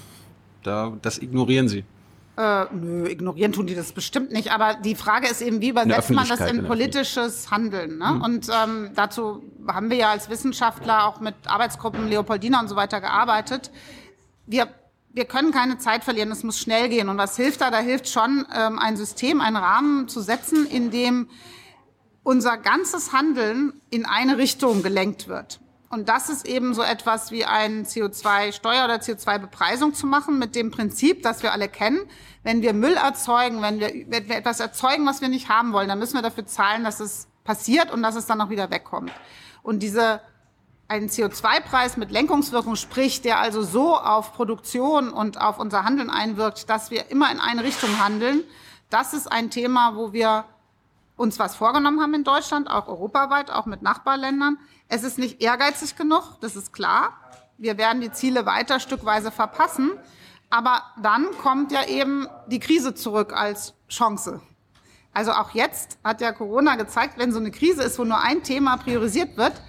[0.65, 1.85] Da, das ignorieren sie.
[2.37, 4.51] Äh, nö, ignorieren tun die das bestimmt nicht.
[4.51, 7.99] Aber die Frage ist eben, wie übersetzt man das in politisches Handeln?
[7.99, 8.21] Ne?
[8.25, 13.01] Und ähm, dazu haben wir ja als Wissenschaftler auch mit Arbeitsgruppen Leopoldina und so weiter
[13.01, 13.71] gearbeitet.
[14.49, 14.69] Wir,
[15.13, 17.09] wir können keine Zeit verlieren, es muss schnell gehen.
[17.11, 17.71] Und was hilft da?
[17.71, 21.29] Da hilft schon, ähm, ein System, einen Rahmen zu setzen, in dem
[22.23, 25.61] unser ganzes Handeln in eine Richtung gelenkt wird.
[25.91, 30.71] Und das ist eben so etwas wie ein CO2-Steuer oder CO2-Bepreisung zu machen mit dem
[30.71, 32.01] Prinzip, das wir alle kennen.
[32.43, 35.89] Wenn wir Müll erzeugen, wenn wir, wenn wir etwas erzeugen, was wir nicht haben wollen,
[35.89, 39.13] dann müssen wir dafür zahlen, dass es passiert und dass es dann auch wieder wegkommt.
[39.63, 40.21] Und diese,
[40.89, 46.69] einen CO2-Preis mit Lenkungswirkung, sprich, der also so auf Produktion und auf unser Handeln einwirkt,
[46.71, 48.43] dass wir immer in eine Richtung handeln,
[48.91, 50.47] das ist ein Thema, wo wir
[51.17, 54.57] uns was vorgenommen haben in Deutschland, auch europaweit, auch mit Nachbarländern.
[54.89, 57.13] Es ist nicht ehrgeizig genug, das ist klar.
[57.59, 59.91] Wir werden die Ziele weiter stückweise verpassen.
[60.49, 64.41] Aber dann kommt ja eben die Krise zurück als Chance.
[65.13, 68.43] Also auch jetzt hat ja Corona gezeigt, wenn so eine Krise ist, wo nur ein
[68.43, 69.61] Thema priorisiert wird,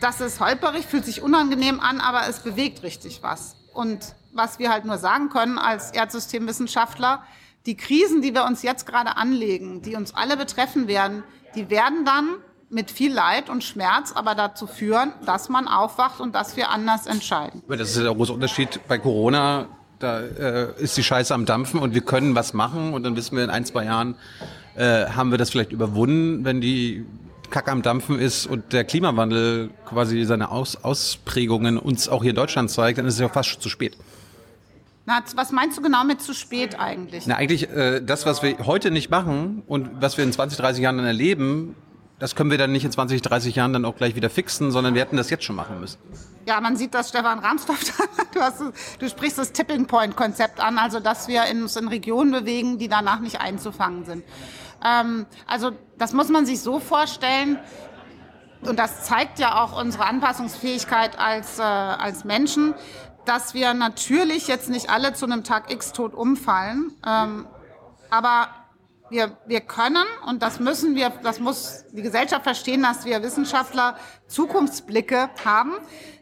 [0.00, 3.56] das ist holperig, fühlt sich unangenehm an, aber es bewegt richtig was.
[3.72, 7.22] Und was wir halt nur sagen können als Erdsystemwissenschaftler,
[7.66, 11.22] die Krisen, die wir uns jetzt gerade anlegen, die uns alle betreffen werden,
[11.54, 12.36] die werden dann
[12.70, 17.06] mit viel Leid und Schmerz aber dazu führen, dass man aufwacht und dass wir anders
[17.06, 17.62] entscheiden.
[17.68, 19.66] Das ist der große Unterschied bei Corona.
[19.98, 23.36] Da äh, ist die Scheiße am Dampfen und wir können was machen und dann wissen
[23.36, 24.14] wir in ein, zwei Jahren,
[24.74, 27.04] äh, haben wir das vielleicht überwunden, wenn die
[27.50, 32.36] Kacke am Dampfen ist und der Klimawandel quasi seine Aus Ausprägungen uns auch hier in
[32.36, 33.96] Deutschland zeigt, dann ist es ja fast schon zu spät.
[35.06, 37.26] Na, was meinst du genau mit zu spät eigentlich?
[37.26, 40.82] Na, eigentlich äh, das, was wir heute nicht machen und was wir in 20, 30
[40.82, 41.74] Jahren dann erleben,
[42.20, 44.94] das können wir dann nicht in 20, 30 Jahren dann auch gleich wieder fixen, sondern
[44.94, 45.98] wir hätten das jetzt schon machen müssen.
[46.46, 47.80] Ja, man sieht, dass Stefan Rahmsdorf,
[48.34, 48.62] du, hast,
[48.98, 52.88] du sprichst das Tipping Point Konzept an, also dass wir uns in Regionen bewegen, die
[52.88, 54.24] danach nicht einzufangen sind.
[54.84, 57.58] Ähm, also das muss man sich so vorstellen,
[58.62, 62.74] und das zeigt ja auch unsere Anpassungsfähigkeit als, äh, als Menschen,
[63.24, 67.46] dass wir natürlich jetzt nicht alle zu einem Tag X tot umfallen, ähm,
[68.10, 68.48] aber
[69.10, 73.96] wir, wir können, und das müssen wir, das muss die Gesellschaft verstehen, dass wir Wissenschaftler
[74.28, 75.72] Zukunftsblicke haben,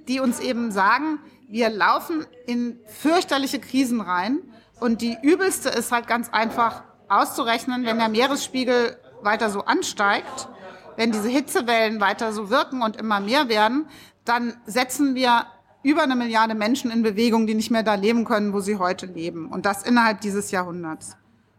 [0.09, 4.41] die uns eben sagen, wir laufen in fürchterliche Krisen rein.
[4.81, 10.49] Und die übelste ist halt ganz einfach auszurechnen, wenn der Meeresspiegel weiter so ansteigt,
[10.97, 13.89] wenn diese Hitzewellen weiter so wirken und immer mehr werden,
[14.25, 15.47] dann setzen wir
[15.83, 19.07] über eine Milliarde Menschen in Bewegung, die nicht mehr da leben können, wo sie heute
[19.07, 19.49] leben.
[19.49, 21.17] Und das innerhalb dieses Jahrhunderts.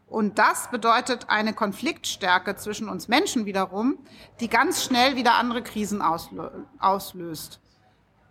[0.08, 4.00] Und das bedeutet eine Konfliktstärke zwischen uns Menschen wiederum,
[4.40, 7.62] die ganz schnell wieder andere Krisen auslö auslöst.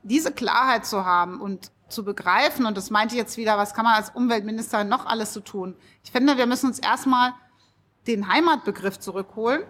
[0.03, 3.85] Diese Klarheit zu haben und zu begreifen, und das meinte ich jetzt wieder, was kann
[3.85, 5.75] man als Umweltminister noch alles zu tun?
[6.05, 7.33] Ich finde, wir müssen uns erstmal
[8.07, 9.63] den Heimatbegriff zurückholen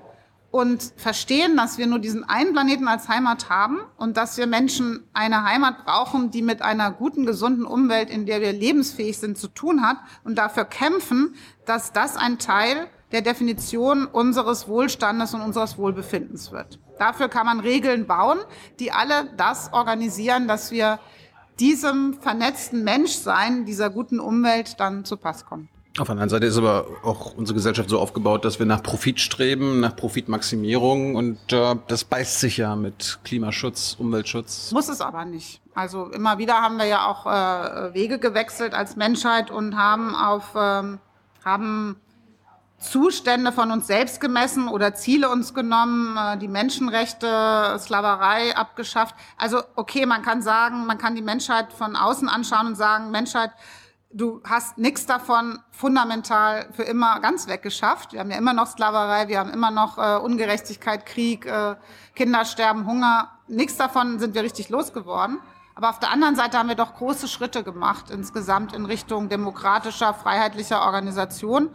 [0.50, 5.04] und verstehen, dass wir nur diesen einen Planeten als Heimat haben und dass wir Menschen
[5.12, 9.48] eine Heimat brauchen, die mit einer guten, gesunden Umwelt, in der wir lebensfähig sind, zu
[9.48, 11.34] tun hat und dafür kämpfen,
[11.66, 16.78] dass das ein Teil der Definition unseres Wohlstandes und unseres Wohlbefindens wird.
[16.98, 18.38] Dafür kann man Regeln bauen,
[18.80, 20.98] die alle das organisieren, dass wir
[21.60, 25.68] diesem vernetzten Menschsein, dieser guten Umwelt dann zu Pass kommen.
[25.98, 29.18] Auf der anderen Seite ist aber auch unsere Gesellschaft so aufgebaut, dass wir nach Profit
[29.20, 34.70] streben, nach Profitmaximierung und äh, das beißt sich ja mit Klimaschutz, Umweltschutz.
[34.70, 35.60] Muss es aber nicht.
[35.74, 40.52] Also immer wieder haben wir ja auch äh, Wege gewechselt als Menschheit und haben auf
[40.54, 40.98] ähm,
[41.44, 41.96] haben
[42.78, 49.16] Zustände von uns selbst gemessen oder Ziele uns genommen, äh, die Menschenrechte, Sklaverei abgeschafft.
[49.36, 53.50] Also okay, man kann sagen, man kann die Menschheit von außen anschauen und sagen, Menschheit,
[54.12, 58.12] du hast nichts davon fundamental für immer ganz weggeschafft.
[58.12, 61.74] Wir haben ja immer noch Sklaverei, wir haben immer noch äh, Ungerechtigkeit, Krieg, äh,
[62.14, 63.30] Kinder sterben, Hunger.
[63.48, 65.40] Nichts davon sind wir richtig losgeworden.
[65.74, 70.14] Aber auf der anderen Seite haben wir doch große Schritte gemacht insgesamt in Richtung demokratischer,
[70.14, 71.70] freiheitlicher Organisation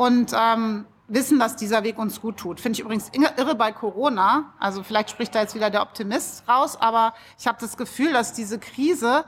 [0.00, 2.58] und ähm, wissen, dass dieser Weg uns gut tut.
[2.58, 4.54] Finde ich übrigens irre bei Corona.
[4.58, 8.32] Also vielleicht spricht da jetzt wieder der Optimist raus, aber ich habe das Gefühl, dass
[8.32, 9.26] diese Krise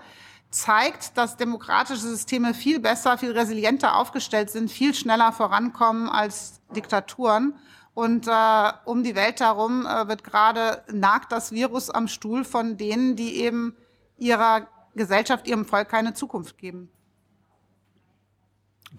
[0.48, 7.52] zeigt, dass demokratische Systeme viel besser, viel resilienter aufgestellt sind, viel schneller vorankommen als Diktaturen.
[7.92, 12.78] Und äh, um die Welt herum äh, wird gerade nagt das Virus am Stuhl von
[12.78, 13.76] denen, die eben
[14.16, 16.90] ihrer Gesellschaft, ihrem Volk keine Zukunft geben.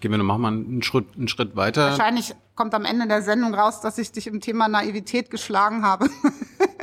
[0.00, 1.90] Gehen wir noch mal einen Schritt, einen Schritt weiter.
[1.90, 6.08] Wahrscheinlich kommt am Ende der Sendung raus, dass ich dich im Thema Naivität geschlagen habe.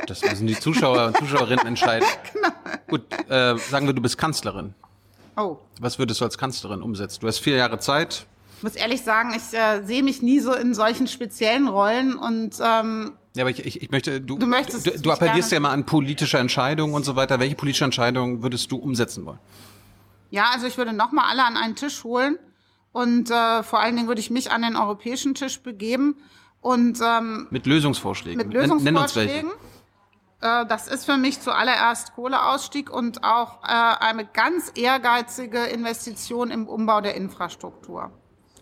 [0.08, 2.06] Das müssen die Zuschauer und Zuschauerinnen entscheiden.
[2.32, 2.48] Genau.
[2.88, 4.74] Gut, äh, sagen wir, du bist Kanzlerin.
[5.36, 5.58] Oh.
[5.80, 7.20] Was würdest du als Kanzlerin umsetzen?
[7.20, 8.26] Du hast vier Jahre Zeit.
[8.56, 12.56] Ich muss ehrlich sagen, ich äh, sehe mich nie so in solchen speziellen Rollen und
[12.60, 15.70] ähm, ja, aber ich, ich, ich möchte, du, du, möchtest du, du appellierst ja immer
[15.70, 17.40] an politische Entscheidungen und so weiter.
[17.40, 19.38] Welche politische Entscheidungen würdest du umsetzen wollen?
[20.30, 22.38] Ja, also ich würde nochmal alle an einen Tisch holen
[22.92, 26.16] und äh, vor allen Dingen würde ich mich an den europäischen Tisch begeben
[26.60, 28.38] und ähm, mit Lösungsvorschlägen.
[28.38, 29.50] Mit Lösungsvorschlägen.
[30.40, 36.68] Äh, das ist für mich zuallererst Kohleausstieg und auch äh, eine ganz ehrgeizige Investition im
[36.68, 38.10] Umbau der Infrastruktur.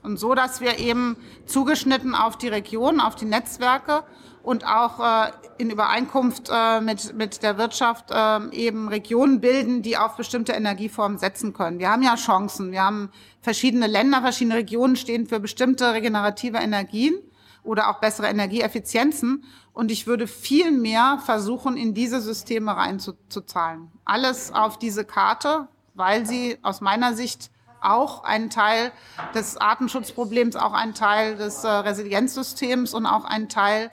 [0.03, 4.05] Und so, dass wir eben zugeschnitten auf die Region, auf die Netzwerke
[4.43, 9.97] und auch äh, in Übereinkunft äh, mit, mit der Wirtschaft äh, eben Regionen bilden, die
[9.97, 11.79] auf bestimmte Energieformen setzen können.
[11.79, 12.73] Wir haben ja Chancen.
[12.73, 13.11] Wir haben
[13.43, 17.15] verschiedene Länder, verschiedene Regionen stehen für bestimmte regenerative Energien
[17.63, 19.45] oder auch bessere Energieeffizienzen.
[19.73, 23.91] Und ich würde viel mehr versuchen, in diese Systeme reinzuzahlen.
[24.05, 27.51] Alles auf diese Karte, weil sie aus meiner Sicht
[27.83, 28.93] auch ein Teil
[29.35, 33.91] des Artenschutzproblems, auch ein Teil des äh, Resilienzsystems und auch ein Teil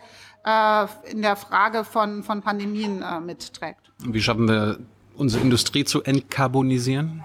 [1.11, 3.91] in der Frage von, von Pandemien äh, mitträgt.
[3.99, 4.79] Wie schaffen wir
[5.15, 7.23] unsere Industrie zu entkarbonisieren?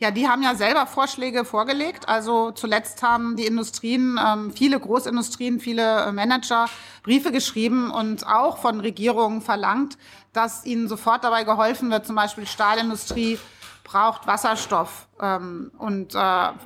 [0.00, 2.08] Ja, die haben ja selber Vorschläge vorgelegt.
[2.08, 6.66] Also zuletzt haben die Industrien, ähm, viele Großindustrien, viele äh, Manager
[7.02, 9.98] Briefe geschrieben und auch von Regierungen verlangt,
[10.32, 13.38] dass ihnen sofort dabei geholfen wird, zum Beispiel Stahlindustrie
[13.84, 16.18] braucht Wasserstoff ähm, und äh,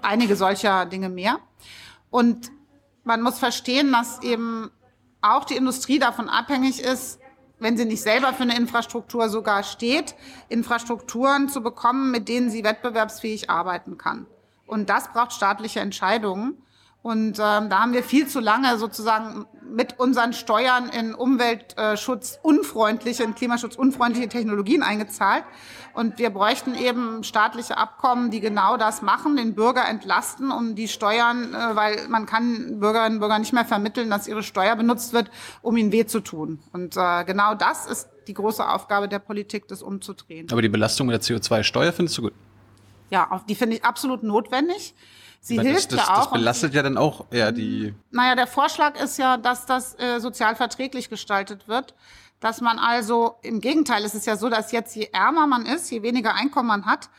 [0.03, 1.39] einige solcher Dinge mehr.
[2.11, 2.53] Und
[3.03, 4.71] man muss verstehen, dass eben
[5.25, 7.21] auch die Industrie davon abhängig ist,
[7.59, 10.15] wenn sie nicht selber für eine Infrastruktur sogar steht,
[10.49, 14.27] Infrastrukturen zu bekommen, mit denen sie wettbewerbsfähig arbeiten kann.
[14.67, 16.59] Und das braucht staatliche Entscheidungen.
[17.05, 23.35] Und ähm, da haben wir viel zu lange sozusagen mit unseren Steuern in umweltschutzunfreundliche, in
[23.35, 25.45] klimaschutzunfreundliche Technologien eingezahlt.
[25.93, 30.89] Und wir bräuchten eben staatliche Abkommen, die genau das machen, den Bürger entlasten, um die
[30.89, 35.13] Steuern, äh, weil man kann Bürgerinnen und Bürger nicht mehr vermitteln, dass ihre Steuer benutzt
[35.13, 36.61] wird, um ihnen weh zu tun.
[36.73, 40.47] Und äh, genau das ist die große Aufgabe der Politik, das umzudrehen.
[40.51, 42.33] Aber die Belastung der CO2-Steuer findest du gut?
[43.11, 44.95] Ja, die finde ich absolut notwendig.
[45.45, 46.31] Sie Weil hilft das, das, ja auch.
[46.31, 47.95] Das belastet ja dann auch eher die.
[48.11, 51.95] Naja, der Vorschlag ist ja, dass das äh, sozial verträglich gestaltet wird.
[52.41, 55.91] Dass man also, im Gegenteil, es ist ja so, dass jetzt je ärmer man ist,
[55.91, 57.11] je weniger Einkommen man hat,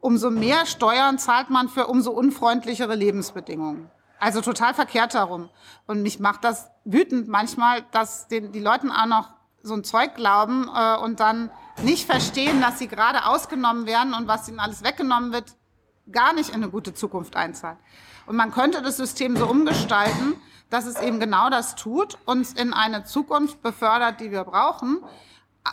[0.00, 3.90] umso mehr Steuern zahlt man für umso unfreundlichere Lebensbedingungen.
[4.18, 5.50] Also total verkehrt darum.
[5.86, 9.28] Und mich macht das wütend manchmal, dass den, die Leuten auch noch
[9.62, 11.50] so ein Zeug glauben äh, und dann
[11.82, 15.54] nicht verstehen, dass sie gerade ausgenommen werden und was ihnen alles weggenommen wird,
[16.10, 17.78] gar nicht in eine gute Zukunft einzahlt.
[18.26, 20.34] Und man könnte das System so umgestalten,
[20.70, 24.98] dass es eben genau das tut, uns in eine Zukunft befördert, die wir brauchen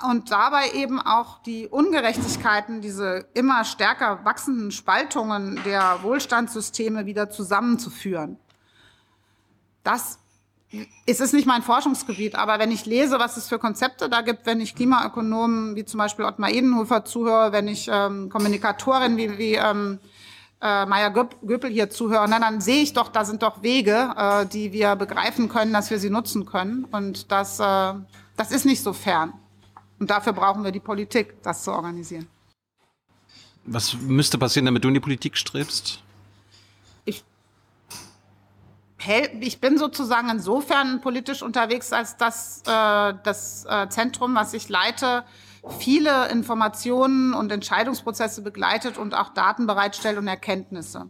[0.09, 8.37] und dabei eben auch die Ungerechtigkeiten, diese immer stärker wachsenden Spaltungen der Wohlstandssysteme wieder zusammenzuführen.
[9.83, 10.19] Das
[11.05, 14.45] es ist nicht mein Forschungsgebiet, aber wenn ich lese, was es für Konzepte da gibt,
[14.45, 19.55] wenn ich Klimaökonomen wie zum Beispiel Ottmar Edenhofer zuhöre, wenn ich ähm, Kommunikatorin wie, wie
[19.55, 19.99] ähm,
[20.61, 24.45] äh, Maya Göppel hier zuhören, na, dann sehe ich doch, da sind doch Wege, äh,
[24.45, 26.85] die wir begreifen können, dass wir sie nutzen können.
[26.85, 27.93] Und das, äh,
[28.37, 29.33] das ist nicht so fern.
[29.99, 32.27] Und dafür brauchen wir die Politik, das zu organisieren.
[33.65, 35.99] Was müsste passieren, damit du in die Politik strebst?
[37.05, 37.23] Ich,
[39.39, 45.23] ich bin sozusagen insofern politisch unterwegs, als dass äh, das äh, Zentrum, was ich leite,
[45.67, 51.09] viele Informationen und Entscheidungsprozesse begleitet und auch Daten bereitstellt und Erkenntnisse.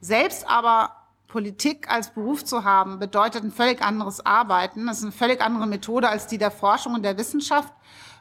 [0.00, 0.96] Selbst aber
[1.26, 4.86] Politik als Beruf zu haben, bedeutet ein völlig anderes Arbeiten.
[4.86, 7.72] Das ist eine völlig andere Methode als die der Forschung und der Wissenschaft.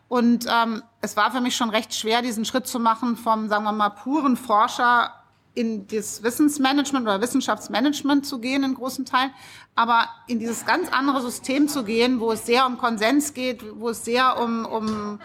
[0.08, 3.64] Und ähm, es war für mich schon recht schwer, diesen Schritt zu machen vom, sagen
[3.64, 5.14] wir mal, puren Forscher
[5.54, 9.32] in das Wissensmanagement oder Wissenschaftsmanagement zu gehen in großen Teilen,
[9.76, 13.90] aber in dieses ganz andere System zu gehen, wo es sehr um Konsens geht, wo
[13.90, 15.20] es sehr um, um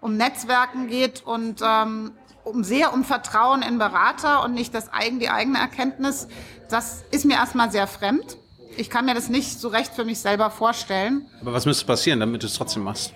[0.00, 2.12] um Netzwerken geht und ähm,
[2.44, 6.28] um sehr um Vertrauen in Berater und nicht das eigen, die eigene Erkenntnis,
[6.70, 8.38] das ist mir erstmal sehr fremd.
[8.76, 11.26] Ich kann mir das nicht so recht für mich selber vorstellen.
[11.40, 13.12] Aber was müsste passieren, damit du es trotzdem machst?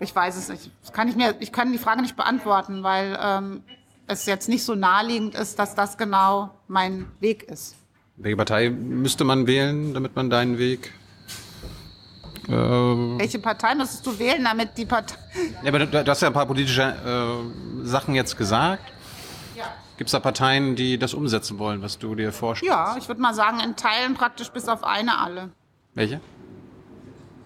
[0.00, 0.70] Ich weiß es nicht.
[0.82, 3.62] Das kann ich, mir, ich kann die Frage nicht beantworten, weil ähm,
[4.06, 7.76] es jetzt nicht so naheliegend ist, dass das genau mein Weg ist.
[8.16, 10.92] Welche Partei müsste man wählen, damit man deinen Weg
[12.48, 15.16] äh, Welche Partei müsstest du wählen, damit die Partei.
[15.62, 18.82] Ja, aber du, du hast ja ein paar politische äh, Sachen jetzt gesagt.
[19.56, 19.64] Ja.
[19.96, 22.72] Gibt es da Parteien, die das umsetzen wollen, was du dir vorstellst?
[22.72, 25.50] Ja, ich würde mal sagen, in Teilen praktisch bis auf eine alle.
[25.94, 26.20] Welche?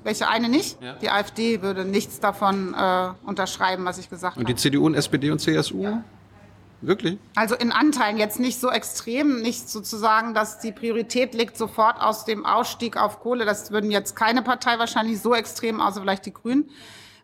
[0.04, 0.80] Welche eine nicht?
[0.82, 0.94] Ja.
[0.94, 4.40] Die AfD würde nichts davon äh, unterschreiben, was ich gesagt habe.
[4.40, 5.82] Und die CDU und SPD und CSU?
[5.82, 6.04] Ja.
[6.80, 7.18] Wirklich?
[7.34, 12.24] Also in Anteilen jetzt nicht so extrem, nicht sozusagen, dass die Priorität liegt sofort aus
[12.24, 13.44] dem Ausstieg auf Kohle.
[13.44, 16.70] Das würden jetzt keine Partei wahrscheinlich so extrem, außer vielleicht die Grünen.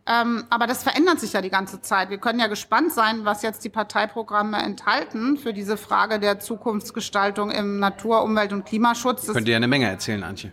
[0.06, 2.10] Ähm, aber das verändert sich ja die ganze Zeit.
[2.10, 7.50] Wir können ja gespannt sein, was jetzt die Parteiprogramme enthalten für diese Frage der Zukunftsgestaltung
[7.50, 9.24] im Natur-, Umwelt- und Klimaschutz.
[9.24, 10.52] Das Könnt ihr ja eine Menge erzählen, Antje.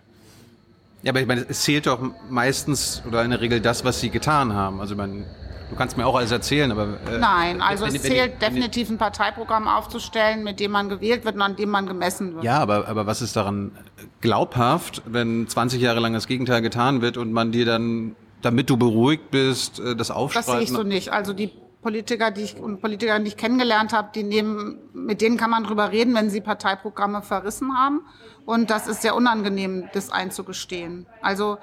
[1.03, 1.99] Ja, aber ich meine, es zählt doch
[2.29, 4.79] meistens oder in der Regel das, was sie getan haben.
[4.79, 5.25] Also man
[5.71, 6.99] Du kannst mir auch alles erzählen, aber.
[7.09, 10.89] Äh, Nein, also wenn, es wenn, zählt wenn, definitiv ein Parteiprogramm aufzustellen, mit dem man
[10.89, 12.43] gewählt wird und an dem man gemessen wird.
[12.43, 13.71] Ja, aber, aber was ist daran
[14.19, 18.75] glaubhaft, wenn 20 Jahre lang das Gegenteil getan wird und man dir dann, damit du
[18.75, 20.45] beruhigt bist, äh, das aufschreibt?
[20.45, 21.13] Das sehe ich so nicht.
[21.13, 25.37] Also die Politiker, die ich und Politiker, die ich kennengelernt habe, die nehmen, mit denen
[25.37, 28.01] kann man drüber reden, wenn sie Parteiprogramme verrissen haben.
[28.45, 31.05] Und das ist sehr unangenehm, das einzugestehen.
[31.21, 31.59] Also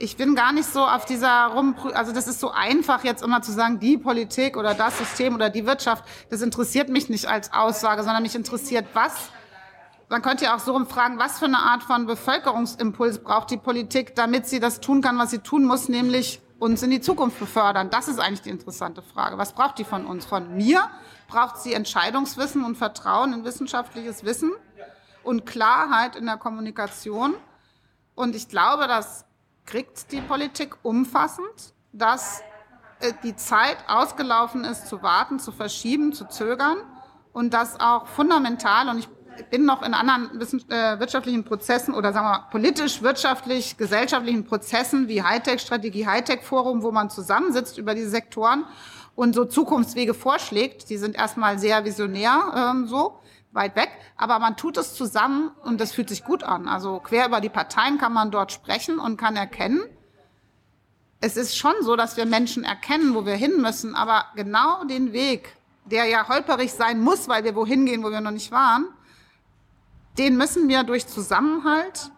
[0.00, 3.42] ich bin gar nicht so auf dieser rum, also das ist so einfach jetzt immer
[3.42, 7.52] zu sagen, die Politik oder das System oder die Wirtschaft, das interessiert mich nicht als
[7.52, 9.30] Aussage, sondern mich interessiert, was,
[10.08, 14.14] man könnte ja auch so rumfragen, was für eine Art von Bevölkerungsimpuls braucht die Politik,
[14.14, 17.90] damit sie das tun kann, was sie tun muss, nämlich uns in die Zukunft befördern.
[17.90, 19.38] Das ist eigentlich die interessante Frage.
[19.38, 20.24] Was braucht die von uns?
[20.24, 20.88] Von mir
[21.28, 24.52] braucht sie Entscheidungswissen und Vertrauen in wissenschaftliches Wissen
[25.22, 27.34] und Klarheit in der Kommunikation.
[28.14, 29.27] Und ich glaube, dass
[29.68, 32.40] kriegt die Politik umfassend, dass
[33.00, 36.78] äh, die Zeit ausgelaufen ist, zu warten, zu verschieben, zu zögern
[37.32, 39.08] und das auch fundamental, und ich
[39.50, 45.22] bin noch in anderen äh, wirtschaftlichen Prozessen oder sagen wir politisch, wirtschaftlich, gesellschaftlichen Prozessen wie
[45.22, 48.64] Hightech-Strategie, Hightech-Forum, wo man zusammensitzt über diese Sektoren
[49.14, 50.88] und so Zukunftswege vorschlägt.
[50.88, 53.20] Die sind erstmal sehr visionär ähm, so
[53.52, 56.68] weit weg, aber man tut es zusammen und das fühlt sich gut an.
[56.68, 59.80] Also quer über die Parteien kann man dort sprechen und kann erkennen,
[61.20, 65.12] es ist schon so, dass wir Menschen erkennen, wo wir hin müssen, aber genau den
[65.12, 68.86] Weg, der ja holperig sein muss, weil wir wohin gehen, wo wir noch nicht waren,
[70.16, 72.10] den müssen wir durch Zusammenhalt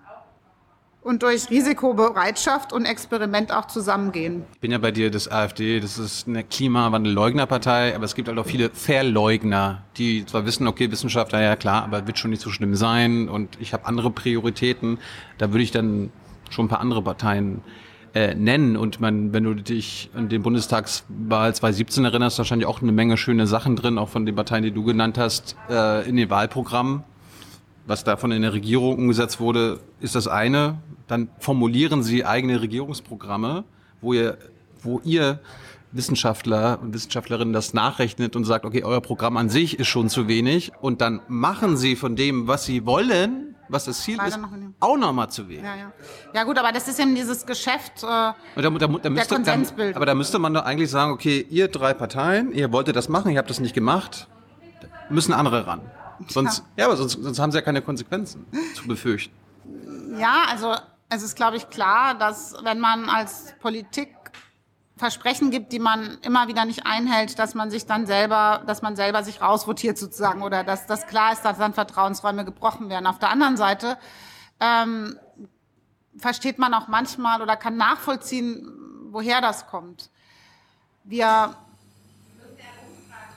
[1.03, 4.45] und durch Risikobereitschaft und Experiment auch zusammengehen.
[4.55, 8.39] Ich bin ja bei dir, das AfD, das ist eine Klimawandelleugnerpartei, aber es gibt halt
[8.39, 12.51] auch viele Verleugner, die zwar wissen, okay, Wissenschaftler, ja klar, aber wird schon nicht so
[12.51, 14.99] schlimm sein und ich habe andere Prioritäten.
[15.39, 16.11] Da würde ich dann
[16.51, 17.63] schon ein paar andere Parteien
[18.15, 18.77] äh, nennen.
[18.77, 23.47] Und man, wenn du dich an den Bundestagswahl 2017 erinnerst, wahrscheinlich auch eine Menge schöne
[23.47, 27.05] Sachen drin, auch von den Parteien, die du genannt hast, äh, in den Wahlprogrammen
[27.91, 30.79] was davon in der Regierung umgesetzt wurde, ist das eine.
[31.09, 33.65] Dann formulieren Sie eigene Regierungsprogramme,
[34.01, 34.39] wo ihr,
[34.81, 35.41] wo ihr
[35.91, 40.29] Wissenschaftler und Wissenschaftlerinnen das nachrechnet und sagt, okay, euer Programm an sich ist schon zu
[40.29, 44.39] wenig und dann machen Sie von dem, was Sie wollen, was das Ziel Leider ist,
[44.39, 45.65] noch auch nochmal zu wenig.
[45.65, 45.93] Ja, ja.
[46.33, 49.97] ja gut, aber das ist eben dieses Geschäft äh, da, da, da, der müsste, Konsensbild.
[49.97, 53.33] aber da müsste man doch eigentlich sagen, okay, ihr drei Parteien, ihr wolltet das machen,
[53.33, 54.29] ihr habt das nicht gemacht,
[55.09, 55.81] müssen andere ran.
[56.29, 59.35] Sonst, ja, aber sonst, sonst haben sie ja keine Konsequenzen zu befürchten.
[60.19, 60.75] Ja, also
[61.09, 64.17] es ist, glaube ich, klar, dass wenn man als Politik
[65.01, 68.97] Versprechen gibt, die man immer wieder nicht einhält, dass man sich dann selber, dass man
[68.97, 73.07] selber sich rausvotiert sozusagen oder dass das klar ist, dass dann Vertrauensräume gebrochen werden.
[73.07, 73.97] Auf der anderen Seite
[74.61, 75.19] ähm,
[76.19, 78.69] versteht man auch manchmal oder kann nachvollziehen,
[79.11, 80.11] woher das kommt.
[81.05, 81.55] Wir,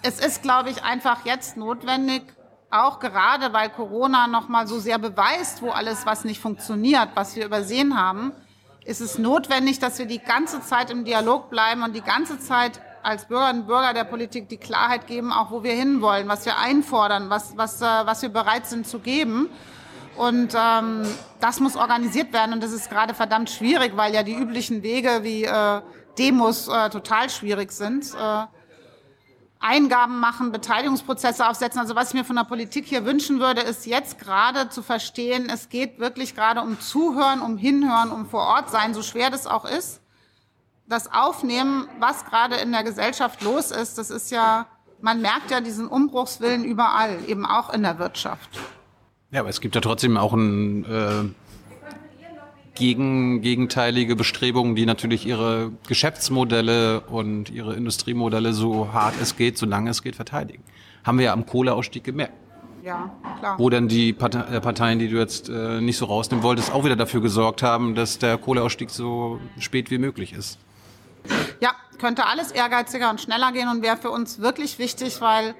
[0.01, 2.23] es ist, glaube ich, einfach jetzt notwendig,
[2.73, 7.35] auch gerade weil Corona noch mal so sehr beweist, wo alles was nicht funktioniert, was
[7.35, 8.31] wir übersehen haben,
[8.85, 12.81] ist es notwendig, dass wir die ganze Zeit im Dialog bleiben und die ganze Zeit
[13.01, 16.57] als Bürgerinnen und Bürger der Politik die Klarheit geben, auch wo wir hinwollen, was wir
[16.57, 19.49] einfordern, was, was, äh, was wir bereit sind zu geben.
[20.15, 21.03] Und ähm,
[21.39, 25.19] das muss organisiert werden und das ist gerade verdammt schwierig, weil ja die üblichen Wege
[25.23, 25.81] wie äh,
[26.17, 28.13] Demos äh, total schwierig sind.
[28.13, 28.45] Äh,
[29.64, 31.80] Eingaben machen, Beteiligungsprozesse aufsetzen.
[31.80, 35.49] Also was ich mir von der Politik hier wünschen würde, ist jetzt gerade zu verstehen,
[35.49, 39.48] es geht wirklich gerade um Zuhören, um Hinhören, um vor Ort sein, so schwer das
[39.48, 40.02] auch ist.
[40.85, 44.68] Das Aufnehmen, was gerade in der Gesellschaft los ist, das ist ja,
[45.02, 48.49] man merkt ja diesen Umbruchswillen überall, eben auch in der Wirtschaft.
[49.31, 51.23] Ja, aber es gibt ja trotzdem auch ein, äh,
[52.75, 59.89] gegen, gegenteilige Bestrebungen, die natürlich ihre Geschäftsmodelle und ihre Industriemodelle so hart es geht, solange
[59.89, 60.63] es geht, verteidigen.
[61.03, 62.33] Haben wir ja am Kohleausstieg gemerkt.
[62.83, 63.57] Ja, klar.
[63.59, 66.97] Wo dann die äh, Parteien, die du jetzt äh, nicht so rausnehmen wolltest, auch wieder
[66.97, 70.59] dafür gesorgt haben, dass der Kohleausstieg so spät wie möglich ist.
[71.61, 75.55] Ja, könnte alles ehrgeiziger und schneller gehen und wäre für uns wirklich wichtig, weil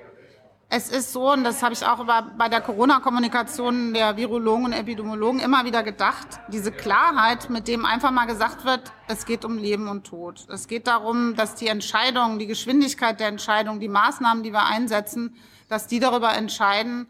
[0.76, 2.04] es ist so, und das habe ich auch
[2.36, 8.10] bei der Corona-Kommunikation der Virologen und Epidemiologen immer wieder gedacht, diese Klarheit, mit dem einfach
[8.10, 10.48] mal gesagt wird, es geht um Leben und Tod.
[10.50, 15.36] Es geht darum, dass die Entscheidung, die Geschwindigkeit der Entscheidung, die Maßnahmen, die wir einsetzen,
[15.70, 17.06] dass die darüber entscheiden,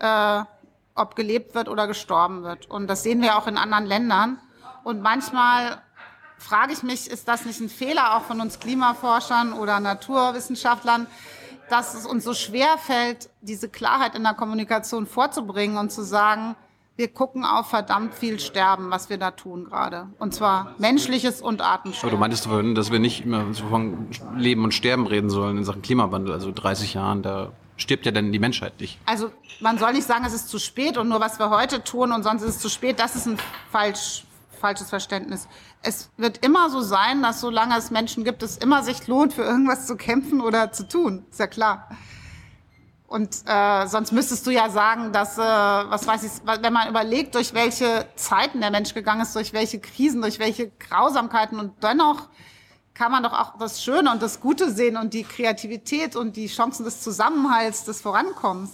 [0.00, 0.42] äh,
[0.96, 2.68] ob gelebt wird oder gestorben wird.
[2.68, 4.40] Und das sehen wir auch in anderen Ländern.
[4.82, 5.80] Und manchmal
[6.36, 11.06] frage ich mich, ist das nicht ein Fehler auch von uns Klimaforschern oder Naturwissenschaftlern,
[11.70, 16.56] dass es uns so schwer fällt, diese Klarheit in der Kommunikation vorzubringen und zu sagen,
[16.96, 20.08] wir gucken auf verdammt viel Sterben, was wir da tun gerade.
[20.18, 22.20] Und zwar menschliches und Aber du Artensterben.
[22.20, 25.82] meintest vorhin, dass wir nicht immer so von Leben und Sterben reden sollen in Sachen
[25.82, 26.32] Klimawandel.
[26.32, 28.98] Also 30 Jahren, da stirbt ja dann die Menschheit nicht.
[29.06, 32.12] Also man soll nicht sagen, es ist zu spät und nur was wir heute tun
[32.12, 33.00] und sonst ist es zu spät.
[33.00, 33.38] Das ist ein
[33.72, 34.24] falsch,
[34.60, 35.48] falsches Verständnis.
[35.86, 39.42] Es wird immer so sein, dass solange es Menschen gibt, es immer sich lohnt, für
[39.42, 41.26] irgendwas zu kämpfen oder zu tun.
[41.30, 41.88] Ist ja klar.
[43.06, 46.32] Und äh, sonst müsstest du ja sagen, dass, äh, was weiß ich,
[46.62, 50.70] wenn man überlegt, durch welche Zeiten der Mensch gegangen ist, durch welche Krisen, durch welche
[50.70, 52.28] Grausamkeiten und dennoch
[52.94, 56.46] kann man doch auch das Schöne und das Gute sehen und die Kreativität und die
[56.46, 58.70] Chancen des Zusammenhalts, des Vorankommens.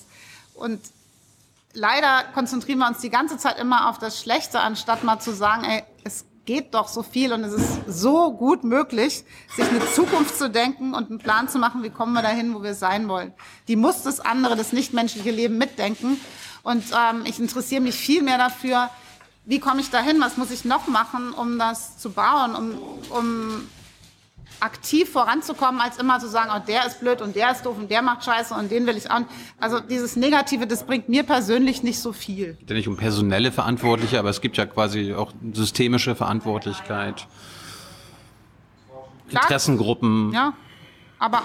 [0.55, 0.81] Und
[1.73, 5.65] leider konzentrieren wir uns die ganze Zeit immer auf das Schlechte, anstatt mal zu sagen,
[5.65, 5.83] ey,
[6.51, 9.23] geht doch so viel und es ist so gut möglich,
[9.55, 12.61] sich eine Zukunft zu denken und einen Plan zu machen, wie kommen wir dahin, wo
[12.65, 13.33] wir sein wollen.
[13.69, 16.21] Die muss das andere, das nichtmenschliche Leben mitdenken.
[16.65, 18.91] Und ähm, ich interessiere mich viel mehr dafür,
[19.45, 22.73] wie komme ich dahin, was muss ich noch machen, um das zu bauen, um,
[23.17, 23.69] um
[24.61, 27.91] aktiv voranzukommen, als immer zu sagen, oh, der ist blöd und der ist doof und
[27.91, 29.21] der macht Scheiße und den will ich auch.
[29.21, 29.31] nicht.
[29.59, 32.55] Also dieses Negative, das bringt mir persönlich nicht so viel.
[32.55, 37.27] Geht ja nicht um personelle Verantwortliche, aber es gibt ja quasi auch systemische Verantwortlichkeit.
[39.29, 40.33] Interessengruppen.
[40.33, 40.55] Ja,
[41.19, 41.43] aber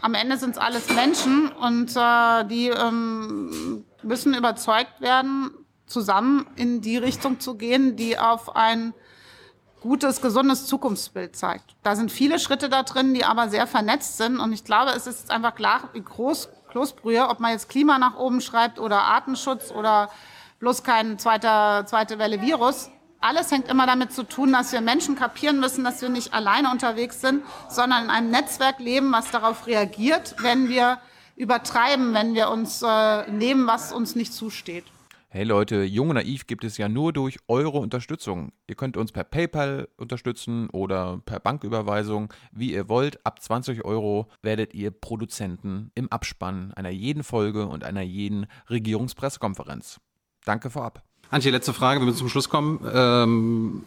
[0.00, 5.50] am Ende sind es alles Menschen und äh, die ähm, müssen überzeugt werden,
[5.86, 8.94] zusammen in die Richtung zu gehen, die auf ein
[9.84, 11.76] gutes, gesundes Zukunftsbild zeigt.
[11.82, 14.40] Da sind viele Schritte da drin, die aber sehr vernetzt sind.
[14.40, 18.16] Und ich glaube, es ist einfach klar, wie groß Kloßbrühe, ob man jetzt Klima nach
[18.16, 20.08] oben schreibt oder Artenschutz oder
[20.58, 22.90] bloß kein zweiter, zweite Welle Virus.
[23.20, 26.70] Alles hängt immer damit zu tun, dass wir Menschen kapieren müssen, dass wir nicht alleine
[26.70, 30.98] unterwegs sind, sondern in einem Netzwerk leben, was darauf reagiert, wenn wir
[31.36, 34.84] übertreiben, wenn wir uns äh, nehmen, was uns nicht zusteht.
[35.36, 38.52] Hey Leute, Jung und Naiv gibt es ja nur durch eure Unterstützung.
[38.68, 43.18] Ihr könnt uns per PayPal unterstützen oder per Banküberweisung, wie ihr wollt.
[43.26, 49.98] Ab 20 Euro werdet ihr Produzenten im Abspann einer jeden Folge und einer jeden Regierungspressekonferenz.
[50.44, 51.02] Danke vorab.
[51.30, 52.78] Antje, letzte Frage, wir müssen zum Schluss kommen.
[52.94, 53.82] Ähm,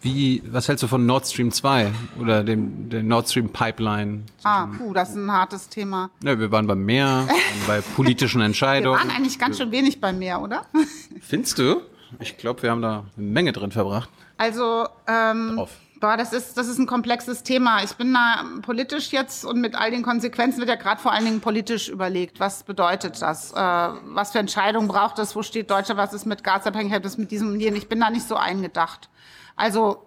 [0.00, 1.90] wie, was hältst du von Nord Stream 2
[2.20, 4.22] oder dem, der Nord Stream Pipeline?
[4.44, 6.10] Ah, puh, das ist ein hartes Thema.
[6.22, 7.26] Ja, wir waren beim Meer,
[7.66, 8.98] bei politischen Wir Entscheidungen.
[8.98, 10.66] waren eigentlich ganz schön wenig beim Meer, oder?
[11.20, 11.82] Findest du?
[12.20, 14.08] Ich glaube, wir haben da eine Menge drin verbracht.
[14.36, 15.70] Also, ähm, Drauf.
[16.00, 17.82] boah, das ist, das ist ein komplexes Thema.
[17.82, 21.24] Ich bin da politisch jetzt und mit all den Konsequenzen wird ja gerade vor allen
[21.24, 22.38] Dingen politisch überlegt.
[22.38, 23.52] Was bedeutet das?
[23.52, 25.34] Äh, was für Entscheidungen braucht es?
[25.34, 25.98] Wo steht Deutschland?
[25.98, 27.02] Was ist mit Gasabhängigkeit?
[27.04, 27.76] Was ist mit diesem und jenem?
[27.76, 29.08] Ich bin da nicht so eingedacht.
[29.56, 30.06] Also,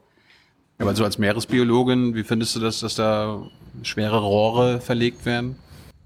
[0.80, 3.42] Aber so als Meeresbiologin, wie findest du das, dass da
[3.84, 5.58] schwere Rohre verlegt werden?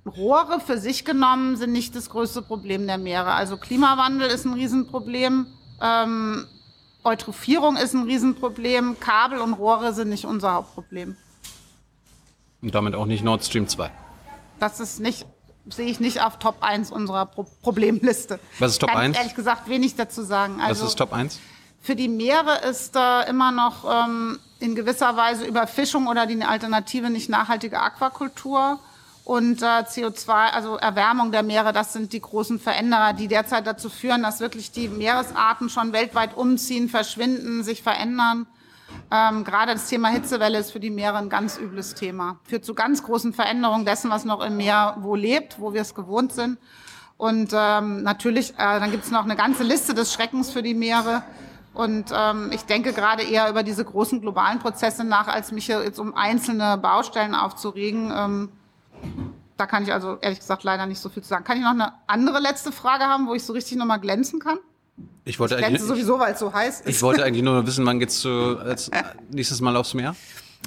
[0.05, 3.33] Rohre für sich genommen sind nicht das größte Problem der Meere.
[3.33, 5.47] Also Klimawandel ist ein Riesenproblem.
[5.81, 6.45] Ähm,
[7.03, 8.99] Eutrophierung ist ein Riesenproblem.
[8.99, 11.15] Kabel und Rohre sind nicht unser Hauptproblem.
[12.61, 13.89] Und damit auch nicht Nord Stream 2.
[14.59, 15.25] Das ist nicht,
[15.69, 18.39] sehe ich nicht auf Top 1 unserer Pro Problemliste.
[18.59, 19.15] Was ist Top Kann 1?
[19.15, 20.59] ich ehrlich gesagt wenig dazu sagen.
[20.59, 21.39] Also ist Top 1?
[21.81, 27.09] Für die Meere ist äh, immer noch ähm, in gewisser Weise Überfischung oder die Alternative
[27.09, 28.79] nicht nachhaltige Aquakultur.
[29.23, 33.89] Und äh, CO2, also Erwärmung der Meere, das sind die großen Veränderer, die derzeit dazu
[33.89, 38.47] führen, dass wirklich die Meeresarten schon weltweit umziehen, verschwinden, sich verändern.
[39.11, 42.39] Ähm, gerade das Thema Hitzewelle ist für die Meere ein ganz übles Thema.
[42.43, 45.93] Führt zu ganz großen Veränderungen dessen, was noch im Meer wo lebt, wo wir es
[45.93, 46.57] gewohnt sind.
[47.17, 50.73] Und ähm, natürlich, äh, dann gibt es noch eine ganze Liste des Schreckens für die
[50.73, 51.23] Meere.
[51.73, 55.99] Und ähm, ich denke gerade eher über diese großen globalen Prozesse nach, als mich jetzt
[55.99, 58.11] um einzelne Baustellen aufzuregen.
[58.15, 58.49] Ähm,
[59.55, 61.43] da kann ich also ehrlich gesagt leider nicht so viel zu sagen.
[61.43, 64.57] Kann ich noch eine andere letzte Frage haben, wo ich so richtig nochmal glänzen kann?
[65.25, 66.87] Ich wollte, Glänze eigentlich, sowieso, weil es so heiß ist.
[66.87, 68.89] ich wollte eigentlich nur wissen, wann geht's zu, als
[69.29, 70.15] nächstes Mal aufs Meer?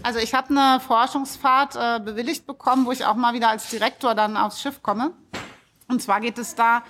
[0.03, 4.15] Also ich habe eine Forschungsfahrt äh, bewilligt bekommen, wo ich auch mal wieder als Direktor
[4.15, 5.13] dann aufs Schiff komme.
[5.89, 6.83] Und zwar geht es da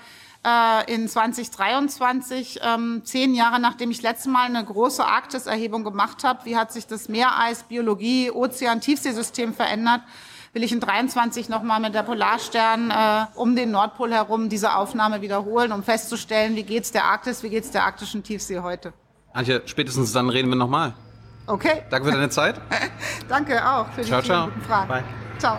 [0.44, 6.44] äh, in 2023, ähm, zehn Jahre nachdem ich letztes Mal eine große Arktiserhebung gemacht habe,
[6.44, 10.02] wie hat sich das Meereis, Biologie, Ozean, Tiefseesystem verändert,
[10.52, 15.22] will ich in 23 nochmal mit der Polarstern äh, um den Nordpol herum diese Aufnahme
[15.22, 18.92] wiederholen, um festzustellen, wie geht's der Arktis, wie geht's der arktischen Tiefsee heute.
[19.32, 20.92] Antje, spätestens dann reden wir nochmal.
[21.46, 22.60] Okay, Danke für deine Zeit.
[23.28, 24.46] danke auch für die Ciao, vielen ciao.
[24.46, 24.88] guten Fragen.
[24.88, 25.04] Bye.
[25.38, 25.58] Ciao.